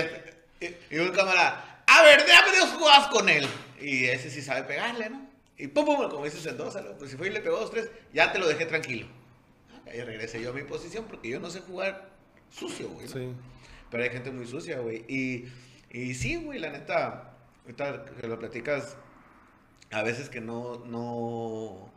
[0.66, 1.84] y, y un cámara.
[1.88, 3.48] A ver, déjame Dios jugas con él.
[3.80, 5.37] Y ese sí sabe pegarle, ¿no?
[5.58, 8.32] Y pum, pum, como dices Mendoza, pues si fue y le pegó dos, tres, ya
[8.32, 9.08] te lo dejé tranquilo.
[9.88, 12.12] Ahí regresé yo a mi posición porque yo no sé jugar
[12.50, 13.08] sucio, güey.
[13.08, 13.32] Sí.
[13.90, 15.06] Pero hay gente muy sucia, güey.
[15.08, 15.46] Y,
[15.90, 18.98] y sí, güey, la neta, ahorita que lo platicas,
[19.92, 21.92] a veces que no, no,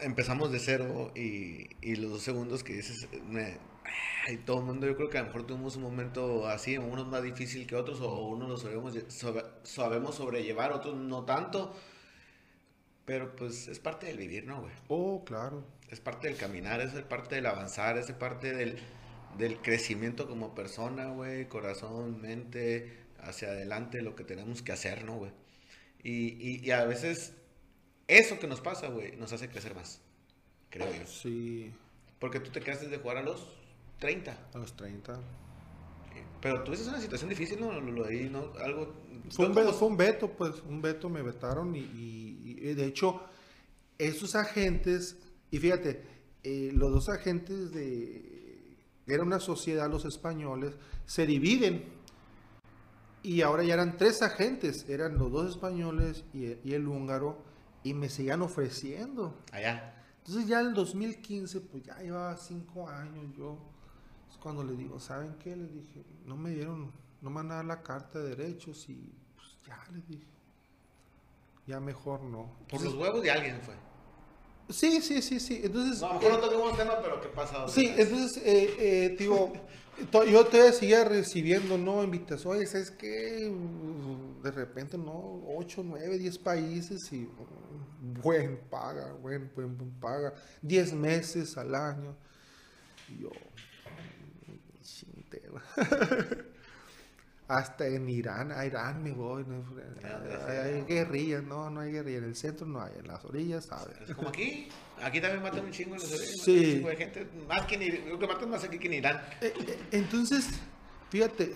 [0.00, 3.58] empezamos de cero y, y los dos segundos que dices, me,
[4.26, 7.06] ay, todo el mundo, yo creo que a lo mejor tuvimos un momento así, unos
[7.06, 8.94] más difícil que otros, o unos lo sabemos,
[9.62, 11.74] sabemos sobrellevar, otros no tanto.
[13.06, 14.72] Pero pues es parte del vivir, ¿no, güey?
[14.88, 15.64] Oh, claro.
[15.88, 18.78] Es parte del caminar, es parte del avanzar, es parte del,
[19.38, 25.18] del crecimiento como persona, güey, corazón, mente, hacia adelante, lo que tenemos que hacer, ¿no,
[25.18, 25.30] güey?
[26.02, 27.34] Y, y, a veces
[28.08, 30.00] eso que nos pasa, güey, nos hace crecer más,
[30.70, 31.06] creo yo.
[31.06, 31.72] Sí.
[32.18, 33.56] Porque tú te quedaste de jugar a los
[34.00, 34.36] 30.
[34.52, 35.20] A los 30.
[36.40, 37.72] Pero tú es una situación difícil, ¿no?
[37.80, 38.52] Lo, ahí, ¿no?
[38.60, 38.94] Algo...
[39.30, 43.22] Fue un, fue un veto, pues, un veto me vetaron y eh, de hecho,
[43.98, 45.16] esos agentes,
[45.50, 46.02] y fíjate,
[46.42, 48.76] eh, los dos agentes de,
[49.06, 50.74] era una sociedad, los españoles,
[51.04, 51.84] se dividen.
[53.22, 57.42] Y ahora ya eran tres agentes, eran los dos españoles y el, húngaro,
[57.82, 59.36] y me seguían ofreciendo.
[59.50, 59.94] Allá.
[60.18, 63.58] Entonces ya en el 2015, pues ya llevaba cinco años yo.
[64.30, 65.56] Es cuando le digo, ¿saben qué?
[65.56, 69.12] Le dije, no me dieron, no me van a dar la carta de derechos y
[69.34, 70.35] pues ya les dije
[71.66, 72.50] ya mejor no.
[72.68, 73.74] Por los huevos de alguien fue.
[74.68, 75.60] Sí, sí, sí, sí.
[75.62, 76.00] Entonces.
[76.00, 77.68] No, a lo mejor no tocamos tema, pero ¿qué pasa?
[77.68, 79.52] Sí, entonces, eh, eh, digo,
[80.12, 82.02] yo todavía seguía recibiendo, ¿no?
[82.02, 83.52] Invitaciones, ¿sabes qué?
[84.42, 85.42] De repente, ¿no?
[85.56, 87.28] 8, 9, 10 países y
[88.22, 90.34] buen paga, buen, buen, buen paga.
[90.62, 92.16] 10 meses al año.
[93.08, 93.30] Y yo,
[94.82, 95.60] chintero.
[97.48, 99.44] Hasta en Irán, a Irán me voy.
[99.44, 99.64] No,
[100.48, 102.18] hay, hay, guerrillas, no, no hay guerrilla.
[102.18, 103.96] En el centro no hay, en las orillas, ¿sabes?
[104.00, 104.68] Es como aquí.
[105.00, 106.40] Aquí también matan un chingo en las orillas.
[106.44, 106.56] Sí.
[106.56, 107.28] un chingo de gente.
[107.48, 108.02] Más que en Irán.
[108.02, 109.22] Creo que matan más aquí que en Irán.
[109.40, 110.48] Eh, eh, Entonces,
[111.08, 111.54] fíjate,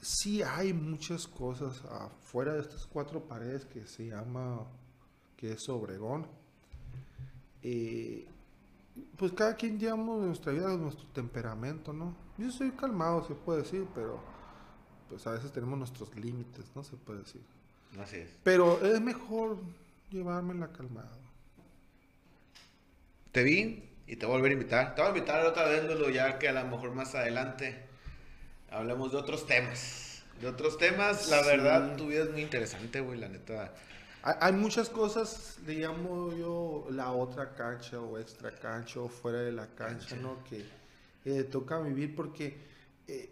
[0.00, 4.64] sí hay muchas cosas afuera de estas cuatro paredes que se llama,
[5.36, 6.28] que es Obregón.
[7.60, 8.24] Eh,
[9.16, 12.14] pues cada quien llevamos nuestra vida, nuestro temperamento, ¿no?
[12.38, 14.20] Yo soy calmado, se puede decir, pero
[15.14, 16.82] pues a veces tenemos nuestros límites, ¿no?
[16.82, 17.40] Se puede decir.
[18.02, 18.30] Así es.
[18.42, 19.58] Pero es mejor
[20.10, 21.16] llevármela calmado.
[23.30, 24.94] Te vi y te voy a volver a invitar.
[24.96, 27.80] Te voy a invitar otra vez, Lolo, ya que a lo mejor más adelante
[28.72, 30.24] hablemos de otros temas.
[30.40, 31.46] De otros temas, la Sí.
[31.46, 33.72] verdad, tu vida es muy interesante, güey, la neta.
[34.24, 39.52] Hay, muchas cosas, le llamo yo la otra cancha o extra cancha o fuera de
[39.52, 40.16] la cancha, Cancha.
[40.16, 40.42] ¿no?
[40.44, 40.64] Que
[41.24, 42.56] eh, toca vivir porque
[43.06, 43.30] eh,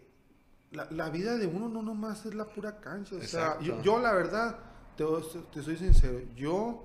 [0.73, 3.15] la, la vida de uno no nomás es la pura cancha.
[3.15, 4.57] O sea, yo, yo la verdad,
[4.97, 5.05] te,
[5.51, 6.83] te soy sincero, yo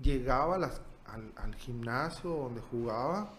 [0.00, 3.30] llegaba a las- al, al gimnasio donde jugaba,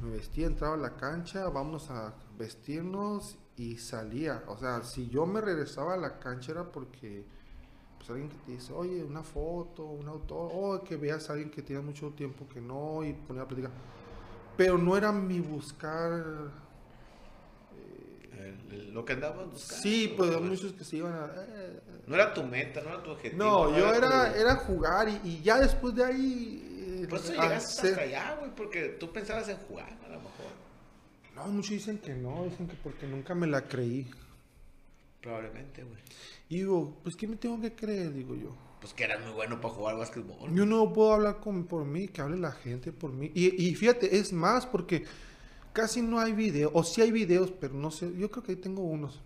[0.00, 4.44] me vestía, entraba a la cancha, vámonos a vestirnos y salía.
[4.48, 7.24] O sea, si yo me regresaba a la cancha era porque
[7.98, 11.50] pues alguien que te dice, oye, una foto, un auto, o que veas a alguien
[11.50, 13.70] que tiene mucho tiempo que no y poner a platicar.
[14.56, 16.22] Pero no era mi buscar.
[18.38, 19.82] El- lo que andabas buscando.
[19.82, 20.42] Sí, pues güey.
[20.42, 21.26] muchos que se iban a.
[21.36, 23.42] eh, No era tu meta, no era tu objetivo.
[23.44, 26.62] no, yo era, tu- era jugar y, y ya después de ahí.
[27.02, 30.16] eh, Por eso hacer- llegaste hasta allá, güey, porque tú pensabas en jugar, a lo
[30.16, 30.46] mejor.
[31.34, 34.08] No, muchos dicen que no, dicen que porque nunca me la creí.
[35.20, 35.98] Probablemente, güey.
[36.48, 38.12] Y digo, pues ¿qué me tengo que creer?
[38.12, 38.54] Digo yo.
[38.80, 40.54] Pues que eras muy bueno para jugar básquetbol.
[40.54, 43.32] Yo no puedo hablar con, por mí, que hable la gente por mí.
[43.34, 45.04] Y, y fíjate, es más porque
[45.76, 48.56] casi no hay video, o sí hay videos, pero no sé, yo creo que ahí
[48.58, 49.20] tengo unos.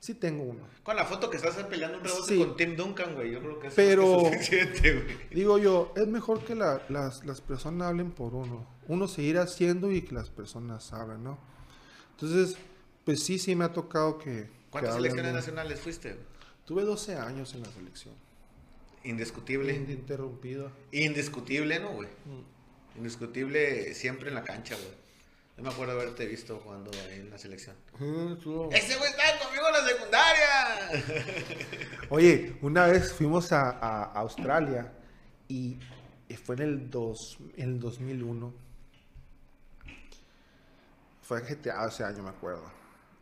[0.00, 0.66] Sí tengo uno.
[0.82, 2.38] Con la foto que estás peleando un rebote Sí.
[2.38, 3.30] con Tim Duncan, güey.
[3.30, 5.16] Yo creo que es Pero- es suficiente, güey.
[5.30, 8.66] Digo yo, es mejor que la- las, las personas hablen por uno.
[8.88, 11.38] Uno seguir haciendo y que las personas hablen, ¿no?
[12.12, 12.56] Entonces,
[13.04, 14.24] pues sí, sí me ha tocado que...
[14.24, 16.16] que ¿Cuántas hablen selecciones nacionales fuiste?
[16.64, 18.14] Tuve 12 años en la selección.
[19.04, 19.74] Indiscutible.
[19.74, 20.70] Interrumpido.
[20.90, 22.08] Indiscutible, ¿no, güey?
[22.24, 22.98] Mm.
[22.98, 25.01] Indiscutible siempre en la cancha, güey.
[25.62, 27.76] Yo me acuerdo haberte visto jugando ahí en la selección.
[27.94, 31.06] ¡Ese güey estaba conmigo en la secundaria!
[32.10, 34.92] Oye, una vez fuimos a, a Australia
[35.46, 35.78] y
[36.44, 38.52] fue en el, dos, en el 2001.
[41.22, 42.64] Fue en GTA ese año, me acuerdo.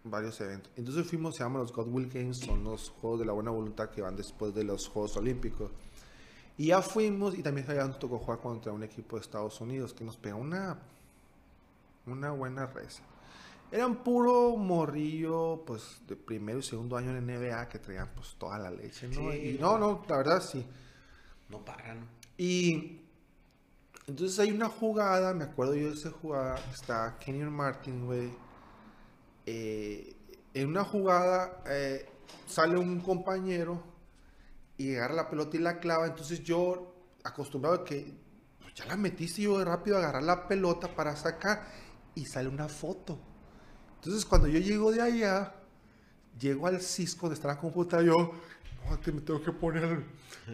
[0.05, 0.73] Varios eventos.
[0.77, 4.01] Entonces fuimos, se llaman los Godwill Games, son los Juegos de la Buena Voluntad que
[4.01, 5.73] van después de los Juegos Olímpicos.
[6.57, 9.93] Y ya fuimos, y también allá nos tocó jugar contra un equipo de Estados Unidos
[9.93, 10.79] que nos pegó una,
[12.11, 13.03] una buena reza.
[13.73, 18.59] Eran puro morrillo, pues, de primero y segundo año en NBA que traían, pues, toda
[18.59, 19.31] la leche, ¿no?
[19.31, 19.57] Sí.
[19.57, 20.67] Y no, no, la verdad sí.
[21.49, 22.09] No pagan.
[22.37, 23.01] Y
[24.07, 28.33] entonces hay una jugada, me acuerdo yo de esa jugada, está Kenyon Martin, güey.
[29.47, 30.17] eh,
[30.55, 32.09] en una jugada eh,
[32.47, 33.83] sale un compañero
[34.77, 36.07] y agarra la pelota y la clava.
[36.07, 38.13] Entonces yo, acostumbrado a que
[38.61, 41.67] pues, ya la metiste yo rápido a agarrar la pelota para sacar
[42.15, 43.19] y sale una foto.
[43.97, 45.55] Entonces cuando yo llego de allá,
[46.39, 48.33] llego al Cisco donde está la computadora, yo,
[48.89, 50.05] no, que me tengo que poner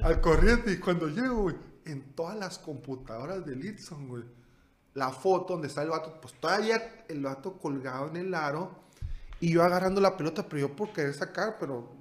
[0.02, 0.72] al, corriente.
[0.72, 1.52] Y cuando llego,
[1.84, 4.24] en todas las computadoras de Litson, güey,
[4.94, 8.86] la foto donde está el vato, pues todavía el vato colgado en el aro
[9.38, 11.92] y yo agarrando la pelota, pero yo por querer sacar, pero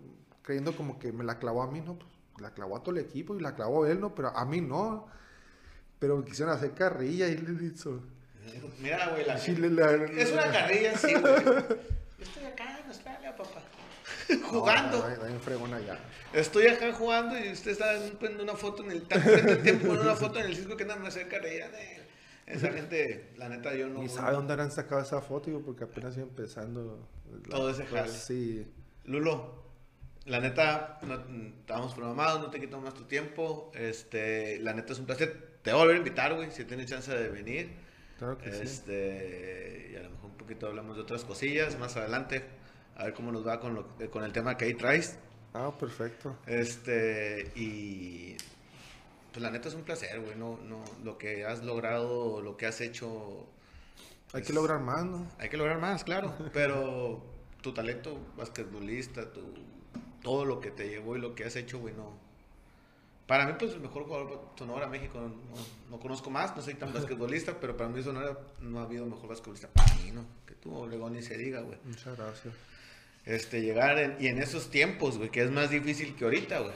[0.42, 1.98] creyendo como que me la clavó a mí, ¿no?
[1.98, 4.16] Pues la clavó a todo el equipo y la clavó a él, ¿no?
[4.16, 5.08] Pero a mí no.
[6.00, 8.15] Pero me quisieron hacer carrilla y Litson.
[8.80, 11.44] Mira, güey, la Es una carrilla, sí, güey.
[11.44, 13.62] Yo estoy acá en Australia, papá.
[14.50, 14.98] jugando.
[15.10, 16.00] No, no, no, fregona ya.
[16.34, 19.62] Estoy acá jugando y usted está poniendo una foto en el...
[19.62, 21.70] Tiempo una foto en el Cisco que nada más hacer carrilla.
[21.70, 22.04] de-
[22.46, 24.02] Esa gente, la neta, yo no...
[24.02, 27.08] Ni sabe dónde han sacado esa foto, digo, porque apenas iba empezando.
[27.44, 28.14] la- Todo ese pues, jale.
[28.14, 28.68] Sí.
[29.06, 29.64] Lulo,
[30.26, 31.24] la neta, no,
[31.60, 33.72] estábamos programados, no te quito más tu tiempo.
[33.76, 35.60] Este, la neta es un placer.
[35.62, 37.85] Te voy a volver a invitar, güey, si tienes chance de venir.
[38.18, 38.62] Claro que sí.
[38.64, 42.44] Este, y a lo mejor un poquito hablamos de otras cosillas más adelante.
[42.96, 45.18] A ver cómo nos va con, lo- eh, con el tema que ahí traes.
[45.54, 46.36] Ah, perfecto.
[46.48, 48.36] Este, y
[49.32, 50.36] pues la neta es un placer, güey.
[50.38, 53.46] No, no, lo que has logrado, lo que has hecho.
[54.34, 55.28] Hay Es- que lograr más, ¿no?
[55.40, 56.34] Hay que lograr más, claro.
[56.54, 57.22] Pero
[57.62, 59.42] tu talento basquetbolista, tu,
[60.22, 62.18] todo lo que te llevó y lo que has hecho, güey, no.
[63.28, 65.34] Para mí, pues el mejor jugador Sonora, México, no,
[65.90, 69.30] no conozco más, no soy tan basquetbolista, pero para mí Sonora no ha habido mejor
[69.30, 70.26] basquetbolista para mí, ¿no?
[70.46, 70.74] Que tú.
[70.76, 71.78] Obregón, ni se diga, güey.
[71.86, 72.54] Muchas gracias.
[73.26, 76.76] Este, llegar en- y en esos tiempos, güey, que es más difícil que ahorita, güey.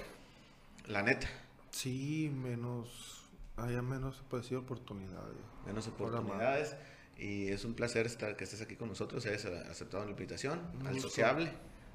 [0.87, 1.27] La neta.
[1.69, 5.37] Sí, menos, haya menos pues, oportunidades.
[5.67, 6.75] menos oportunidades.
[7.19, 10.99] Y es un placer estar, que estés aquí con nosotros, hayas aceptado la invitación al.
[10.99, 11.51] Sociable,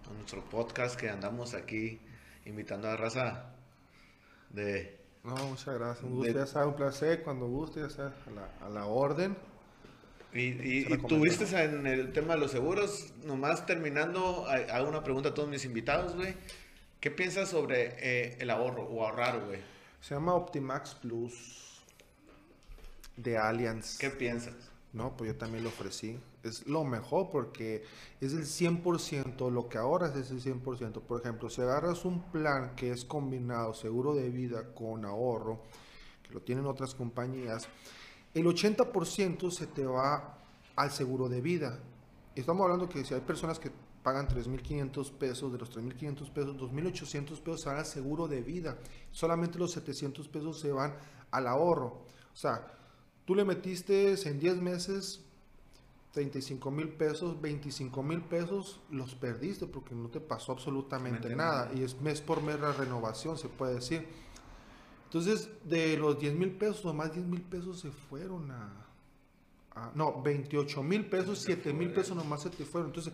[0.09, 1.99] a nuestro podcast que andamos aquí
[2.45, 3.47] invitando a raza
[4.55, 5.01] de...
[5.25, 6.05] No, muchas gracias.
[6.05, 7.23] Un gusto, De- ya sabes, un placer.
[7.23, 9.37] Cuando guste, ya sabes, a la, a la orden.
[10.33, 15.29] Y, y, tuviste en el tema de los seguros, nomás terminando, ha- hago una pregunta
[15.31, 16.35] a todos mis invitados, güey.
[17.01, 19.61] ¿Qué piensas sobre eh, el ahorro o ahorrar, güey?
[20.01, 21.81] Se llama Optimax Plus
[23.17, 23.97] de Allianz.
[23.99, 24.55] ¿Qué piensas?
[24.93, 26.19] No, pues yo también lo ofrecí.
[26.45, 27.83] Es lo mejor porque
[28.21, 31.01] es el 100%, lo que ahorras es el 100%.
[31.01, 35.63] Por ejemplo, si agarras un plan que es combinado seguro de vida con ahorro,
[36.23, 37.67] que lo tienen otras compañías,
[38.35, 40.39] el 80% se te va
[40.77, 41.79] al seguro de vida.
[42.35, 43.71] Estamos hablando que si hay personas que
[44.03, 48.77] pagan 3.500 pesos, de los 3.500 pesos, 2.800 pesos se van al seguro de vida.
[49.13, 50.95] Solamente los 700 pesos se van
[51.31, 52.03] al ahorro.
[52.33, 52.77] O sea,
[53.25, 55.25] tú le metiste en 10 meses
[56.15, 61.67] 35 mil pesos, 25 mil pesos, los perdiste porque no te pasó absolutamente nada.
[61.67, 61.75] nada.
[61.75, 64.07] Y es mes por mes la renovación, se puede decir.
[65.07, 68.87] Entonces, de los 10 mil pesos, nomás 10 mil pesos se fueron a,
[69.75, 72.91] a- No, 28 mil pesos, Se 7 mil pesos nomás se te fueron.
[72.91, 73.13] Entonces,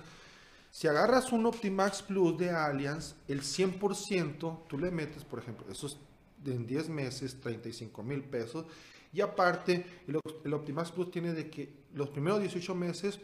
[0.71, 5.99] si agarras un Optimax Plus de Allianz, el 100%, tú le metes, por ejemplo, esos
[6.45, 8.67] en 10 meses, 35 mil pesos.
[9.13, 13.19] Y aparte, el, el Optimax Plus tiene de que los primeros 18 meses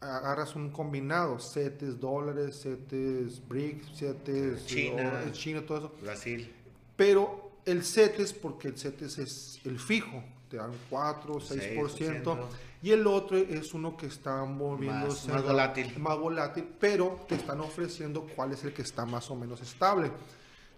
[0.00, 5.08] agarras un combinado, CETES, dólares, CETES, BRICS, CETES, China.
[5.08, 5.92] oro, China, todo eso.
[6.00, 6.52] Brasil.
[6.96, 12.38] Pero el CETES, porque el CETES es el fijo, te dan 4 o 6%, 6%.
[12.82, 15.98] y el otro es uno que está moviéndose más volátil.
[15.98, 20.10] más volátil, pero te están ofreciendo cuál es el que está más o menos estable.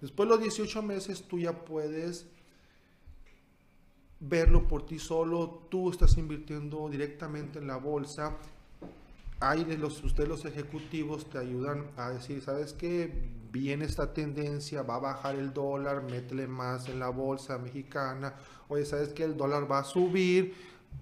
[0.00, 2.26] Después de los 18 meses tú ya puedes
[4.20, 8.36] verlo por ti solo, tú estás invirtiendo directamente en la bolsa.
[9.40, 13.30] Hay de los, ustedes los ejecutivos te ayudan a decir, ¿sabes qué?
[13.50, 18.34] Viene esta tendencia, va a bajar el dólar, métele más en la bolsa mexicana.
[18.68, 19.24] Oye, ¿sabes qué?
[19.24, 20.54] El dólar va a subir,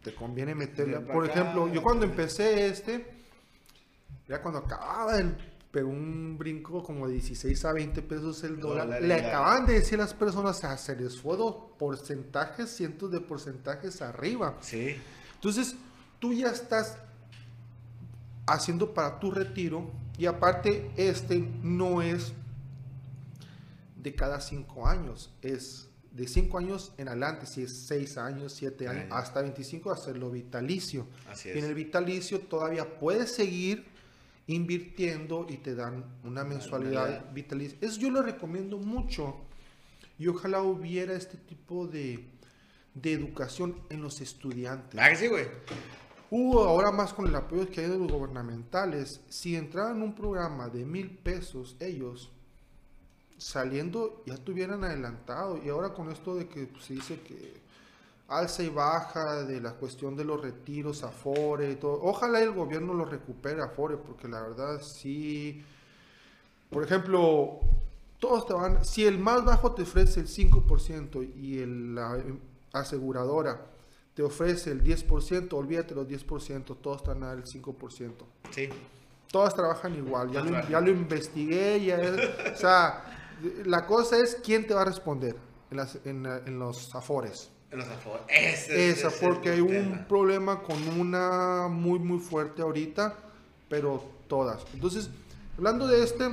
[0.03, 1.01] te conviene meterle.
[1.01, 3.05] Por ejemplo, yo cuando empecé este,
[4.29, 5.37] ya cuando acababa el
[5.71, 8.87] pegó un brinco como de 16 a 20 pesos el dólar.
[8.87, 13.21] Dólar, Le acaban de decir las personas, sea, se les fue dos porcentajes, cientos de
[13.21, 14.57] porcentajes arriba.
[14.61, 14.97] Sí.
[15.35, 15.75] Entonces,
[16.19, 16.97] tú ya estás
[18.47, 22.33] haciendo para tu retiro y aparte este no es
[23.97, 28.89] de cada cinco años, es de cinco años en adelante, si es seis años, siete
[28.89, 31.07] años, hasta 25 hacerlo vitalicio.
[31.31, 31.65] Así Y en es.
[31.65, 33.87] el vitalicio todavía puedes seguir
[34.49, 37.79] invirtiendo y te dan una mensualidad vitalicia.
[37.81, 39.37] Eso yo lo recomiendo mucho
[40.19, 42.25] y ojalá hubiera este tipo de,
[42.95, 44.99] de educación en los estudiantes.
[45.01, 45.47] ¿Ah, sí, güey?
[46.31, 49.21] Hubo ahora más con el apoyo que hay de los gubernamentales.
[49.29, 52.31] Si entraran en un programa de mil pesos, ellos
[53.37, 55.61] saliendo ya tuvieran adelantado.
[55.63, 57.68] Y ahora con esto de que pues, se dice que
[58.29, 61.99] alza y baja de la cuestión de los retiros, Afore y todo.
[62.03, 65.65] Ojalá el gobierno lo recupere Afore, porque la verdad sí.
[66.71, 67.61] Por ejemplo,
[68.19, 68.85] todos te van.
[68.85, 72.39] Si el más bajo te ofrece el 5% y el, la eh,
[72.73, 73.67] aseguradora
[74.15, 78.13] te ofrece el 10%, olvídate los 10%, todos están al 5%.
[78.51, 78.69] Sí.
[79.31, 80.69] Todas trabajan igual, ya, lo, bajo.
[80.69, 83.05] ya lo investigué, ya es- o sea,
[83.65, 85.37] la cosa es quién te va a responder
[85.71, 87.51] en, las- en, la- en los afores.
[87.71, 87.87] Los.
[88.29, 93.15] Ese, Esa, ese porque hay un problema con una muy, muy fuerte ahorita,
[93.69, 94.65] pero todas.
[94.73, 95.11] Entonces,
[95.57, 96.25] hablando de este,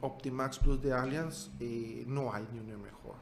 [0.00, 3.14] Optimax Plus de Allianz, eh, no hay ni uno mejor.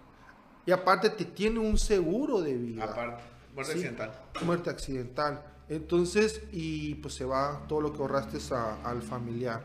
[0.66, 2.85] Y aparte te tiene un seguro de vida.
[2.85, 3.23] Aparte,
[3.55, 3.78] muerte Sí.
[3.78, 4.12] accidental.
[4.44, 5.43] Muerte accidental.
[5.69, 9.62] Entonces, y pues se va todo lo que ahorraste a- al familiar.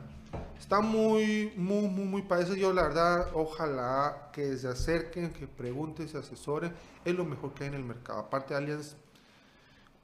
[0.60, 2.60] Está muy, muy, muy, muy parece.
[2.60, 6.74] Yo, la verdad, ojalá que se acerquen, que pregunten, se asesoren.
[7.06, 8.20] Es lo mejor que hay en el mercado.
[8.20, 8.96] Aparte, Allianz,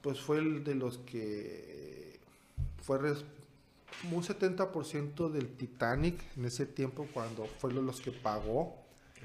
[0.02, 2.20] pues fue el de los que
[2.82, 3.00] fue
[4.12, 8.83] un 70% del Titanic en ese tiempo, cuando fue lo- los que pagó.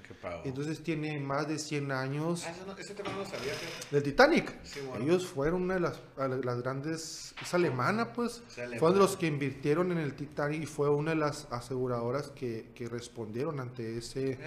[0.09, 0.40] Qué pago.
[0.47, 2.44] Entonces, tiene más de 100 años.
[2.47, 3.52] Ah, eso no- ese tema no lo sabía.
[3.52, 3.86] fíjate.
[3.94, 4.55] Del Titanic.
[4.64, 5.05] Sí, bueno.
[5.05, 7.35] Ellos fueron una de las, las grandes.
[7.43, 8.43] Es alemana, pues.
[8.48, 8.78] Es alemana.
[8.80, 12.70] Fueron de los que invirtieron en el Titanic y fue una de las aseguradoras que,
[12.74, 14.39] que respondieron ante ese.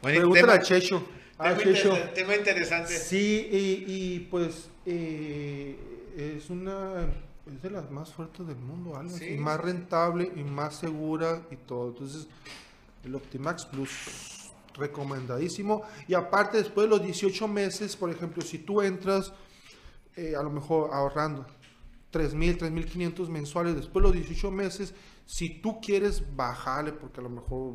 [0.00, 1.04] Bueno, Pregúntale tema- a Checho.
[1.38, 1.88] A tema, Checho.
[1.90, 2.96] inter- tema interesante.
[2.98, 5.76] Sí, y, y, pues eh,
[6.16, 7.08] es una
[7.46, 9.22] es de las más fuertes del mundo, Alex.
[9.22, 11.88] y más rentable y más segura y todo.
[11.88, 12.26] Entonces,
[13.04, 13.90] el Optimax Plus,
[14.78, 15.82] recomendadísimo.
[16.06, 19.32] Y aparte, después de los 18 meses, por ejemplo, si tú entras,
[20.16, 21.46] eh, a lo mejor ahorrando
[22.12, 24.94] 3.000, 3.500 mensuales, después de los 18 meses,
[25.26, 27.74] si tú quieres bajarle, porque a lo mejor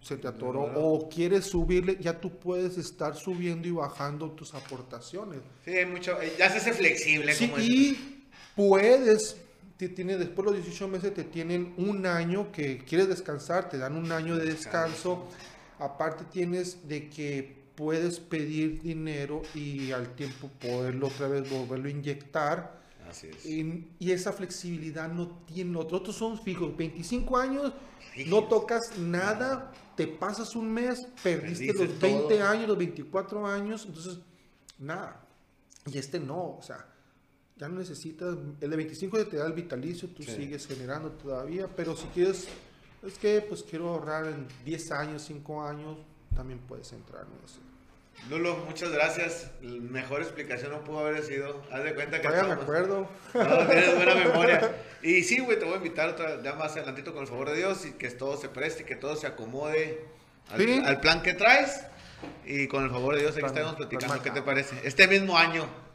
[0.00, 5.40] se te atoró o quieres subirle, ya tú puedes estar subiendo y bajando tus aportaciones.
[5.64, 7.32] Sí, hay mucho, eh, ya se hace flexible.
[7.34, 9.36] Sí, y puedes,
[9.76, 13.78] te tiene, después de los 18 meses te tienen un año que quieres descansar, te
[13.78, 15.26] dan un año de descanso.
[15.78, 21.90] Aparte tienes de que puedes pedir dinero y al tiempo poderlo otra vez volverlo a
[21.90, 22.80] inyectar.
[23.08, 23.46] Así es.
[23.46, 25.98] Y, y esa flexibilidad no tiene otro.
[25.98, 27.72] Otros son fijos, 25 años,
[28.26, 34.18] no tocas nada, te pasas un mes, perdiste, los 20 años, los 24 años, entonces,
[34.78, 35.22] nada.
[35.86, 36.86] Y este no, o sea,
[37.56, 41.96] ya no necesitas, el de 25 te da el vitalicio, tú sigues generando todavía, pero
[41.96, 42.48] si quieres,
[43.06, 45.98] es que pues quiero ahorrar en 10 años, 5 años,
[46.34, 47.60] también puedes entrar en eso.
[48.30, 49.50] Lulo, muchas gracias.
[49.62, 51.62] Mejor explicación no pudo haber sido.
[51.70, 52.26] Haz de cuenta que.
[52.26, 53.08] Vaya, me acuerdo.
[53.34, 54.74] No, tienes buena memoria.
[55.02, 57.56] Y sí, güey, te voy a invitar otra, ya más adelantito con el favor de
[57.58, 60.04] Dios y que todo se preste, que todo se acomode
[60.48, 61.82] al, plan que traes.
[62.44, 64.20] Y con el favor de Dios, aquí estamos platicando.
[64.22, 64.76] ¿Qué te parece?
[64.82, 65.85] Este mismo año.